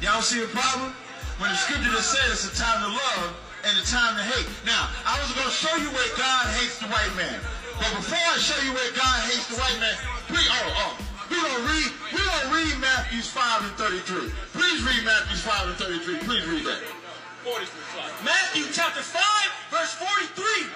Y'all 0.02 0.22
see 0.22 0.44
a 0.44 0.48
problem? 0.48 0.94
When 1.42 1.50
the 1.50 1.58
scripture 1.58 1.90
just 1.90 2.14
said 2.14 2.26
it's 2.30 2.46
a 2.46 2.54
time 2.54 2.86
to 2.86 2.90
love 2.94 3.34
and 3.66 3.74
a 3.78 3.86
time 3.86 4.18
to 4.18 4.24
hate. 4.26 4.46
Now, 4.66 4.90
I 5.06 5.18
was 5.22 5.34
going 5.34 5.50
to 5.50 5.54
show 5.54 5.74
you 5.78 5.90
where 5.94 6.10
God 6.18 6.50
hates 6.58 6.78
the 6.78 6.90
white 6.90 7.14
man. 7.18 7.38
But 7.78 7.90
before 7.98 8.22
I 8.22 8.38
show 8.38 8.58
you 8.62 8.74
where 8.78 8.94
God 8.94 9.18
hates 9.26 9.50
the 9.50 9.58
white 9.58 9.78
man, 9.82 9.98
please, 10.30 10.46
oh, 10.50 10.86
oh, 10.86 10.92
we 11.30 11.38
don't 11.42 11.66
read, 11.66 11.90
we 12.14 12.22
don't 12.22 12.50
read 12.54 12.74
Matthews 12.78 13.26
5 13.30 13.66
and 13.66 13.74
33. 13.78 14.30
Please 14.54 14.80
read 14.86 15.02
Matthews 15.06 15.42
5 15.42 15.74
and 15.74 15.78
33. 15.78 16.22
Please 16.30 16.46
read 16.46 16.66
that. 16.66 16.82
Matthew 18.22 18.70
chapter 18.70 19.02
5, 19.02 19.18
verse 19.74 19.94
43. 19.98 20.70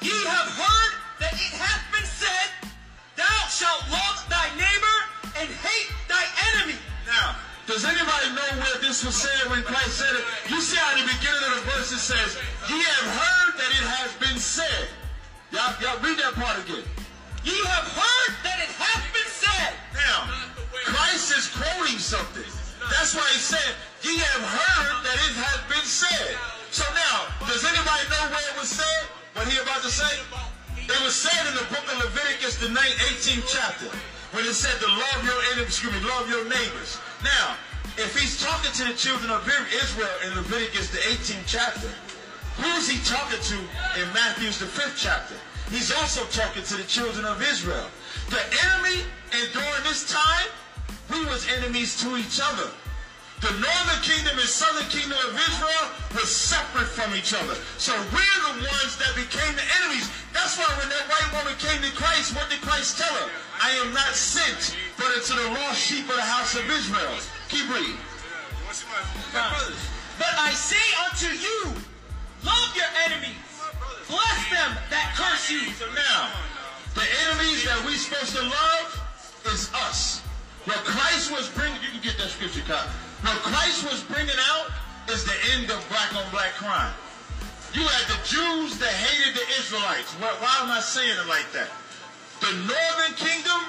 Ye 0.00 0.16
have 0.24 0.48
heard 0.48 0.92
that 1.20 1.32
it 1.36 1.52
hath 1.60 1.84
been 1.92 2.08
said, 2.08 2.72
Thou 3.20 3.40
shalt 3.52 3.84
love 3.92 4.24
thy 4.32 4.48
neighbor 4.56 4.96
and 5.36 5.48
hate 5.60 5.92
thy 6.08 6.24
enemy. 6.56 6.80
Now, 7.04 7.36
does 7.68 7.84
anybody 7.84 8.32
know 8.32 8.48
where 8.64 8.80
this 8.80 9.04
was 9.04 9.12
said 9.12 9.52
when 9.52 9.60
Christ 9.60 10.00
said 10.00 10.16
it? 10.16 10.24
You 10.48 10.56
see 10.64 10.80
how 10.80 10.96
the 10.96 11.04
beginning 11.04 11.44
of 11.52 11.60
the 11.60 11.64
verse 11.68 11.92
it 11.92 12.00
says, 12.00 12.40
Ye 12.72 12.80
have 12.80 13.08
heard 13.12 13.52
that 13.60 13.70
it 13.76 13.84
has 14.00 14.16
been 14.16 14.40
said. 14.40 14.88
Y'all, 15.52 15.68
y'all 15.84 16.00
read 16.00 16.16
that 16.16 16.32
part 16.32 16.64
again. 16.64 16.80
Ye 17.44 17.52
have 17.68 17.92
heard 17.92 18.32
that 18.40 18.64
it 18.64 18.72
hath 18.80 19.04
been 19.12 19.28
said. 19.28 19.76
Now, 19.92 20.32
Christ 20.88 21.36
is 21.36 21.52
quoting 21.52 22.00
something. 22.00 22.48
That's 22.88 23.12
why 23.12 23.28
he 23.36 23.40
said, 23.40 23.76
Ye 24.00 24.16
have 24.16 24.44
heard 24.48 24.96
that 25.04 25.18
it 25.28 25.34
has 25.44 25.60
been 25.68 25.84
said. 25.84 26.40
So 26.72 26.88
now, 26.96 27.28
does 27.44 27.68
anybody 27.68 28.04
know 28.08 28.32
where 28.32 28.46
it 28.48 28.56
was 28.56 28.72
said? 28.72 29.12
What 29.36 29.44
he 29.44 29.60
about 29.60 29.84
to 29.84 29.92
say? 29.92 30.24
It 30.90 31.02
was 31.06 31.14
said 31.14 31.46
in 31.46 31.54
the 31.54 31.66
book 31.70 31.86
of 31.86 32.02
Leviticus, 32.02 32.58
the 32.58 32.66
18th 32.66 33.46
chapter, 33.46 33.86
when 34.34 34.44
it 34.44 34.54
said 34.54 34.74
to 34.82 34.88
love 34.90 35.22
your 35.22 35.38
enemies, 35.54 35.78
excuse 35.78 35.94
me, 35.94 36.00
love 36.02 36.28
your 36.28 36.44
neighbors. 36.50 36.98
Now, 37.22 37.54
if 37.96 38.16
he's 38.18 38.42
talking 38.42 38.72
to 38.72 38.84
the 38.90 38.98
children 38.98 39.30
of 39.30 39.46
Israel 39.46 40.10
in 40.26 40.34
Leviticus, 40.34 40.90
the 40.90 40.98
18th 40.98 41.46
chapter, 41.46 41.90
who's 42.58 42.90
he 42.90 42.98
talking 43.06 43.38
to 43.38 43.56
in 44.02 44.06
Matthew's, 44.12 44.58
the 44.58 44.66
5th 44.66 44.98
chapter? 44.98 45.34
He's 45.70 45.94
also 45.94 46.24
talking 46.26 46.64
to 46.64 46.76
the 46.76 46.84
children 46.84 47.24
of 47.24 47.40
Israel. 47.40 47.86
The 48.28 48.42
enemy, 48.66 49.06
and 49.30 49.52
during 49.52 49.82
this 49.86 50.10
time, 50.10 50.50
we 51.12 51.24
was 51.26 51.46
enemies 51.58 52.00
to 52.02 52.16
each 52.16 52.40
other. 52.42 52.70
The 53.40 53.56
northern 53.56 54.00
kingdom 54.04 54.36
and 54.36 54.44
southern 54.44 54.84
kingdom 54.92 55.16
of 55.16 55.32
Israel 55.32 55.86
were 56.12 56.28
separate 56.28 56.92
from 56.92 57.16
each 57.16 57.32
other. 57.32 57.56
So 57.80 57.96
we're 58.12 58.40
the 58.52 58.68
ones 58.68 59.00
that 59.00 59.16
became 59.16 59.56
the 59.56 59.64
enemies. 59.80 60.12
That's 60.36 60.60
why 60.60 60.68
when 60.76 60.92
that 60.92 61.08
white 61.08 61.30
woman 61.32 61.56
came 61.56 61.80
to 61.80 61.88
Christ, 61.96 62.36
what 62.36 62.52
did 62.52 62.60
Christ 62.60 63.00
tell 63.00 63.08
her? 63.08 63.28
I 63.64 63.72
am 63.80 63.94
not 63.96 64.12
sent, 64.12 64.76
but 65.00 65.08
into 65.16 65.32
the 65.32 65.56
lost 65.56 65.80
sheep 65.80 66.04
of 66.04 66.16
the 66.16 66.28
house 66.28 66.52
of 66.52 66.68
Israel. 66.68 67.16
Keep 67.48 67.72
reading. 67.72 67.96
But 70.20 70.34
I 70.36 70.52
say 70.52 70.84
unto 71.08 71.32
you, 71.32 71.80
love 72.44 72.76
your 72.76 72.92
enemies. 73.08 73.40
Bless 74.04 74.40
them 74.52 74.76
that 74.92 75.16
curse 75.16 75.48
you. 75.48 75.64
Now, 75.96 76.28
the 76.92 77.08
enemies 77.24 77.64
that 77.64 77.80
we're 77.88 77.96
supposed 77.96 78.36
to 78.36 78.42
love 78.42 78.88
is 79.46 79.72
us. 79.88 80.20
What 80.64 80.84
Christ 80.84 81.32
was 81.32 81.48
bringing, 81.48 81.80
you 81.80 81.88
can 81.88 82.02
get 82.02 82.18
that 82.18 82.28
scripture 82.28 82.60
copy. 82.68 82.90
What 83.22 83.36
Christ 83.44 83.84
was 83.84 84.02
bringing 84.04 84.40
out 84.52 84.70
is 85.08 85.24
the 85.24 85.36
end 85.56 85.70
of 85.70 85.78
black 85.88 86.14
on 86.16 86.24
black 86.30 86.54
crime. 86.56 86.92
You 87.72 87.82
had 87.86 88.06
the 88.10 88.20
Jews 88.26 88.78
that 88.78 88.90
hated 88.90 89.36
the 89.36 89.46
Israelites. 89.60 90.10
Why, 90.18 90.32
why 90.40 90.54
am 90.64 90.70
I 90.70 90.80
saying 90.80 91.14
it 91.14 91.28
like 91.28 91.46
that? 91.52 91.70
The 92.40 92.50
northern 92.66 93.14
kingdom 93.14 93.60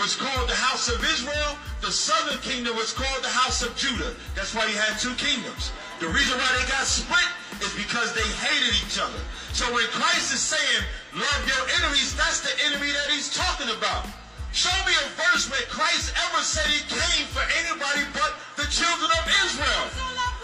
was 0.00 0.16
called 0.16 0.48
the 0.48 0.56
house 0.56 0.88
of 0.88 0.98
Israel. 1.04 1.54
The 1.80 1.92
southern 1.92 2.40
kingdom 2.40 2.74
was 2.74 2.92
called 2.92 3.22
the 3.22 3.30
house 3.30 3.62
of 3.62 3.76
Judah. 3.76 4.16
That's 4.34 4.54
why 4.54 4.66
you 4.66 4.76
had 4.76 4.98
two 4.98 5.14
kingdoms. 5.14 5.70
The 6.00 6.08
reason 6.08 6.36
why 6.40 6.50
they 6.56 6.66
got 6.66 6.88
split 6.88 7.28
is 7.60 7.72
because 7.76 8.12
they 8.16 8.26
hated 8.40 8.74
each 8.82 8.98
other. 8.98 9.20
So 9.52 9.64
when 9.72 9.84
Christ 9.92 10.32
is 10.32 10.40
saying, 10.40 10.82
love 11.14 11.40
your 11.46 11.64
enemies, 11.80 12.16
that's 12.16 12.40
the 12.40 12.52
enemy 12.66 12.90
that 12.92 13.08
he's 13.12 13.32
talking 13.32 13.68
about. 13.76 14.08
Show 14.56 14.72
me 14.88 14.96
a 14.96 15.08
verse 15.20 15.52
where 15.52 15.60
Christ 15.68 16.16
ever 16.16 16.40
said 16.40 16.64
he 16.72 16.80
came 16.88 17.28
for 17.28 17.44
anybody 17.60 18.08
but 18.16 18.40
the 18.56 18.64
children 18.72 19.12
of 19.12 19.24
Israel. 19.44 19.84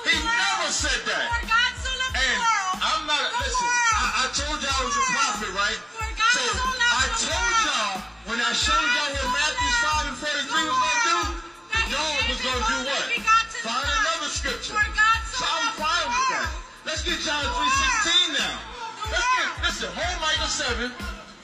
He 0.04 0.12
never 0.20 0.68
said 0.68 1.00
that. 1.08 1.32
And 1.40 2.38
I'm 2.76 3.08
not, 3.08 3.24
listen, 3.40 3.68
I, 3.96 4.04
I 4.20 4.24
told 4.36 4.60
y'all 4.60 4.68
I 4.68 4.84
was 4.84 4.96
a 5.00 5.04
prophet, 5.16 5.52
right? 5.56 5.80
So 6.28 6.44
I 6.44 7.08
told 7.24 7.54
y'all 7.64 8.04
when 8.28 8.36
I 8.36 8.52
showed 8.52 8.84
y'all 8.84 9.16
what 9.16 9.32
Matthew 9.32 9.72
5 9.80 10.04
and 10.04 10.18
43 10.20 10.60
was 10.60 10.76
going 10.76 10.92
to 10.92 11.08
do, 11.08 11.18
y'all 11.88 12.12
was 12.28 12.40
going 12.44 12.60
to 12.60 12.68
do 12.68 12.78
what? 12.92 13.06
Find 13.64 13.88
another 13.96 14.28
scripture. 14.28 14.76
So 14.76 15.44
I'm 15.48 15.72
fine 15.80 16.08
with 16.12 16.28
that. 16.36 16.52
Let's 16.84 17.00
get 17.00 17.16
John 17.24 17.48
3.16 17.48 18.36
now. 18.36 18.60
Let's 19.08 19.24
get, 19.24 19.48
listen, 19.64 19.88
hold 19.96 20.16
Micah 20.20 20.52
7. 20.52 20.92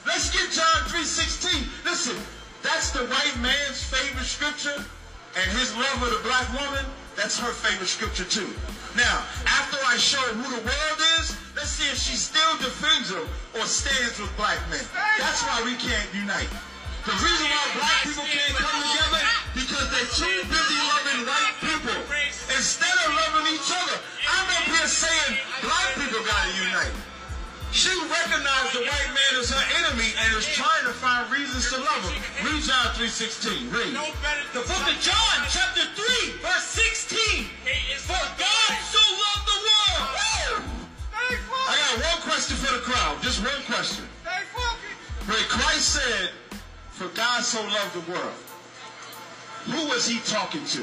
Let's 0.04 0.28
get 0.28 0.52
John 0.52 0.84
3.16. 0.92 1.64
Listen, 1.88 2.20
that's 2.62 2.90
the 2.90 3.06
white 3.06 3.36
man's 3.40 3.82
favorite 3.82 4.26
scripture, 4.26 4.84
and 5.36 5.46
his 5.58 5.74
love 5.76 6.02
of 6.02 6.10
the 6.10 6.22
black 6.26 6.48
woman, 6.54 6.84
that's 7.16 7.38
her 7.38 7.52
favorite 7.52 7.88
scripture 7.88 8.24
too. 8.24 8.50
Now, 8.96 9.22
after 9.46 9.78
I 9.86 9.96
show 9.96 10.22
who 10.34 10.46
the 10.50 10.62
world 10.62 10.98
is, 11.18 11.36
let's 11.54 11.70
see 11.70 11.86
if 11.90 11.98
she 11.98 12.16
still 12.18 12.58
defends 12.58 13.10
them 13.10 13.26
or 13.54 13.66
stands 13.66 14.18
with 14.18 14.34
black 14.36 14.58
men. 14.70 14.82
That's 15.18 15.42
why 15.46 15.62
we 15.62 15.78
can't 15.78 16.08
unite. 16.14 16.50
The 17.06 17.14
reason 17.24 17.46
why 17.48 17.64
black 17.78 18.04
people 18.04 18.26
can't 18.26 18.52
come 18.58 18.84
together 18.84 19.22
because 19.54 19.86
they're 19.88 20.12
too 20.18 20.38
busy 20.50 20.67
She 27.78 27.94
recognized 27.94 28.74
the 28.74 28.82
white 28.90 29.12
man 29.14 29.38
as 29.38 29.54
her 29.54 29.66
enemy 29.78 30.10
and 30.10 30.34
is 30.34 30.44
trying 30.50 30.82
to 30.82 30.90
find 30.98 31.30
reasons 31.30 31.70
to 31.70 31.78
love 31.78 32.02
him. 32.10 32.18
Read 32.42 32.66
John 32.66 32.90
3.16. 32.98 33.70
Read. 33.70 33.94
The 34.50 34.66
book 34.66 34.82
of 34.82 34.98
John, 34.98 35.36
chapter 35.46 35.86
3, 35.94 36.42
verse 36.42 36.66
16. 36.74 37.46
For 38.02 38.18
God 38.34 38.72
so 38.82 38.98
loved 38.98 39.46
the 39.46 39.58
world. 39.62 40.10
I 41.70 41.78
got 41.78 42.02
one 42.02 42.20
question 42.26 42.56
for 42.58 42.74
the 42.74 42.82
crowd. 42.82 43.22
Just 43.22 43.46
one 43.46 43.62
question. 43.70 44.02
When 45.30 45.38
Christ 45.46 46.02
said, 46.02 46.30
for 46.90 47.06
God 47.14 47.44
so 47.44 47.62
loved 47.62 47.94
the 47.94 48.10
world, 48.10 48.34
who 49.70 49.86
was 49.86 50.02
he 50.04 50.18
talking 50.26 50.66
to? 50.74 50.82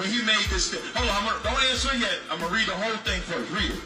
When 0.00 0.08
he 0.08 0.24
made 0.24 0.48
this. 0.48 0.72
Hold 0.96 1.10
on, 1.10 1.14
I'm 1.14 1.28
gonna, 1.28 1.44
don't 1.44 1.62
answer 1.68 1.94
yet. 1.98 2.24
I'm 2.30 2.38
going 2.40 2.48
to 2.48 2.56
read 2.56 2.68
the 2.68 2.72
whole 2.72 2.96
thing 3.04 3.20
first. 3.20 3.52
Read 3.52 3.70
it. 3.70 3.84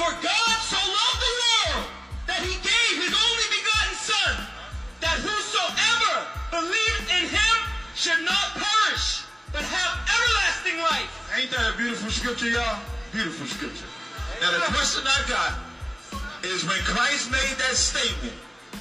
For 0.00 0.16
God 0.24 0.56
so 0.64 0.80
loved 0.80 1.20
the 1.20 1.34
world 1.44 1.84
that 2.24 2.40
he 2.40 2.56
gave 2.56 2.92
his 3.04 3.12
only 3.12 3.46
begotten 3.52 3.92
Son, 4.00 4.32
that 5.04 5.20
whosoever 5.20 6.24
believeth 6.48 7.04
in 7.20 7.28
him 7.28 7.56
should 7.92 8.24
not 8.24 8.56
perish, 8.56 9.28
but 9.52 9.60
have 9.60 9.92
everlasting 10.08 10.80
life. 10.80 11.12
Ain't 11.36 11.52
that 11.52 11.74
a 11.74 11.76
beautiful 11.76 12.08
scripture, 12.08 12.48
y'all? 12.48 12.80
Beautiful 13.12 13.44
scripture. 13.44 13.84
Now 14.40 14.56
the 14.56 14.64
question 14.72 15.04
I 15.04 15.20
got 15.28 15.52
is 16.48 16.64
when 16.64 16.80
Christ 16.80 17.28
made 17.28 17.60
that 17.60 17.76
statement, 17.76 18.32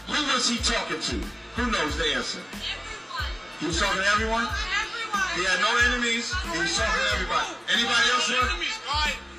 who 0.08 0.24
was 0.32 0.48
he 0.48 0.56
talking 0.64 1.04
to? 1.04 1.20
Who 1.60 1.68
knows 1.68 2.00
the 2.00 2.16
answer? 2.16 2.40
Everyone. 2.64 3.28
He 3.60 3.68
was 3.68 3.76
talking 3.76 4.00
to 4.00 4.08
everyone? 4.08 4.48
He 5.36 5.44
had 5.46 5.60
no 5.62 5.72
enemies. 5.90 6.34
He 6.52 6.58
was 6.58 6.76
talking 6.76 7.00
to 7.00 7.10
everybody. 7.16 7.48
Anybody 7.72 8.06
else 8.12 8.28
here? 8.28 8.44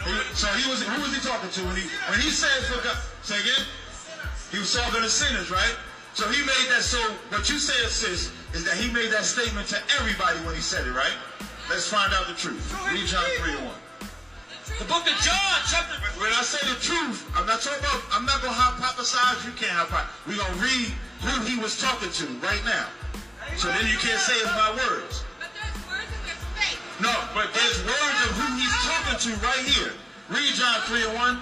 He, 0.01 0.13
so 0.33 0.49
he 0.57 0.65
was 0.71 0.81
who 0.83 0.97
was 1.03 1.13
he 1.13 1.21
talking 1.21 1.51
to 1.51 1.61
when 1.69 1.77
he 1.77 1.85
when 2.09 2.21
he 2.21 2.31
said 2.33 2.65
for 2.67 2.81
God 2.83 2.97
say 3.23 3.37
again? 3.37 3.65
He 4.51 4.59
was 4.59 4.73
talking 4.73 5.03
to 5.03 5.09
sinners, 5.09 5.51
right? 5.51 5.77
So 6.15 6.29
he 6.29 6.41
made 6.43 6.67
that 6.73 6.83
so 6.83 6.99
what 7.31 7.49
you 7.49 7.59
said, 7.59 7.89
sis, 7.89 8.33
is 8.55 8.65
that 8.65 8.75
he 8.77 8.91
made 8.93 9.13
that 9.13 9.25
statement 9.25 9.69
to 9.69 9.79
everybody 10.01 10.39
when 10.43 10.55
he 10.55 10.61
said 10.61 10.87
it, 10.87 10.93
right? 10.93 11.15
Let's 11.69 11.87
find 11.87 12.13
out 12.15 12.27
the 12.27 12.35
truth. 12.35 12.65
Read 12.91 13.07
John 13.07 13.23
3 13.45 13.55
and 13.55 13.65
1. 13.67 13.75
The 14.79 14.85
book 14.87 15.07
of 15.07 15.17
John, 15.23 15.57
chapter. 15.71 15.95
When 16.19 16.33
I 16.33 16.43
say 16.43 16.59
the 16.67 16.79
truth, 16.81 17.29
I'm 17.37 17.47
not 17.47 17.61
talking 17.61 17.79
about. 17.79 18.03
I'm 18.11 18.27
not 18.27 18.43
gonna 18.43 18.55
hypothesize. 18.55 19.45
You 19.47 19.53
can't 19.53 19.71
hypothesize. 19.71 20.09
We're 20.27 20.41
gonna 20.41 20.63
read 20.63 20.91
who 21.23 21.45
he 21.45 21.61
was 21.61 21.81
talking 21.81 22.11
to 22.11 22.27
right 22.41 22.65
now. 22.65 22.87
So 23.57 23.69
then 23.69 23.87
you 23.87 23.99
can't 23.99 24.19
say 24.19 24.35
it's 24.35 24.51
my 24.57 24.73
words. 24.77 25.25
No, 27.01 27.17
but 27.33 27.49
there's 27.57 27.81
words 27.81 28.19
of 28.29 28.31
who 28.37 28.61
he's 28.61 28.77
talking 28.85 29.17
to 29.17 29.31
right 29.41 29.65
here. 29.65 29.93
Read 30.29 30.53
John 30.53 30.81
3 30.85 31.05
and 31.09 31.15
1. 31.17 31.39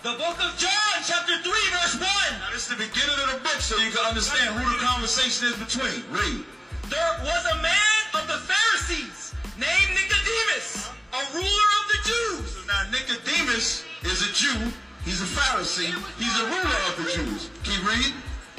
The 0.00 0.16
book 0.16 0.36
of 0.40 0.56
John, 0.56 0.94
chapter 1.04 1.36
3, 1.44 1.52
verse 1.76 2.00
1. 2.00 2.00
Now, 2.00 2.48
this 2.52 2.64
is 2.64 2.72
the 2.72 2.80
beginning 2.80 3.12
of 3.20 3.36
the 3.36 3.40
book 3.44 3.60
so 3.60 3.76
you 3.84 3.92
can 3.92 4.00
understand 4.00 4.56
who 4.56 4.64
the 4.64 4.80
conversation 4.80 5.52
is 5.52 5.56
between. 5.60 6.00
Read. 6.08 6.40
There 6.88 7.14
was 7.20 7.42
a 7.52 7.56
man 7.60 8.00
of 8.16 8.24
the 8.32 8.40
Pharisees 8.48 9.36
named 9.60 9.92
Nicodemus, 9.92 10.88
a 11.12 11.22
ruler 11.36 11.68
of 11.80 11.84
the 11.92 12.00
Jews. 12.08 12.56
So 12.56 12.60
now, 12.64 12.88
Nicodemus 12.88 13.84
is 14.08 14.24
a 14.24 14.32
Jew. 14.32 14.72
He's 15.04 15.20
a 15.20 15.28
Pharisee. 15.28 15.92
He's 16.16 16.36
a 16.40 16.46
ruler 16.48 16.80
of 16.88 16.96
the 16.96 17.12
Jews. 17.12 17.50
Keep 17.64 17.84
reading. 17.84 18.16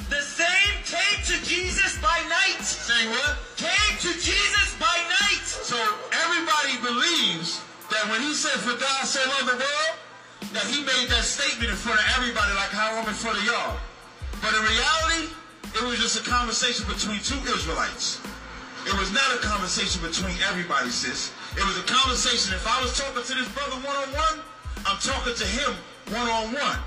The 0.09 0.21
same 0.21 0.75
came 0.85 1.19
to 1.25 1.35
Jesus 1.45 1.97
by 1.97 2.21
night. 2.29 2.61
Saying 2.61 3.09
what? 3.09 3.37
Came 3.57 3.97
to 4.05 4.11
Jesus 4.21 4.75
by 4.79 4.97
night. 5.21 5.45
So 5.45 5.77
everybody 6.25 6.77
believes 6.81 7.61
that 7.89 8.05
when 8.09 8.21
he 8.21 8.33
said, 8.33 8.59
For 8.61 8.77
God 8.77 9.05
so 9.05 9.19
loved 9.29 9.49
the 9.49 9.57
world, 9.57 9.93
that 10.53 10.65
he 10.69 10.85
made 10.85 11.09
that 11.09 11.25
statement 11.25 11.71
in 11.71 11.77
front 11.77 11.99
of 11.99 12.05
everybody 12.17 12.53
like 12.53 12.69
how 12.69 12.93
I'm 12.93 13.07
in 13.07 13.17
front 13.17 13.37
of 13.37 13.45
y'all. 13.45 13.77
But 14.41 14.53
in 14.53 14.61
reality, 14.61 15.33
it 15.73 15.83
was 15.83 15.97
just 15.97 16.21
a 16.21 16.25
conversation 16.29 16.85
between 16.85 17.19
two 17.25 17.39
Israelites. 17.49 18.21
It 18.85 18.93
was 18.99 19.11
not 19.11 19.25
a 19.33 19.41
conversation 19.41 20.05
between 20.05 20.37
everybody, 20.45 20.89
sis. 20.93 21.33
It 21.57 21.65
was 21.65 21.77
a 21.81 21.85
conversation. 21.89 22.53
If 22.53 22.67
I 22.69 22.77
was 22.81 22.93
talking 22.93 23.23
to 23.23 23.33
this 23.33 23.49
brother 23.49 23.81
one-on-one, 23.81 24.37
I'm 24.85 24.99
talking 25.01 25.33
to 25.33 25.45
him 25.45 25.73
one-on-one. 26.13 26.79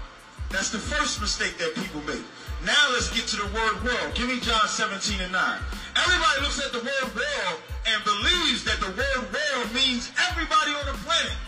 That's 0.51 0.71
the 0.71 0.79
first 0.79 1.21
mistake 1.21 1.59
that 1.59 1.75
people 1.75 2.01
make. 2.07 2.23
Now 2.67 2.91
let's 2.91 3.11
get 3.15 3.27
to 3.31 3.37
the 3.37 3.47
word 3.55 3.83
world. 3.85 4.15
Give 4.15 4.27
me 4.27 4.41
John 4.41 4.67
17 4.67 5.21
and 5.21 5.33
9. 5.33 5.59
Everybody 5.95 6.41
looks 6.43 6.59
at 6.59 6.73
the 6.73 6.83
word 6.83 7.09
world 7.15 7.59
and 7.87 8.03
believes 8.03 8.65
that 8.65 8.83
the 8.83 8.91
word 8.99 9.23
world 9.31 9.69
means 9.75 10.11
everybody 10.31 10.75
on 10.75 10.87
the 10.91 10.99
planet. 11.07 11.39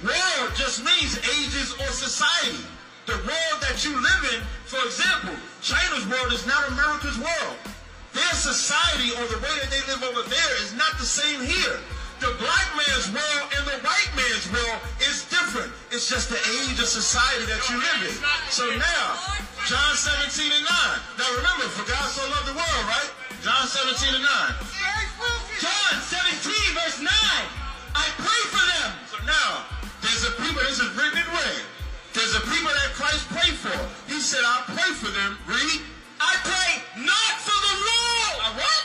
World 0.00 0.50
just 0.56 0.84
means 0.84 1.20
ages 1.36 1.76
or 1.76 1.88
society. 1.92 2.64
The 3.04 3.20
world 3.28 3.58
that 3.60 3.84
you 3.84 3.92
live 3.92 4.22
in, 4.34 4.40
for 4.64 4.80
example, 4.88 5.36
China's 5.60 6.08
world 6.08 6.32
is 6.32 6.46
not 6.46 6.66
America's 6.72 7.18
world. 7.20 7.56
Their 8.16 8.34
society 8.34 9.12
or 9.20 9.24
the 9.28 9.38
way 9.44 9.54
that 9.60 9.68
they 9.68 9.84
live 9.92 10.02
over 10.02 10.24
there 10.28 10.52
is 10.64 10.72
not 10.74 10.96
the 10.98 11.04
same 11.06 11.44
here. 11.44 11.76
The 12.18 12.32
black 12.40 12.68
man's 12.72 13.12
world 13.12 13.46
and 13.52 13.64
the 13.68 13.76
white 13.84 14.10
man's 14.16 14.48
world 14.48 14.80
is 15.04 15.28
different. 15.28 15.68
It's 15.92 16.08
just 16.08 16.32
the 16.32 16.40
age 16.64 16.80
of 16.80 16.88
society 16.88 17.44
that 17.44 17.60
you 17.68 17.76
live 17.76 18.08
in. 18.08 18.16
So 18.48 18.64
now, 18.72 19.36
John 19.66 19.98
17 19.98 20.46
and 20.46 20.62
9. 20.62 21.18
Now 21.18 21.26
remember, 21.42 21.66
for 21.66 21.82
God 21.90 22.06
so 22.06 22.22
loved 22.30 22.46
the 22.46 22.54
world, 22.54 22.84
right? 22.86 23.10
John 23.42 23.66
17 23.66 24.14
and 24.14 24.22
9. 24.22 24.54
John 25.58 25.94
17 26.06 26.78
verse 26.78 27.02
9. 27.02 27.10
I 27.10 28.06
pray 28.14 28.42
for 28.46 28.62
them. 28.62 28.94
So 29.10 29.18
now, 29.26 29.66
there's 30.06 30.22
a 30.22 30.38
people, 30.38 30.62
this 30.62 30.78
is 30.78 30.86
written 30.94 31.18
in 31.18 31.26
red. 31.34 31.66
There's 32.14 32.38
a 32.38 32.46
people 32.46 32.70
that 32.78 32.94
Christ 32.94 33.26
prayed 33.26 33.58
for. 33.58 33.74
He 34.06 34.22
said, 34.22 34.46
I 34.46 34.62
pray 34.70 34.94
for 34.94 35.10
them. 35.10 35.34
Read. 35.50 35.82
I 36.22 36.32
pray 36.46 37.02
not 37.02 37.32
for 37.42 37.58
the 37.58 37.74
world. 37.82 38.38
A 38.46 38.50
what? 38.62 38.82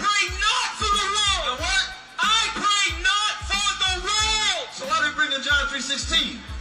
Pray 0.00 0.22
not 0.40 0.68
for 0.80 0.88
the 0.96 1.08
world. 1.12 1.44
A 1.44 1.54
what? 1.60 1.84
I 2.16 2.40
pray 2.56 2.86
not 3.04 3.32
for 3.52 3.68
the 3.84 3.92
world. 4.00 4.64
So 4.72 4.88
why 4.88 4.96
they 5.04 5.12
bring 5.12 5.36
in 5.36 5.44
John 5.44 5.68
3.16? 5.68 6.51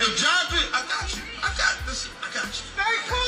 If 0.00 0.16
John 0.16 0.48
3, 0.48 0.56
I 0.72 0.80
got 0.88 1.12
you. 1.12 1.20
I 1.44 1.52
got 1.60 1.76
this. 1.84 2.08
I 2.24 2.32
got 2.32 2.48
you. 2.48 2.64
Very 2.72 3.00
cool. 3.04 3.20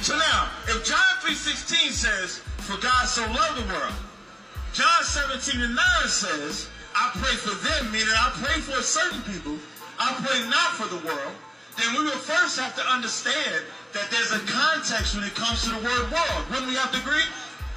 So 0.00 0.16
now, 0.16 0.48
if 0.64 0.80
John 0.80 1.04
3.16 1.20 1.92
says, 1.92 2.40
for 2.64 2.80
God 2.80 3.04
so 3.04 3.20
loved 3.28 3.60
the 3.60 3.68
world, 3.68 3.92
John 4.72 5.04
17 5.04 5.60
and 5.60 5.76
9 5.76 5.84
says, 6.08 6.68
I 6.96 7.12
pray 7.20 7.36
for 7.36 7.52
them, 7.60 7.92
meaning 7.92 8.08
I 8.08 8.32
pray 8.40 8.56
for 8.64 8.80
certain 8.80 9.20
people. 9.28 9.60
I 10.00 10.16
pray 10.24 10.40
not 10.48 10.72
for 10.80 10.88
the 10.88 11.04
world. 11.04 11.36
Then 11.76 11.92
we 11.92 12.08
will 12.08 12.22
first 12.24 12.58
have 12.58 12.74
to 12.80 12.84
understand 12.88 13.60
that 13.92 14.08
there's 14.08 14.32
a 14.32 14.40
context 14.48 15.14
when 15.14 15.24
it 15.24 15.34
comes 15.34 15.62
to 15.64 15.76
the 15.76 15.82
word 15.84 16.08
world. 16.08 16.42
Wouldn't 16.48 16.72
we 16.72 16.76
have 16.80 16.90
to 16.96 17.00
agree? 17.04 17.26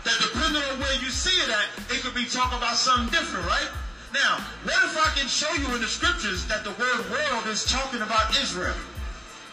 That 0.07 0.15
depending 0.23 0.63
on 0.71 0.79
where 0.79 0.95
you 1.03 1.11
see 1.11 1.35
it 1.43 1.51
at, 1.51 1.67
it 1.91 1.99
could 1.99 2.15
be 2.15 2.23
talking 2.23 2.57
about 2.57 2.79
something 2.79 3.11
different, 3.11 3.43
right? 3.43 3.67
Now, 4.13 4.39
what 4.63 4.79
if 4.87 4.95
I 4.95 5.11
can 5.19 5.27
show 5.27 5.51
you 5.53 5.67
in 5.75 5.81
the 5.81 5.87
scriptures 5.87 6.45
that 6.47 6.63
the 6.63 6.71
word 6.79 7.09
world 7.11 7.47
is 7.47 7.65
talking 7.65 8.01
about 8.01 8.31
Israel? 8.39 8.75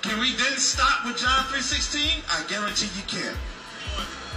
Can 0.02 0.20
we 0.20 0.36
then 0.36 0.56
stop 0.58 1.04
with 1.06 1.18
John 1.18 1.42
3.16? 1.50 2.22
I 2.30 2.44
guarantee 2.46 2.92
you 2.94 3.04
can. 3.08 3.34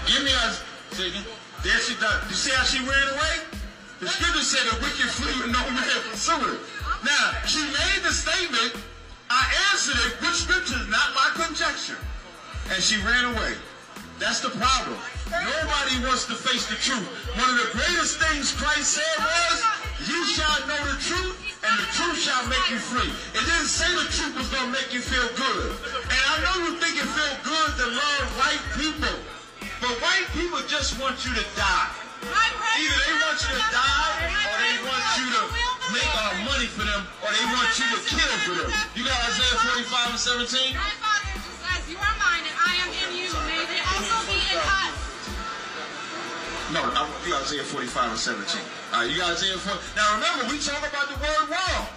Give 0.07 0.23
me 0.23 0.31
a 0.31 0.55
second. 0.95 1.25
There 1.63 1.79
she 1.81 1.93
does. 1.99 2.23
You 2.29 2.35
see 2.35 2.53
how 2.55 2.63
she 2.63 2.79
ran 2.79 3.07
away? 3.13 3.35
The 3.99 4.07
scripture 4.07 4.45
said 4.45 4.63
the 4.71 4.77
wicked 4.79 5.09
flee 5.09 5.43
and 5.43 5.51
no 5.51 5.59
man 5.69 5.99
pursued. 6.09 6.61
Now, 7.03 7.25
she 7.45 7.61
made 7.61 8.01
the 8.01 8.13
statement. 8.13 8.77
I 9.29 9.43
answered 9.73 9.99
it 10.07 10.21
with 10.21 10.33
scriptures, 10.33 10.87
not 10.87 11.13
my 11.13 11.29
conjecture. 11.35 11.99
And 12.71 12.81
she 12.81 12.97
ran 13.03 13.35
away. 13.35 13.53
That's 14.19 14.39
the 14.39 14.49
problem. 14.49 14.97
Nobody 15.29 15.99
wants 16.07 16.25
to 16.31 16.35
face 16.35 16.65
the 16.65 16.79
truth. 16.79 17.05
One 17.35 17.49
of 17.51 17.57
the 17.59 17.69
greatest 17.75 18.17
things 18.23 18.55
Christ 18.55 18.95
said 18.95 19.17
was, 19.19 19.66
you 20.17 20.25
shall 20.25 20.57
know 20.65 20.81
the 20.89 20.97
truth, 20.97 21.37
and 21.61 21.73
the 21.77 21.87
truth 21.93 22.17
shall 22.17 22.41
make 22.49 22.65
you 22.73 22.81
free. 22.81 23.05
It 23.37 23.43
didn't 23.45 23.69
say 23.69 23.85
the 23.93 24.09
truth 24.09 24.33
was 24.33 24.49
going 24.49 24.65
to 24.65 24.73
make 24.73 24.89
you 24.89 25.01
feel 25.01 25.29
good. 25.37 25.69
And 26.09 26.21
I 26.25 26.35
know 26.41 26.55
you 26.65 26.71
think 26.81 26.97
it 26.97 27.05
feels 27.05 27.37
good 27.45 27.69
to 27.77 27.85
love 27.93 28.25
white 28.41 28.63
people, 28.73 29.13
but 29.77 29.93
white 30.01 30.25
people 30.33 30.57
just 30.65 30.97
want 30.97 31.21
you 31.21 31.37
to 31.37 31.45
die. 31.53 31.93
Either 32.81 32.97
they 32.97 33.15
want 33.21 33.37
you 33.45 33.51
to 33.61 33.65
die, 33.69 34.17
or 34.25 34.57
they 34.57 34.77
want 34.89 35.05
you 35.21 35.27
to 35.37 35.43
make 35.93 36.11
uh, 36.17 36.33
money 36.49 36.65
for 36.65 36.81
them, 36.81 37.05
or 37.21 37.29
they 37.29 37.45
want 37.53 37.69
you 37.77 37.85
to 37.93 37.99
kill 38.09 38.33
for 38.41 38.53
them. 38.57 38.69
You 38.97 39.05
got 39.05 39.21
Isaiah 39.21 39.85
45 39.85 40.17
and 40.17 40.21
17? 40.49 40.73
No, 46.75 46.83
I, 46.83 47.07
you 47.23 47.31
Isaiah 47.31 47.63
45 47.63 48.11
and 48.11 48.19
17. 48.19 48.59
All 48.91 48.99
right, 48.99 49.07
you 49.07 49.15
got 49.15 49.31
Isaiah 49.31 49.55
40. 49.55 49.79
Now 49.95 50.19
remember, 50.19 50.51
we 50.51 50.59
talk 50.59 50.83
about 50.83 51.07
the 51.07 51.15
word 51.23 51.47
world. 51.47 51.87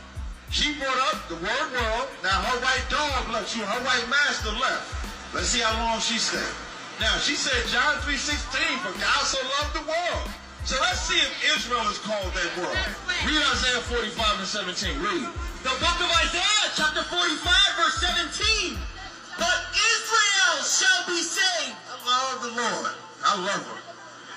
She 0.54 0.78
brought 0.78 0.98
up 1.10 1.26
the 1.26 1.38
word 1.42 1.68
world. 1.74 2.06
Now 2.22 2.38
her 2.38 2.58
white 2.62 2.86
dog 2.86 3.34
left. 3.34 3.50
She, 3.50 3.58
her 3.58 3.82
white 3.82 4.06
master 4.06 4.54
left. 4.62 4.86
Let's 5.34 5.50
see 5.50 5.58
how 5.58 5.74
long 5.74 5.98
she 5.98 6.22
stayed. 6.22 6.54
Now 7.02 7.18
she 7.18 7.34
said 7.34 7.58
John 7.66 7.98
3:16, 8.06 8.62
for 8.86 8.94
God 8.94 9.22
so 9.26 9.42
loved 9.58 9.74
the 9.74 9.86
world. 9.90 10.26
So 10.62 10.78
let's 10.78 11.02
see 11.02 11.18
if 11.18 11.32
Israel 11.58 11.82
is 11.90 11.98
called 11.98 12.30
that 12.30 12.50
world. 12.54 12.78
Read 13.26 13.42
Isaiah 13.42 13.82
45 13.90 14.38
and 14.38 14.46
17. 14.46 15.02
Read. 15.02 15.26
The 15.66 15.74
book 15.82 15.98
of 15.98 16.10
Isaiah, 16.14 16.66
chapter 16.78 17.02
45, 17.02 17.18
verse 17.74 17.98
17. 18.38 18.78
But 19.34 19.58
Israel 19.74 20.54
shall 20.62 21.02
be 21.10 21.22
saved. 21.26 21.74
I 21.90 21.96
love 22.06 22.38
the 22.42 22.52
Lord. 22.54 22.94
I 23.24 23.34
love 23.34 23.66
her. 23.66 23.89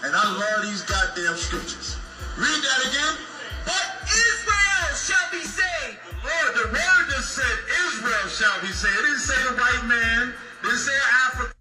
And 0.03 0.13
I 0.13 0.23
love 0.35 0.63
these 0.63 0.81
goddamn 0.81 1.37
scriptures. 1.37 1.95
Read 2.37 2.61
that 2.61 2.81
again. 2.91 3.15
But 3.63 4.03
Israel 4.03 4.91
shall 4.99 5.31
be 5.31 5.39
saved. 5.39 5.97
Lord, 6.23 6.55
the 6.55 6.67
word 6.73 7.05
just 7.09 7.31
said 7.31 7.57
Israel 7.87 8.27
shall 8.27 8.59
be 8.61 8.67
saved. 8.67 8.99
It 8.99 9.01
didn't 9.01 9.19
say 9.19 9.43
the 9.47 9.55
white 9.55 9.85
man. 9.85 10.29
It 10.29 10.63
didn't 10.63 10.77
say 10.77 10.91
Africa. 11.25 11.53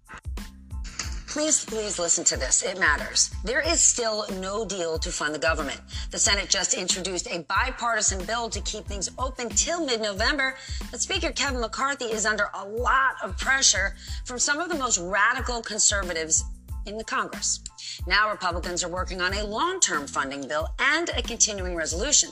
Please, 1.27 1.63
please 1.65 1.97
listen 1.97 2.23
to 2.25 2.37
this. 2.37 2.63
It 2.63 2.79
matters. 2.79 3.33
There 3.45 3.61
is 3.61 3.79
still 3.79 4.25
no 4.41 4.65
deal 4.65 4.99
to 4.99 5.09
fund 5.09 5.33
the 5.33 5.39
government. 5.39 5.79
The 6.11 6.19
Senate 6.19 6.49
just 6.49 6.73
introduced 6.73 7.27
a 7.31 7.39
bipartisan 7.43 8.25
bill 8.25 8.49
to 8.49 8.59
keep 8.61 8.85
things 8.85 9.09
open 9.17 9.49
till 9.49 9.85
mid-November. 9.85 10.55
But 10.91 11.01
Speaker 11.01 11.31
Kevin 11.31 11.61
McCarthy 11.61 12.05
is 12.05 12.25
under 12.25 12.49
a 12.53 12.65
lot 12.65 13.15
of 13.23 13.37
pressure 13.37 13.95
from 14.25 14.37
some 14.37 14.59
of 14.59 14.69
the 14.69 14.75
most 14.75 14.99
radical 14.99 15.61
conservatives 15.61 16.43
in 16.85 16.97
the 16.97 17.03
Congress. 17.03 17.61
Now 18.07 18.29
Republicans 18.29 18.83
are 18.83 18.89
working 18.89 19.21
on 19.21 19.33
a 19.33 19.45
long-term 19.45 20.07
funding 20.07 20.47
bill 20.47 20.67
and 20.79 21.09
a 21.09 21.21
continuing 21.21 21.75
resolution. 21.75 22.29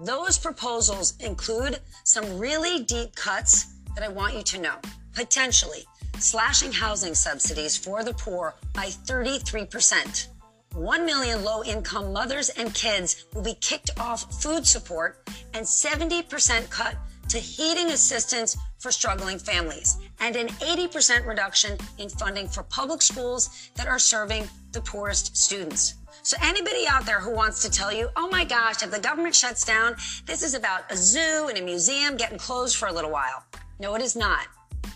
Those 0.00 0.38
proposals 0.38 1.14
include 1.20 1.80
some 2.04 2.38
really 2.38 2.84
deep 2.84 3.14
cuts 3.14 3.74
that 3.94 4.04
I 4.04 4.08
want 4.08 4.34
you 4.34 4.42
to 4.42 4.60
know. 4.60 4.76
Potentially 5.14 5.84
slashing 6.18 6.72
housing 6.72 7.14
subsidies 7.14 7.76
for 7.76 8.04
the 8.04 8.14
poor 8.14 8.54
by 8.74 8.86
33%. 8.86 10.28
1 10.74 11.04
million 11.04 11.42
low 11.42 11.64
income 11.64 12.12
mothers 12.12 12.48
and 12.50 12.72
kids 12.74 13.24
will 13.34 13.42
be 13.42 13.54
kicked 13.60 13.90
off 13.98 14.42
food 14.42 14.66
support 14.66 15.28
and 15.54 15.66
70% 15.66 16.70
cut 16.70 16.96
to 17.28 17.38
heating 17.38 17.90
assistance 17.90 18.56
for 18.78 18.92
struggling 18.92 19.38
families 19.38 19.98
and 20.20 20.36
an 20.36 20.48
80% 20.48 21.26
reduction 21.26 21.76
in 21.98 22.08
funding 22.08 22.46
for 22.46 22.62
public 22.64 23.02
schools 23.02 23.70
that 23.74 23.86
are 23.86 23.98
serving 23.98 24.48
the 24.72 24.80
poorest 24.80 25.36
students. 25.36 25.94
So 26.22 26.36
anybody 26.42 26.86
out 26.88 27.06
there 27.06 27.20
who 27.20 27.34
wants 27.34 27.62
to 27.62 27.70
tell 27.70 27.92
you, 27.92 28.08
oh 28.16 28.28
my 28.28 28.44
gosh, 28.44 28.82
if 28.82 28.90
the 28.90 29.00
government 29.00 29.34
shuts 29.34 29.64
down, 29.64 29.96
this 30.26 30.42
is 30.42 30.54
about 30.54 30.90
a 30.90 30.96
zoo 30.96 31.46
and 31.48 31.56
a 31.56 31.62
museum 31.62 32.16
getting 32.16 32.38
closed 32.38 32.76
for 32.76 32.88
a 32.88 32.92
little 32.92 33.10
while. 33.10 33.44
No, 33.78 33.94
it 33.94 34.02
is 34.02 34.14
not. 34.14 34.46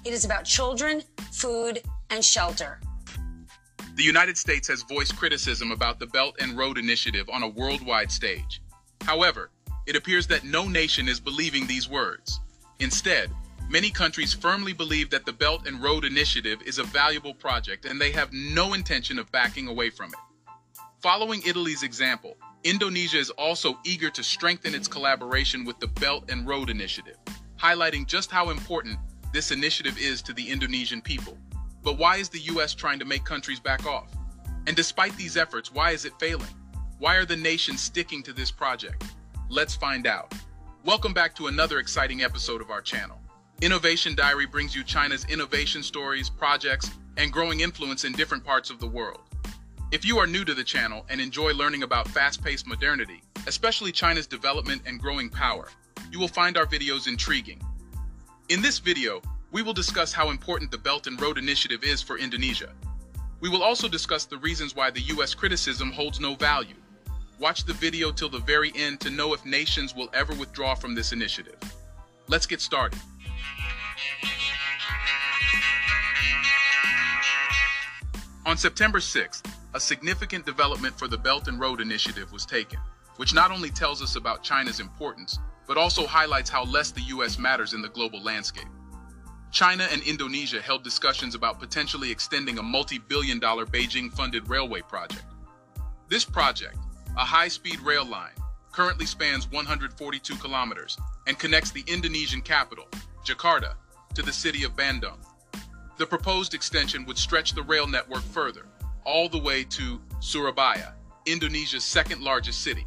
It 0.05 0.13
is 0.13 0.25
about 0.25 0.45
children, 0.45 1.03
food, 1.33 1.81
and 2.11 2.23
shelter. 2.23 2.79
The 3.97 4.03
United 4.03 4.37
States 4.37 4.69
has 4.69 4.83
voiced 4.83 5.17
criticism 5.17 5.71
about 5.71 5.99
the 5.99 6.07
Belt 6.07 6.35
and 6.41 6.59
Road 6.59 6.79
Initiative 6.79 7.29
on 7.33 7.43
a 7.43 7.49
worldwide 7.49 8.11
stage. 8.11 8.61
However, 9.03 9.51
it 9.87 9.97
appears 9.97 10.27
that 10.27 10.45
no 10.45 10.69
nation 10.69 11.09
is 11.09 11.21
believing 11.21 11.67
these 11.67 11.89
words. 11.89 12.41
Instead, 12.81 13.31
many 13.69 13.91
countries 13.91 14.33
firmly 14.33 14.73
believe 14.73 15.11
that 15.11 15.25
the 15.25 15.33
Belt 15.33 15.67
and 15.67 15.83
Road 15.83 16.05
Initiative 16.05 16.61
is 16.63 16.79
a 16.79 16.85
valuable 16.85 17.35
project 17.35 17.85
and 17.85 18.01
they 18.01 18.13
have 18.13 18.33
no 18.33 18.75
intention 18.75 19.19
of 19.19 19.31
backing 19.33 19.69
away 19.69 19.91
from 19.91 20.11
it. 20.11 20.19
Following 21.01 21.43
Italy's 21.45 21.83
example, 21.83 22.37
Indonesia 22.63 23.19
is 23.19 23.31
also 23.31 23.79
eager 23.85 24.11
to 24.11 24.23
strengthen 24.23 24.75
its 24.75 24.89
collaboration 24.89 25.65
with 25.65 25.79
the 25.79 25.87
Belt 25.87 26.31
and 26.31 26.47
Road 26.47 26.71
Initiative, 26.71 27.17
highlighting 27.61 28.07
just 28.07 28.31
how 28.31 28.51
important 28.51 28.99
this 29.33 29.51
initiative 29.51 29.99
is 29.99 30.23
to 30.23 30.33
the 30.33 30.49
Indonesian 30.49 31.03
people. 31.03 31.37
But 31.83 31.99
why 31.99 32.17
is 32.17 32.29
the 32.29 32.41
US 32.41 32.75
trying 32.75 32.99
to 33.01 33.05
make 33.05 33.25
countries 33.25 33.61
back 33.61 33.87
off? 33.87 34.11
And 34.67 34.75
despite 34.75 35.15
these 35.17 35.37
efforts, 35.37 35.73
why 35.73 35.91
is 35.91 36.05
it 36.07 36.19
failing? 36.19 36.49
Why 36.99 37.17
are 37.17 37.27
the 37.27 37.37
nations 37.37 37.83
sticking 37.83 38.23
to 38.23 38.33
this 38.33 38.51
project? 38.51 39.05
Let's 39.51 39.75
find 39.75 40.07
out. 40.07 40.33
Welcome 40.85 41.13
back 41.13 41.35
to 41.37 41.49
another 41.49 41.79
exciting 41.79 42.23
episode 42.23 42.63
of 42.63 42.71
our 42.71 42.81
channel. 42.81 43.21
Innovation 43.63 44.15
Diary 44.15 44.47
brings 44.47 44.75
you 44.75 44.83
China's 44.83 45.25
innovation 45.27 45.83
stories, 45.83 46.29
projects, 46.29 46.91
and 47.17 47.33
growing 47.33 47.61
influence 47.61 48.05
in 48.05 48.13
different 48.13 48.45
parts 48.45 48.69
of 48.69 48.81
the 48.81 48.87
world. 48.87 49.21
If 49.93 50.05
you 50.05 50.19
are 50.19 50.27
new 50.27 50.45
to 50.45 50.55
the 50.55 50.65
channel 50.65 51.07
and 51.09 51.21
enjoy 51.21 51.53
learning 51.53 51.85
about 51.85 52.09
fast-paced 52.09 52.67
modernity, 52.67 53.23
especially 53.47 53.93
China's 53.93 54.27
development 54.27 54.83
and 54.87 55.01
growing 55.01 55.31
power, 55.31 55.69
you 56.11 56.19
will 56.19 56.29
find 56.29 56.59
our 56.59 56.67
videos 56.67 57.07
intriguing. 57.07 57.63
In 58.49 58.61
this 58.61 58.81
video, 58.81 59.23
we 59.53 59.63
will 59.63 59.73
discuss 59.73 60.13
how 60.13 60.31
important 60.31 60.73
the 60.73 60.79
Belt 60.79 61.07
and 61.07 61.19
Road 61.21 61.39
Initiative 61.39 61.85
is 61.85 62.03
for 62.03 62.19
Indonesia. 62.19 62.73
We 63.41 63.49
will 63.49 63.63
also 63.63 63.89
discuss 63.89 64.25
the 64.25 64.39
reasons 64.39 64.75
why 64.75 64.91
the 64.91 65.03
US 65.03 65.33
criticism 65.33 65.93
holds 65.93 66.19
no 66.19 66.35
value. 66.35 66.77
Watch 67.39 67.65
the 67.65 67.73
video 67.73 68.11
till 68.11 68.29
the 68.29 68.41
very 68.41 68.73
end 68.75 69.01
to 69.01 69.11
know 69.11 69.33
if 69.33 69.47
nations 69.47 69.95
will 69.95 70.11
ever 70.13 70.35
withdraw 70.35 70.75
from 70.75 70.95
this 70.95 71.13
initiative. 71.13 71.57
Let's 72.27 72.47
get 72.47 72.61
started. 72.61 72.99
On 78.47 78.59
September 78.59 78.99
6th, 78.99 79.45
a 79.75 79.81
significant 79.81 80.47
development 80.47 80.97
for 80.99 81.09
the 81.09 81.19
Belt 81.19 81.49
and 81.49 81.59
Road 81.59 81.81
Initiative 81.81 82.31
was 82.31 82.47
taken, 82.47 82.79
which 83.17 83.35
not 83.35 83.51
only 83.51 83.71
tells 83.71 84.03
us 84.03 84.17
about 84.17 84.43
China's 84.43 84.81
importance, 84.81 85.39
but 85.67 85.77
also 85.77 86.07
highlights 86.07 86.51
how 86.51 86.65
less 86.65 86.91
the 86.91 87.01
U.S. 87.03 87.39
matters 87.39 87.73
in 87.73 87.83
the 87.83 87.89
global 87.89 88.23
landscape. 88.23 88.69
China 89.51 89.89
and 89.91 90.03
Indonesia 90.03 90.61
held 90.61 90.85
discussions 90.85 91.35
about 91.35 91.59
potentially 91.59 92.11
extending 92.11 92.59
a 92.59 92.63
multi-billion 92.63 93.39
dollar 93.39 93.65
Beijing-funded 93.65 94.49
railway 94.49 94.83
project. 94.83 95.25
This 96.09 96.25
project, 96.25 96.77
a 97.17 97.25
high-speed 97.25 97.81
rail 97.81 98.05
line, 98.05 98.35
currently 98.73 99.07
spans 99.07 99.51
142 99.51 100.37
kilometers 100.37 100.99
and 101.27 101.39
connects 101.39 101.71
the 101.71 101.85
Indonesian 101.87 102.43
capital, 102.43 102.89
Jakarta, 103.25 103.75
to 104.15 104.23
the 104.23 104.33
city 104.33 104.65
of 104.65 104.77
Bandung. 104.77 105.19
The 105.97 106.07
proposed 106.07 106.55
extension 106.55 107.05
would 107.07 107.19
stretch 107.19 107.53
the 107.53 107.63
rail 107.63 107.87
network 107.87 108.23
further, 108.23 108.67
all 109.05 109.29
the 109.29 109.39
way 109.39 109.65
to 109.65 110.01
Surabaya, 110.21 110.95
Indonesia's 111.27 111.85
second 111.85 112.23
largest 112.23 112.63
city, 112.63 112.87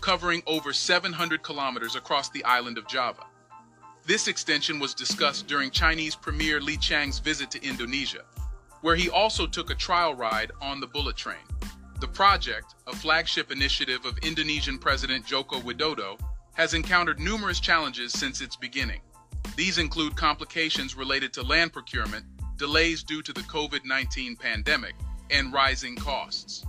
covering 0.00 0.42
over 0.46 0.72
700 0.72 1.42
kilometers 1.42 1.96
across 1.96 2.28
the 2.28 2.44
island 2.44 2.78
of 2.78 2.86
Java. 2.86 3.24
This 4.06 4.28
extension 4.28 4.78
was 4.78 4.94
discussed 4.94 5.48
during 5.48 5.70
Chinese 5.70 6.14
Premier 6.14 6.60
Li 6.60 6.76
Qiang's 6.76 7.18
visit 7.18 7.50
to 7.50 7.64
Indonesia, 7.64 8.22
where 8.82 8.94
he 8.94 9.10
also 9.10 9.46
took 9.46 9.70
a 9.70 9.74
trial 9.74 10.14
ride 10.14 10.52
on 10.60 10.78
the 10.78 10.86
bullet 10.86 11.16
train. 11.16 11.44
The 12.00 12.08
project, 12.08 12.74
a 12.86 12.94
flagship 12.94 13.50
initiative 13.50 14.04
of 14.04 14.18
Indonesian 14.18 14.78
President 14.78 15.26
Joko 15.26 15.58
Widodo, 15.60 16.18
has 16.54 16.74
encountered 16.74 17.18
numerous 17.18 17.58
challenges 17.58 18.12
since 18.12 18.40
its 18.40 18.54
beginning. 18.54 19.00
These 19.54 19.78
include 19.78 20.16
complications 20.16 20.96
related 20.96 21.32
to 21.34 21.42
land 21.42 21.72
procurement, 21.72 22.24
delays 22.56 23.02
due 23.02 23.22
to 23.22 23.32
the 23.32 23.42
COVID-19 23.42 24.38
pandemic, 24.38 24.94
and 25.30 25.52
rising 25.52 25.96
costs. 25.96 26.64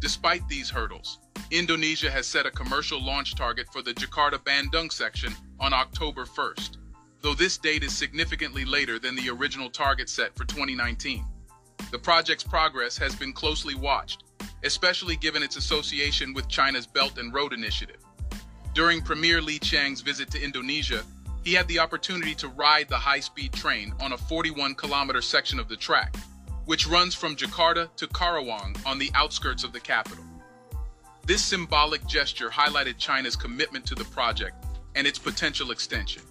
Despite 0.00 0.46
these 0.48 0.70
hurdles, 0.70 1.18
Indonesia 1.50 2.10
has 2.10 2.26
set 2.26 2.46
a 2.46 2.50
commercial 2.50 3.02
launch 3.02 3.34
target 3.34 3.66
for 3.72 3.82
the 3.82 3.94
Jakarta 3.94 4.38
Bandung 4.38 4.92
section 4.92 5.34
on 5.60 5.72
October 5.72 6.24
1st, 6.24 6.78
though 7.20 7.34
this 7.34 7.58
date 7.58 7.82
is 7.82 7.96
significantly 7.96 8.64
later 8.64 8.98
than 8.98 9.16
the 9.16 9.30
original 9.30 9.70
target 9.70 10.08
set 10.08 10.36
for 10.36 10.44
2019. 10.44 11.24
The 11.90 11.98
project's 11.98 12.44
progress 12.44 12.98
has 12.98 13.14
been 13.14 13.32
closely 13.32 13.74
watched, 13.74 14.24
especially 14.64 15.16
given 15.16 15.42
its 15.42 15.56
association 15.56 16.34
with 16.34 16.48
China's 16.48 16.86
Belt 16.86 17.18
and 17.18 17.32
Road 17.32 17.52
Initiative. 17.52 18.00
During 18.74 19.00
Premier 19.00 19.40
Li 19.40 19.58
Qiang's 19.58 20.00
visit 20.00 20.30
to 20.32 20.42
Indonesia, 20.42 21.04
he 21.44 21.52
had 21.52 21.68
the 21.68 21.78
opportunity 21.78 22.34
to 22.36 22.48
ride 22.48 22.88
the 22.88 22.96
high-speed 22.96 23.52
train 23.52 23.92
on 24.00 24.12
a 24.12 24.16
41-kilometer 24.16 25.20
section 25.20 25.60
of 25.60 25.68
the 25.68 25.76
track, 25.76 26.16
which 26.64 26.86
runs 26.86 27.14
from 27.14 27.36
Jakarta 27.36 27.94
to 27.96 28.06
Karawang 28.06 28.74
on 28.86 28.98
the 28.98 29.10
outskirts 29.14 29.62
of 29.62 29.72
the 29.72 29.80
capital. 29.80 30.24
This 31.26 31.44
symbolic 31.44 32.06
gesture 32.06 32.48
highlighted 32.48 32.96
China's 32.96 33.36
commitment 33.36 33.84
to 33.86 33.94
the 33.94 34.04
project 34.04 34.64
and 34.94 35.06
its 35.06 35.18
potential 35.18 35.70
extension. 35.70 36.22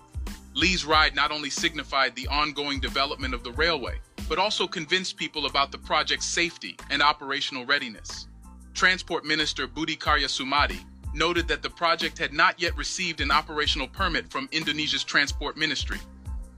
Li's 0.56 0.86
ride 0.86 1.16
not 1.16 1.32
only 1.32 1.50
signified 1.50 2.16
the 2.16 2.28
ongoing 2.28 2.80
development 2.80 3.34
of 3.34 3.44
the 3.44 3.52
railway, 3.52 4.00
but 4.28 4.40
also 4.40 4.68
convinced 4.68 5.18
people 5.18 5.46
about 5.46 5.72
the 5.72 5.78
project's 5.78 6.26
safety 6.26 6.76
and 6.90 7.02
operational 7.02 7.66
readiness. 7.66 8.28
Transport 8.74 9.26
Minister 9.26 9.68
Budi 9.68 9.98
Karya 9.98 10.26
Sumadi 10.26 10.84
noted 11.14 11.48
that 11.48 11.62
the 11.62 11.70
project 11.70 12.18
had 12.18 12.34
not 12.34 12.60
yet 12.60 12.76
received 12.78 13.22
an 13.22 13.32
operational 13.32 13.88
permit 13.88 14.32
from 14.32 14.50
Indonesia's 14.52 15.04
Transport 15.04 15.58
Ministry. 15.58 16.00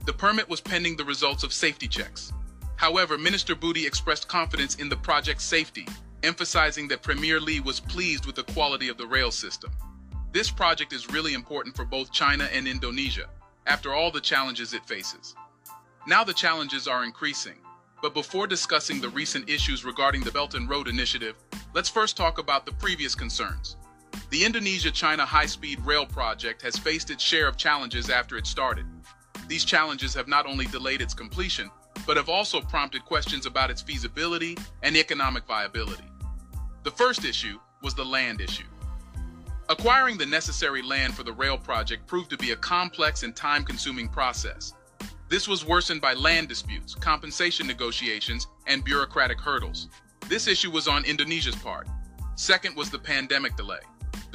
The 0.04 0.12
permit 0.12 0.48
was 0.48 0.60
pending 0.60 0.96
the 0.96 1.04
results 1.04 1.42
of 1.42 1.52
safety 1.52 1.88
checks. 1.88 2.32
However, 2.76 3.18
Minister 3.18 3.54
Budi 3.54 3.86
expressed 3.86 4.28
confidence 4.28 4.76
in 4.76 4.88
the 4.88 4.96
project's 4.96 5.44
safety 5.44 5.86
emphasizing 6.22 6.88
that 6.88 7.02
Premier 7.02 7.40
Li 7.40 7.60
was 7.60 7.80
pleased 7.80 8.26
with 8.26 8.34
the 8.34 8.42
quality 8.52 8.88
of 8.88 8.96
the 8.96 9.06
rail 9.06 9.30
system. 9.30 9.70
This 10.32 10.50
project 10.50 10.92
is 10.92 11.10
really 11.10 11.34
important 11.34 11.76
for 11.76 11.84
both 11.84 12.12
China 12.12 12.48
and 12.52 12.66
Indonesia, 12.66 13.26
after 13.66 13.94
all 13.94 14.10
the 14.10 14.20
challenges 14.20 14.74
it 14.74 14.84
faces. 14.84 15.34
Now 16.06 16.24
the 16.24 16.34
challenges 16.34 16.88
are 16.88 17.04
increasing, 17.04 17.56
but 18.02 18.12
before 18.12 18.46
discussing 18.46 19.00
the 19.00 19.08
recent 19.08 19.48
issues 19.48 19.84
regarding 19.84 20.22
the 20.22 20.32
Belt 20.32 20.54
and 20.54 20.68
Road 20.68 20.88
Initiative, 20.88 21.36
let's 21.74 21.88
first 21.88 22.16
talk 22.16 22.38
about 22.38 22.66
the 22.66 22.72
previous 22.72 23.14
concerns. 23.14 23.76
The 24.28 24.44
Indonesia-China 24.44 25.24
high-speed 25.24 25.86
rail 25.86 26.04
project 26.04 26.60
has 26.62 26.76
faced 26.76 27.10
its 27.10 27.22
share 27.22 27.46
of 27.46 27.56
challenges 27.56 28.10
after 28.10 28.36
it 28.36 28.46
started. 28.46 28.84
These 29.46 29.64
challenges 29.64 30.14
have 30.14 30.26
not 30.26 30.46
only 30.46 30.66
delayed 30.66 31.00
its 31.00 31.14
completion, 31.14 31.70
but 32.06 32.16
have 32.16 32.28
also 32.28 32.60
prompted 32.60 33.04
questions 33.04 33.46
about 33.46 33.70
its 33.70 33.80
feasibility 33.80 34.56
and 34.82 34.96
economic 34.96 35.46
viability. 35.46 36.10
The 36.82 36.90
first 36.90 37.24
issue 37.24 37.60
was 37.82 37.94
the 37.94 38.04
land 38.04 38.40
issue. 38.40 38.66
Acquiring 39.68 40.18
the 40.18 40.26
necessary 40.26 40.82
land 40.82 41.14
for 41.14 41.22
the 41.22 41.32
rail 41.32 41.56
project 41.56 42.06
proved 42.08 42.30
to 42.30 42.36
be 42.36 42.50
a 42.50 42.56
complex 42.56 43.22
and 43.22 43.34
time-consuming 43.34 44.08
process. 44.08 44.72
This 45.28 45.46
was 45.46 45.64
worsened 45.64 46.00
by 46.00 46.14
land 46.14 46.48
disputes, 46.48 46.96
compensation 46.96 47.66
negotiations, 47.66 48.48
and 48.66 48.84
bureaucratic 48.84 49.40
hurdles. 49.40 49.88
This 50.28 50.48
issue 50.48 50.72
was 50.72 50.88
on 50.88 51.04
Indonesia's 51.04 51.56
part. 51.56 51.88
Second 52.34 52.76
was 52.76 52.90
the 52.90 52.98
pandemic 52.98 53.56
delay. 53.56 53.80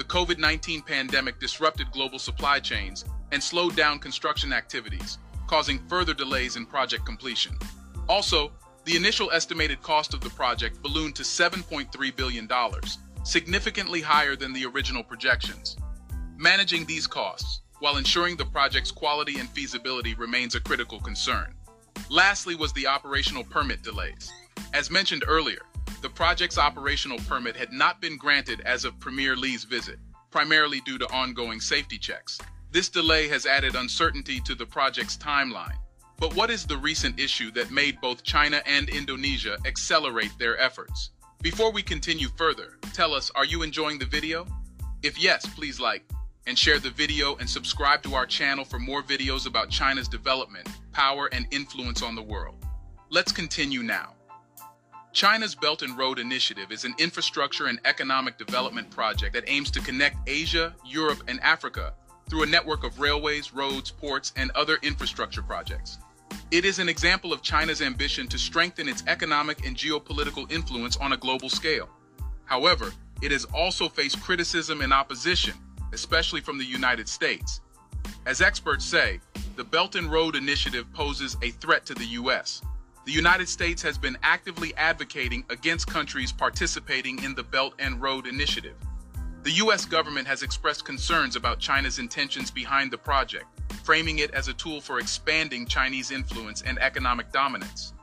The 0.02 0.08
COVID-19 0.08 0.84
pandemic 0.84 1.40
disrupted 1.40 1.92
global 1.92 2.18
supply 2.18 2.60
chains 2.60 3.06
and 3.32 3.42
slowed 3.42 3.76
down 3.76 4.00
construction 4.00 4.52
activities, 4.52 5.20
causing 5.46 5.78
further 5.88 6.16
delays 6.16 6.56
in 6.56 6.66
project 6.66 7.06
completion. 7.06 7.56
Also, 8.10 8.52
the 8.84 8.96
initial 8.96 9.30
estimated 9.30 9.80
cost 9.84 10.16
of 10.16 10.22
the 10.22 10.32
project 10.32 10.82
ballooned 10.82 11.16
to 11.18 11.22
$7.3 11.22 12.16
billion, 12.16 12.50
significantly 13.24 14.02
higher 14.02 14.36
than 14.36 14.54
the 14.54 14.66
original 14.66 15.04
projections. 15.04 15.78
Managing 16.36 16.84
these 16.88 17.06
costs, 17.06 17.62
while 17.78 17.98
ensuring 17.98 18.36
the 18.36 18.46
project's 18.46 18.90
quality 18.90 19.38
and 19.38 19.50
feasibility 19.50 20.16
remains 20.16 20.56
a 20.56 20.62
critical 20.62 21.00
concern. 21.00 21.54
Lastly 22.10 22.56
was 22.56 22.74
the 22.74 22.88
operational 22.88 23.44
permit 23.44 23.84
delays. 23.84 24.32
As 24.74 24.90
mentioned 24.90 25.26
earlier, 25.28 25.62
the 26.02 26.10
project's 26.10 26.58
operational 26.58 27.20
permit 27.28 27.56
had 27.56 27.72
not 27.72 28.02
been 28.02 28.18
granted 28.18 28.62
as 28.62 28.86
of 28.86 29.00
Premier 29.00 29.36
Li's 29.36 29.64
visit, 29.64 30.00
primarily 30.32 30.82
due 30.82 30.98
to 30.98 31.12
ongoing 31.12 31.60
safety 31.60 31.98
checks. 31.98 32.40
This 32.72 32.90
delay 32.90 33.28
has 33.28 33.46
added 33.46 33.76
uncertainty 33.76 34.40
to 34.42 34.56
the 34.56 34.66
project's 34.66 35.18
timeline. 35.18 35.76
But 36.18 36.36
what 36.36 36.50
is 36.50 36.66
the 36.66 36.78
recent 36.78 37.20
issue 37.20 37.52
that 37.52 37.72
made 37.72 38.00
both 38.00 38.24
China 38.24 38.62
and 38.66 38.90
Indonesia 38.90 39.58
accelerate 39.66 40.32
their 40.40 40.58
efforts? 40.60 41.12
Before 41.42 41.72
we 41.72 41.82
continue 41.82 42.30
further, 42.38 42.78
tell 42.94 43.14
us, 43.14 43.32
are 43.34 43.46
you 43.46 43.64
enjoying 43.64 43.98
the 43.98 44.06
video? 44.06 44.46
If 45.04 45.20
yes, 45.20 45.46
please 45.56 45.80
like 45.80 46.04
and 46.48 46.58
share 46.58 46.80
the 46.80 46.92
video 46.92 47.36
and 47.38 47.50
subscribe 47.50 48.04
to 48.04 48.14
our 48.14 48.26
channel 48.26 48.66
for 48.66 48.80
more 48.80 49.02
videos 49.02 49.48
about 49.48 49.70
China's 49.70 50.08
development, 50.08 50.70
power, 50.92 51.30
and 51.32 51.48
influence 51.52 52.02
on 52.02 52.16
the 52.16 52.22
world. 52.22 52.64
Let's 53.10 53.32
continue 53.32 53.84
now. 53.84 54.14
China's 55.14 55.56
Belt 55.56 55.82
and 55.82 55.98
Road 55.98 56.20
Initiative 56.20 56.72
is 56.72 56.86
an 56.86 56.96
infrastructure 56.98 57.68
and 57.68 57.82
economic 57.84 58.38
development 58.38 58.90
project 58.90 59.34
that 59.34 59.44
aims 59.48 59.70
to 59.72 59.82
connect 59.82 60.18
Asia, 60.26 60.74
Europe, 60.86 61.24
and 61.28 61.40
Africa 61.42 61.94
through 62.30 62.44
a 62.44 62.46
network 62.48 62.86
of 62.86 62.98
railways, 62.98 63.54
roads, 63.54 63.92
ports, 63.92 64.32
and 64.38 64.52
other 64.52 64.78
infrastructure 64.82 65.42
projects. 65.42 65.98
It 66.50 66.64
is 66.64 66.80
an 66.80 66.88
example 66.88 67.34
of 67.34 67.42
China's 67.42 67.82
ambition 67.82 68.28
to 68.30 68.38
strengthen 68.38 68.88
its 68.88 69.04
economic 69.06 69.66
and 69.66 69.76
geopolitical 69.76 70.50
influence 70.50 70.96
on 70.96 71.12
a 71.12 71.18
global 71.18 71.50
scale. 71.50 71.90
However, 72.46 72.94
it 73.22 73.32
has 73.32 73.44
also 73.54 73.90
faced 73.90 74.22
criticism 74.22 74.80
and 74.80 74.94
opposition, 74.94 75.56
especially 75.92 76.40
from 76.40 76.58
the 76.58 76.66
United 76.66 77.10
States. 77.10 77.60
As 78.26 78.40
experts 78.40 78.86
say, 78.86 79.20
the 79.58 79.64
Belt 79.66 79.96
and 79.96 80.10
Road 80.10 80.38
Initiative 80.38 80.92
poses 80.94 81.36
a 81.42 81.52
threat 81.52 81.86
to 81.88 81.94
the 81.94 82.06
U.S. 82.06 82.62
The 83.04 83.12
United 83.12 83.50
States 83.50 83.82
has 83.82 83.98
been 83.98 84.16
actively 84.22 84.76
advocating 84.76 85.44
against 85.50 85.88
countries 85.88 86.32
participating 86.32 87.24
in 87.24 87.34
the 87.34 87.42
Belt 87.42 87.74
and 87.80 88.00
Road 88.00 88.28
Initiative. 88.28 88.76
The 89.42 89.54
U.S. 89.54 89.86
government 89.86 90.28
has 90.28 90.44
expressed 90.44 90.86
concerns 90.86 91.36
about 91.36 91.58
China's 91.58 91.98
intentions 91.98 92.52
behind 92.52 92.92
the 92.92 93.00
project, 93.00 93.46
framing 93.84 94.20
it 94.20 94.30
as 94.36 94.50
a 94.50 94.54
tool 94.54 94.80
for 94.80 95.00
expanding 95.00 95.66
Chinese 95.66 96.12
influence 96.12 96.62
and 96.62 96.78
economic 96.78 97.32
dominance. 97.32 97.94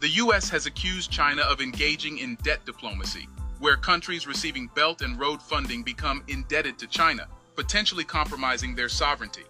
The 0.00 0.10
U.S. 0.10 0.50
has 0.50 0.66
accused 0.66 1.10
China 1.10 1.40
of 1.42 1.62
engaging 1.62 2.18
in 2.18 2.34
debt 2.42 2.62
diplomacy, 2.66 3.28
where 3.58 3.76
countries 3.76 4.26
receiving 4.26 4.68
Belt 4.74 5.00
and 5.00 5.18
Road 5.18 5.40
funding 5.40 5.82
become 5.82 6.22
indebted 6.28 6.78
to 6.80 6.86
China, 6.88 7.26
potentially 7.56 8.04
compromising 8.04 8.74
their 8.74 8.90
sovereignty. 8.90 9.44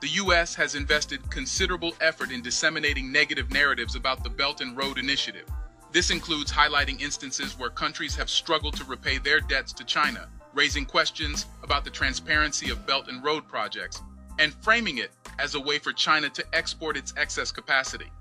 The 0.00 0.08
U.S. 0.08 0.54
has 0.56 0.74
invested 0.74 1.30
considerable 1.30 1.94
effort 2.02 2.30
in 2.30 2.42
disseminating 2.42 3.10
negative 3.10 3.50
narratives 3.50 3.96
about 3.96 4.22
the 4.22 4.28
Belt 4.28 4.60
and 4.60 4.76
Road 4.76 4.98
Initiative. 4.98 5.46
This 5.90 6.10
includes 6.10 6.52
highlighting 6.52 7.00
instances 7.00 7.58
where 7.58 7.70
countries 7.70 8.14
have 8.16 8.28
struggled 8.28 8.76
to 8.76 8.84
repay 8.84 9.16
their 9.16 9.40
debts 9.40 9.72
to 9.72 9.84
China, 9.84 10.28
raising 10.52 10.84
questions 10.84 11.46
about 11.62 11.82
the 11.82 11.90
transparency 11.90 12.68
of 12.68 12.86
Belt 12.86 13.08
and 13.08 13.24
Road 13.24 13.48
projects, 13.48 14.02
and 14.38 14.52
framing 14.62 14.98
it 14.98 15.12
as 15.38 15.54
a 15.54 15.60
way 15.60 15.78
for 15.78 15.94
China 15.94 16.28
to 16.28 16.44
export 16.52 16.98
its 16.98 17.14
excess 17.16 17.50
capacity. 17.50 18.12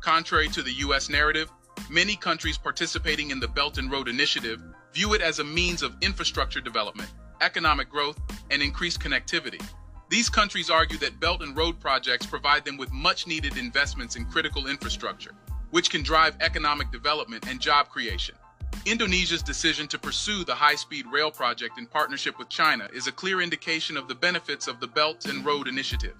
Contrary 0.00 0.46
to 0.48 0.62
the 0.62 0.74
U.S. 0.74 1.08
narrative, 1.08 1.50
many 1.90 2.14
countries 2.14 2.56
participating 2.56 3.32
in 3.32 3.40
the 3.40 3.48
Belt 3.48 3.78
and 3.78 3.90
Road 3.90 4.06
Initiative 4.06 4.62
view 4.94 5.14
it 5.14 5.22
as 5.22 5.40
a 5.40 5.44
means 5.44 5.82
of 5.82 5.96
infrastructure 6.02 6.60
development, 6.60 7.10
economic 7.40 7.90
growth, 7.90 8.20
and 8.52 8.62
increased 8.62 9.00
connectivity. 9.00 9.60
These 10.08 10.30
countries 10.30 10.70
argue 10.70 10.98
that 10.98 11.18
Belt 11.18 11.42
and 11.42 11.56
Road 11.56 11.80
projects 11.80 12.26
provide 12.26 12.64
them 12.64 12.76
with 12.76 12.92
much 12.92 13.26
needed 13.26 13.56
investments 13.56 14.14
in 14.14 14.24
critical 14.24 14.68
infrastructure, 14.68 15.32
which 15.70 15.90
can 15.90 16.04
drive 16.04 16.36
economic 16.40 16.92
development 16.92 17.48
and 17.48 17.60
job 17.60 17.88
creation. 17.88 18.36
Indonesia's 18.84 19.42
decision 19.42 19.88
to 19.88 19.98
pursue 19.98 20.44
the 20.44 20.54
high-speed 20.54 21.06
rail 21.12 21.32
project 21.32 21.76
in 21.76 21.86
partnership 21.86 22.38
with 22.38 22.48
China 22.48 22.88
is 22.94 23.08
a 23.08 23.12
clear 23.12 23.40
indication 23.40 23.96
of 23.96 24.06
the 24.06 24.14
benefits 24.14 24.68
of 24.68 24.78
the 24.78 24.86
Belt 24.86 25.26
and 25.26 25.44
Road 25.44 25.66
Initiative. 25.66 26.14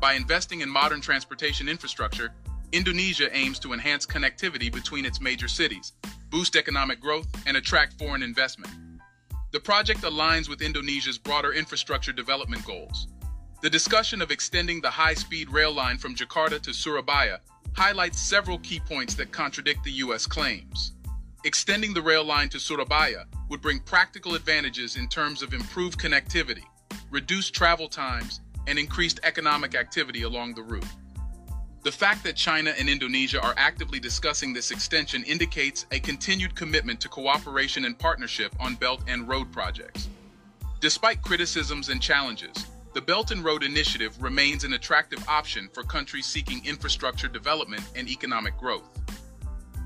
By 0.00 0.12
investing 0.12 0.60
in 0.60 0.68
modern 0.68 1.00
transportation 1.00 1.68
infrastructure, 1.68 2.32
Indonesia 2.70 3.36
aims 3.36 3.58
to 3.60 3.72
enhance 3.72 4.06
connectivity 4.06 4.72
between 4.72 5.04
its 5.04 5.20
major 5.20 5.48
cities, 5.48 5.92
boost 6.30 6.54
economic 6.54 7.00
growth, 7.00 7.26
and 7.46 7.56
attract 7.56 7.98
foreign 7.98 8.22
investment. 8.22 8.72
The 9.52 9.60
project 9.60 10.00
aligns 10.00 10.48
with 10.48 10.62
Indonesia's 10.62 11.18
broader 11.18 11.52
infrastructure 11.52 12.12
development 12.12 12.64
goals. 12.64 13.08
The 13.60 13.68
discussion 13.68 14.22
of 14.22 14.30
extending 14.30 14.80
the 14.80 14.90
high-speed 14.90 15.50
rail 15.50 15.72
line 15.72 15.98
from 15.98 16.14
Jakarta 16.14 16.58
to 16.62 16.72
Surabaya 16.72 17.38
highlights 17.74 18.18
several 18.18 18.58
key 18.60 18.80
points 18.80 19.14
that 19.16 19.30
contradict 19.30 19.84
the 19.84 19.92
U.S. 20.04 20.24
claims. 20.24 20.92
Extending 21.44 21.92
the 21.92 22.00
rail 22.00 22.24
line 22.24 22.48
to 22.48 22.58
Surabaya 22.58 23.26
would 23.50 23.60
bring 23.60 23.80
practical 23.80 24.34
advantages 24.36 24.96
in 24.96 25.06
terms 25.06 25.42
of 25.42 25.52
improved 25.52 26.00
connectivity, 26.00 26.64
reduced 27.10 27.52
travel 27.52 27.88
times, 27.88 28.40
and 28.66 28.78
increased 28.78 29.20
economic 29.22 29.74
activity 29.74 30.22
along 30.22 30.54
the 30.54 30.62
route. 30.62 30.86
The 31.84 31.90
fact 31.90 32.22
that 32.22 32.36
China 32.36 32.72
and 32.78 32.88
Indonesia 32.88 33.40
are 33.40 33.54
actively 33.56 33.98
discussing 33.98 34.52
this 34.52 34.70
extension 34.70 35.24
indicates 35.24 35.84
a 35.90 35.98
continued 35.98 36.54
commitment 36.54 37.00
to 37.00 37.08
cooperation 37.08 37.86
and 37.86 37.98
partnership 37.98 38.54
on 38.60 38.76
Belt 38.76 39.02
and 39.08 39.26
Road 39.26 39.50
projects. 39.50 40.08
Despite 40.78 41.22
criticisms 41.22 41.88
and 41.88 42.00
challenges, 42.00 42.66
the 42.94 43.00
Belt 43.00 43.32
and 43.32 43.42
Road 43.42 43.64
Initiative 43.64 44.14
remains 44.22 44.62
an 44.62 44.74
attractive 44.74 45.28
option 45.28 45.68
for 45.72 45.82
countries 45.82 46.24
seeking 46.26 46.64
infrastructure 46.64 47.26
development 47.26 47.82
and 47.96 48.08
economic 48.08 48.56
growth. 48.56 49.00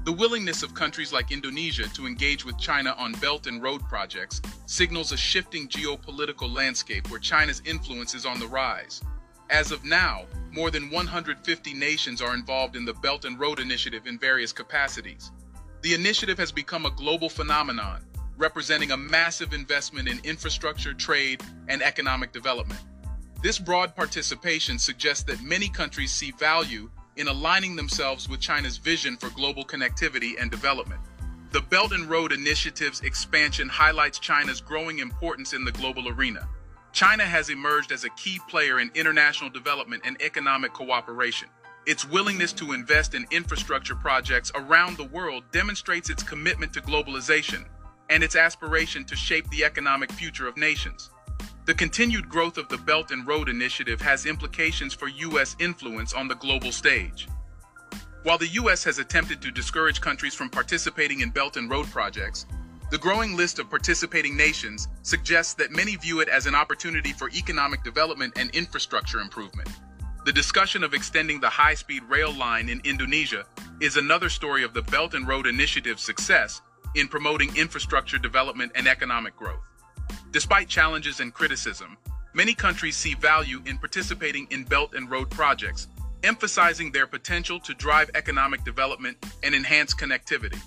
The 0.05 0.13
willingness 0.13 0.63
of 0.63 0.75
countries 0.75 1.15
like 1.15 1.33
Indonesia 1.33 1.89
to 1.95 2.07
engage 2.07 2.45
with 2.45 2.59
China 2.59 2.95
on 2.99 3.13
Belt 3.15 3.47
and 3.47 3.63
Road 3.63 3.81
projects 3.89 4.43
signals 4.67 5.13
a 5.13 5.17
shifting 5.17 5.67
geopolitical 5.67 6.55
landscape 6.55 7.11
where 7.11 7.21
China's 7.21 7.63
influence 7.65 8.15
is 8.15 8.27
on 8.27 8.39
the 8.39 8.47
rise. 8.47 9.01
As 9.51 9.71
of 9.71 9.85
now, 9.85 10.25
more 10.51 10.71
than 10.71 10.91
150 10.91 11.75
nations 11.75 12.21
are 12.21 12.35
involved 12.35 12.75
in 12.75 12.85
the 12.85 12.95
Belt 12.95 13.25
and 13.25 13.39
Road 13.39 13.61
Initiative 13.61 14.07
in 14.07 14.19
various 14.19 14.53
capacities. 14.53 15.31
The 15.83 15.95
initiative 15.95 16.39
has 16.39 16.51
become 16.51 16.85
a 16.85 16.91
global 16.91 17.29
phenomenon, 17.29 18.05
representing 18.37 18.91
a 18.91 18.97
massive 18.97 19.53
investment 19.53 20.09
in 20.09 20.19
infrastructure, 20.25 20.95
trade, 20.95 21.43
and 21.69 21.81
economic 21.81 22.33
development. 22.33 22.81
This 23.41 23.59
broad 23.59 23.95
participation 23.95 24.79
suggests 24.79 25.23
that 25.25 25.43
many 25.43 25.69
countries 25.69 26.13
see 26.13 26.33
value 26.33 26.91
in 27.17 27.29
aligning 27.29 27.77
themselves 27.77 28.29
with 28.29 28.41
China's 28.41 28.79
vision 28.79 29.17
for 29.17 29.31
global 29.31 29.65
connectivity 29.65 30.33
and 30.41 30.51
development. 30.51 31.01
The 31.53 31.61
Belt 31.61 31.93
and 31.93 32.11
Road 32.11 32.33
Initiative's 32.33 33.03
expansion 33.03 33.69
highlights 33.69 34.19
China's 34.19 34.61
growing 34.61 34.99
importance 34.99 35.53
in 35.53 35.65
the 35.65 35.73
global 35.73 36.09
arena. 36.09 36.49
China 36.97 37.25
has 37.25 37.51
emerged 37.51 37.93
as 37.93 38.05
a 38.05 38.11
key 38.17 38.41
player 38.49 38.81
in 38.81 38.91
international 38.95 39.51
development 39.51 40.03
and 40.07 40.17
economic 40.23 40.73
cooperation. 40.73 41.47
Its 41.87 42.09
willingness 42.09 42.55
to 42.55 42.73
invest 42.73 43.15
in 43.15 43.27
infrastructure 43.31 43.95
projects 43.95 44.51
around 44.55 44.97
the 44.97 45.05
world 45.05 45.45
demonstrates 45.53 46.09
its 46.09 46.23
commitment 46.23 46.73
to 46.73 46.81
globalization 46.81 47.67
and 48.09 48.25
its 48.25 48.35
aspiration 48.35 49.05
to 49.05 49.15
shape 49.15 49.47
the 49.51 49.63
economic 49.63 50.11
future 50.11 50.49
of 50.49 50.57
nations. 50.57 51.11
The 51.67 51.75
continued 51.75 52.31
growth 52.31 52.57
of 52.57 52.67
the 52.71 52.79
Belt 52.79 53.11
and 53.11 53.27
Road 53.27 53.51
Initiative 53.51 54.01
has 54.01 54.25
implications 54.25 54.95
for 54.95 55.09
U.S. 55.09 55.55
influence 55.59 56.15
on 56.15 56.29
the 56.29 56.37
global 56.37 56.73
stage. 56.73 57.29
While 58.23 58.39
the 58.39 58.49
U.S. 58.63 58.83
has 58.85 58.99
attempted 58.99 59.43
to 59.43 59.51
discourage 59.51 60.01
countries 60.01 60.35
from 60.35 60.49
participating 60.49 61.21
in 61.21 61.29
Belt 61.29 61.59
and 61.59 61.69
Road 61.69 61.91
projects, 61.91 62.47
the 62.91 62.99
growing 62.99 63.37
list 63.37 63.59
of 63.59 63.69
participating 63.69 64.37
nations 64.37 64.89
suggests 65.03 65.55
that 65.55 65.73
many 65.73 65.97
view 65.97 66.21
it 66.21 66.29
as 66.29 66.47
an 66.47 66.55
opportunity 66.55 67.13
for 67.13 67.29
economic 67.31 67.83
development 67.83 68.35
and 68.37 68.49
infrastructure 68.51 69.21
improvement. 69.21 69.69
The 70.25 70.33
discussion 70.33 70.85
of 70.85 70.95
extending 70.95 71.41
the 71.41 71.49
high-speed 71.49 72.05
rail 72.09 72.33
line 72.33 72.69
in 72.69 72.81
Indonesia 72.85 73.45
is 73.81 73.97
another 73.97 74.29
story 74.29 74.63
of 74.63 74.73
the 74.73 74.83
Belt 74.83 75.15
and 75.15 75.27
Road 75.27 75.47
Initiative's 75.47 76.03
success 76.03 76.63
in 76.95 77.09
promoting 77.09 77.57
infrastructure 77.57 78.19
development 78.19 78.73
and 78.75 78.87
economic 78.87 79.37
growth. 79.37 79.69
Despite 80.31 80.69
challenges 80.69 81.21
and 81.21 81.35
criticism, 81.35 81.97
many 82.35 82.55
countries 82.55 82.97
see 82.97 83.15
value 83.15 83.63
in 83.67 83.79
participating 83.79 84.47
in 84.51 84.65
Belt 84.65 84.95
and 84.95 85.11
Road 85.11 85.29
projects, 85.31 85.89
emphasizing 86.23 86.93
their 86.93 87.07
potential 87.07 87.59
to 87.61 87.75
drive 87.75 88.11
economic 88.15 88.65
development 88.65 89.17
and 89.43 89.55
enhance 89.55 89.93
connectivity. 89.93 90.61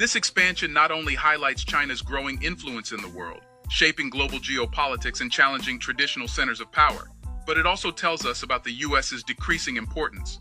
This 0.00 0.16
expansion 0.16 0.72
not 0.72 0.90
only 0.90 1.14
highlights 1.14 1.62
China's 1.62 2.00
growing 2.00 2.42
influence 2.42 2.92
in 2.92 3.02
the 3.02 3.08
world, 3.10 3.42
shaping 3.68 4.08
global 4.08 4.38
geopolitics 4.38 5.20
and 5.20 5.30
challenging 5.30 5.78
traditional 5.78 6.26
centers 6.26 6.58
of 6.58 6.72
power, 6.72 7.10
but 7.46 7.58
it 7.58 7.66
also 7.66 7.90
tells 7.90 8.24
us 8.24 8.42
about 8.42 8.64
the 8.64 8.72
U.S.'s 8.72 9.22
decreasing 9.22 9.76
importance. 9.76 10.40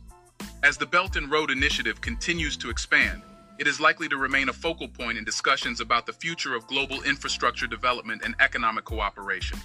As 0.64 0.78
the 0.78 0.86
Belt 0.86 1.18
and 1.18 1.30
Road 1.30 1.52
Initiative 1.52 2.00
continues 2.00 2.56
to 2.56 2.70
expand, 2.70 3.22
it 3.58 3.68
is 3.68 3.82
likely 3.82 4.08
to 4.08 4.16
remain 4.16 4.48
a 4.48 4.54
focal 4.54 4.88
point 4.88 5.18
in 5.18 5.26
discussions 5.26 5.82
about 5.82 6.06
the 6.06 6.14
future 6.14 6.56
of 6.56 6.66
global 6.68 7.04
infrastructure 7.04 7.68
development 7.68 8.22
and 8.24 8.36
economic 8.40 8.86
cooperation. 8.86 9.60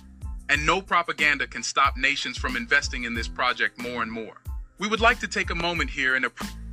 And 0.48 0.66
no 0.66 0.82
propaganda 0.82 1.46
can 1.46 1.62
stop 1.62 1.96
nations 1.96 2.36
from 2.36 2.56
investing 2.56 3.04
in 3.04 3.14
this 3.14 3.28
project 3.28 3.80
more 3.80 4.02
and 4.02 4.10
more. 4.10 4.40
We 4.80 4.88
would 4.88 5.00
like 5.00 5.20
to 5.20 5.28
take 5.28 5.50
a 5.50 5.54
moment 5.54 5.88
here 5.88 6.16
and 6.16 6.24
appreciate 6.24 6.63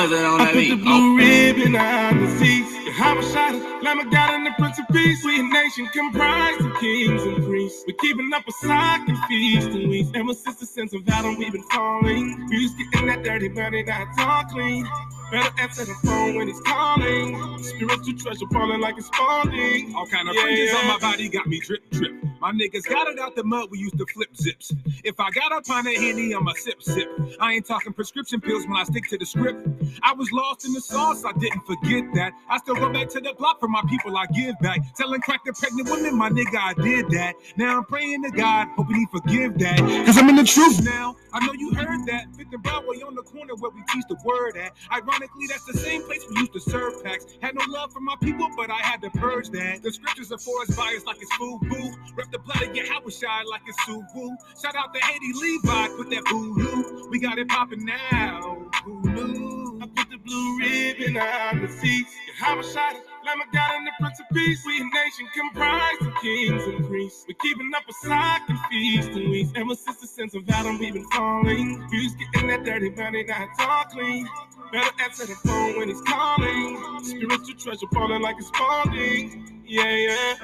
Buzz 0.00 0.12
it 0.12 0.24
on 0.24 0.40
I 0.40 0.44
that 0.46 0.54
put 0.54 0.60
the 0.70 0.76
blue 0.76 1.12
Oh. 1.12 1.16
ribbon 1.16 1.76
on 1.76 2.20
the 2.24 2.28
seats. 2.38 2.72
The 2.72 2.92
Habashada, 2.92 3.82
God 4.10 4.34
and 4.34 4.46
the 4.46 4.52
Prince 4.58 4.78
of 4.78 4.88
Peace. 4.88 5.24
We 5.26 5.40
a 5.40 5.42
nation 5.42 5.88
comprised 5.88 6.62
of 6.62 6.74
kings 6.80 7.22
and 7.22 7.44
priests. 7.44 7.84
We're 7.86 7.96
keeping 7.98 8.30
up 8.34 8.48
a 8.48 8.52
sock 8.66 9.08
and 9.08 9.18
feasting 9.28 9.90
weeks. 9.90 10.10
Ever 10.14 10.34
since 10.34 10.56
the 10.56 10.66
sense 10.66 10.94
of 10.94 11.06
Adam, 11.08 11.36
we've 11.38 11.52
been 11.52 11.64
falling. 11.64 12.46
We 12.48 12.56
used 12.58 12.78
getting 12.92 13.08
that 13.08 13.24
dirty 13.24 13.50
money, 13.50 13.82
not 13.82 14.08
talk 14.16 14.50
clean. 14.50 14.86
Better 15.30 15.60
answer 15.60 15.84
the 15.84 15.94
phone 16.04 16.36
when 16.36 16.48
it's 16.48 16.60
calling. 16.62 17.62
Spiritual 17.62 18.18
treasure 18.18 18.46
falling 18.52 18.80
like 18.80 18.96
it's 18.98 19.08
falling. 19.10 19.94
All 19.94 20.06
kind 20.06 20.28
of 20.28 20.36
fringes 20.36 20.74
on 20.74 20.88
my 20.88 20.98
body 20.98 21.28
got 21.28 21.46
me 21.46 21.60
drip 21.60 21.88
drip. 21.90 22.12
My 22.40 22.52
niggas 22.52 22.84
got 22.88 23.06
it 23.08 23.18
out 23.18 23.36
the 23.36 23.44
mud, 23.44 23.70
we 23.70 23.78
used 23.78 23.98
to 23.98 24.06
flip 24.06 24.34
zips. 24.34 24.72
If 25.04 25.20
I 25.20 25.30
got 25.30 25.52
up 25.52 25.68
on 25.70 25.86
a 25.86 25.94
henny, 25.94 26.34
I'ma 26.34 26.52
sip 26.56 26.82
sip. 26.82 27.06
I 27.38 27.52
ain't 27.52 27.66
talking 27.66 27.92
prescription 27.92 28.40
pills 28.40 28.66
when 28.66 28.78
I 28.78 28.84
stick 28.84 29.04
to 29.10 29.18
the 29.18 29.26
script. 29.26 29.68
I 30.02 30.14
was 30.14 30.32
lost 30.32 30.64
in 30.64 30.72
the 30.72 30.80
sauce, 30.80 31.22
I 31.24 31.32
didn't 31.32 31.66
forget 31.66 32.04
that. 32.14 32.32
I 32.48 32.56
still 32.58 32.76
go 32.76 32.90
back 32.90 33.10
to 33.10 33.20
the 33.20 33.34
block 33.34 33.60
for 33.60 33.68
my 33.68 33.82
people, 33.90 34.16
I 34.16 34.24
give 34.26 34.58
back. 34.60 34.80
Selling 34.94 35.20
crack 35.20 35.44
to 35.44 35.52
pregnant 35.52 35.90
women, 35.90 36.16
my 36.16 36.30
nigga, 36.30 36.56
I 36.56 36.74
did 36.74 37.10
that. 37.10 37.34
Now 37.56 37.76
I'm 37.76 37.84
praying 37.84 38.22
to 38.22 38.30
God, 38.30 38.68
hoping 38.74 38.96
he 38.96 39.06
forgive 39.12 39.58
that. 39.58 39.78
Cause 40.06 40.16
I'm 40.16 40.28
in 40.30 40.36
the 40.36 40.44
truth 40.44 40.82
now. 40.82 41.16
I 41.32 41.46
know 41.46 41.52
you 41.52 41.74
heard 41.74 42.06
that. 42.06 42.26
Fifth 42.36 42.52
and 42.52 42.62
Broadway 42.62 42.96
on 43.02 43.14
the 43.14 43.22
corner 43.22 43.54
where 43.56 43.70
we 43.70 43.82
teach 43.92 44.04
the 44.08 44.16
word 44.24 44.56
at. 44.56 44.72
Ironically, 45.20 45.48
that's 45.48 45.64
the 45.66 45.76
same 45.76 46.02
place 46.04 46.24
we 46.30 46.36
used 46.40 46.54
to 46.54 46.60
serve 46.60 47.04
packs. 47.04 47.26
Had 47.42 47.54
no 47.54 47.60
love 47.68 47.92
for 47.92 48.00
my 48.00 48.14
people, 48.22 48.48
but 48.56 48.70
I 48.70 48.78
had 48.78 49.02
to 49.02 49.10
purge 49.10 49.50
that. 49.50 49.82
The 49.82 49.92
scriptures 49.92 50.32
are 50.32 50.38
for 50.38 50.62
us 50.62 50.74
biased 50.74 51.06
like 51.06 51.18
it's 51.20 51.30
food 51.34 51.60
boo. 51.60 51.92
Rep 52.16 52.30
the 52.30 52.38
blood 52.38 52.62
of 52.62 52.74
your 52.74 52.86
shy 52.86 53.42
like 53.50 53.60
it's 53.66 53.78
Suwu. 53.82 54.34
Shout 54.62 54.74
out 54.76 54.94
to 54.94 55.00
Haiti 55.00 55.32
Levi, 55.34 55.88
put 55.88 56.08
that 56.08 56.24
boo 56.24 56.54
voodoo. 56.54 57.10
We 57.10 57.18
got 57.20 57.38
it 57.38 57.48
popping 57.48 57.84
now. 57.84 58.70
Who 58.84 59.02
knew? 59.02 59.78
I 59.82 59.88
put 59.88 60.08
the 60.08 60.16
blue 60.16 60.58
ribbon 60.58 61.18
on 61.18 61.60
the 61.60 61.68
seats. 61.68 62.14
Shot 62.38 62.94
it. 62.94 63.09
Lamb 63.30 63.48
God 63.52 63.76
and 63.76 63.86
the 63.86 63.92
Prince 64.00 64.20
of 64.20 64.26
Peace. 64.32 64.64
We 64.66 64.80
a 64.80 64.84
nation 64.84 65.28
comprised 65.34 66.02
of 66.02 66.14
kings 66.20 66.64
and 66.64 66.86
priests. 66.86 67.24
We're 67.28 67.36
keeping 67.40 67.70
up 67.76 67.82
a 67.88 67.92
cycle 67.92 68.46
and 68.48 68.58
feasting 68.68 69.30
weeks. 69.30 69.52
Ever 69.54 69.74
since 69.74 69.98
the 69.98 70.06
sense 70.06 70.34
of 70.34 70.48
Adam, 70.50 70.78
we've 70.78 70.94
been 70.94 71.08
falling. 71.10 71.88
Views 71.90 72.14
getting 72.14 72.48
that 72.48 72.64
dirty 72.64 72.90
money, 72.90 73.24
not 73.24 73.48
all 73.60 73.84
clean. 73.84 74.28
Better 74.72 74.90
answer 75.02 75.26
the 75.26 75.34
phone 75.46 75.78
when 75.78 75.88
he's 75.88 76.00
calling. 76.02 77.04
Spiritual 77.04 77.54
treasure 77.56 77.86
falling 77.92 78.22
like 78.22 78.36
it's 78.38 78.50
falling. 78.50 79.62
Yeah, 79.64 79.94
yeah. 79.96 80.34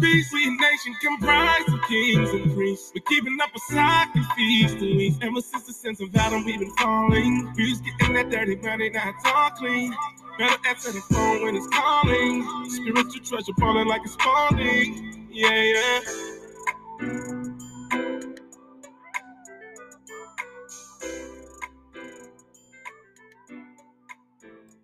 Peace. 0.00 0.32
We 0.32 0.46
a 0.46 0.50
nation 0.50 0.94
comprised 1.02 1.68
of 1.68 1.80
kings 1.88 2.30
and 2.30 2.54
priests. 2.54 2.92
We're 2.94 3.02
keeping 3.08 3.38
up 3.42 3.50
a 3.54 3.58
cycle 3.60 4.22
feasting 4.36 4.96
weeks. 4.96 5.16
Ever 5.22 5.40
since 5.40 5.66
the 5.66 5.72
sense 5.72 6.00
of 6.00 6.14
Adam, 6.16 6.44
we've 6.44 6.60
been 6.60 6.74
falling. 6.76 7.52
Views 7.56 7.80
getting 7.80 8.14
that 8.14 8.30
dirty 8.30 8.56
money, 8.56 8.90
not 8.90 9.14
all 9.24 9.50
clean. 9.50 9.94
Better 10.38 10.56
answer 10.68 10.92
the 10.92 11.00
phone 11.00 11.42
when 11.42 11.56
it's 11.56 11.68
calling. 11.68 12.70
Spiritual 12.70 13.24
treasure 13.24 13.52
falling 13.58 13.88
like 13.88 14.02
it's 14.04 14.16
falling. 14.16 15.28
Yeah, 15.32 15.62
yeah. 15.62 16.00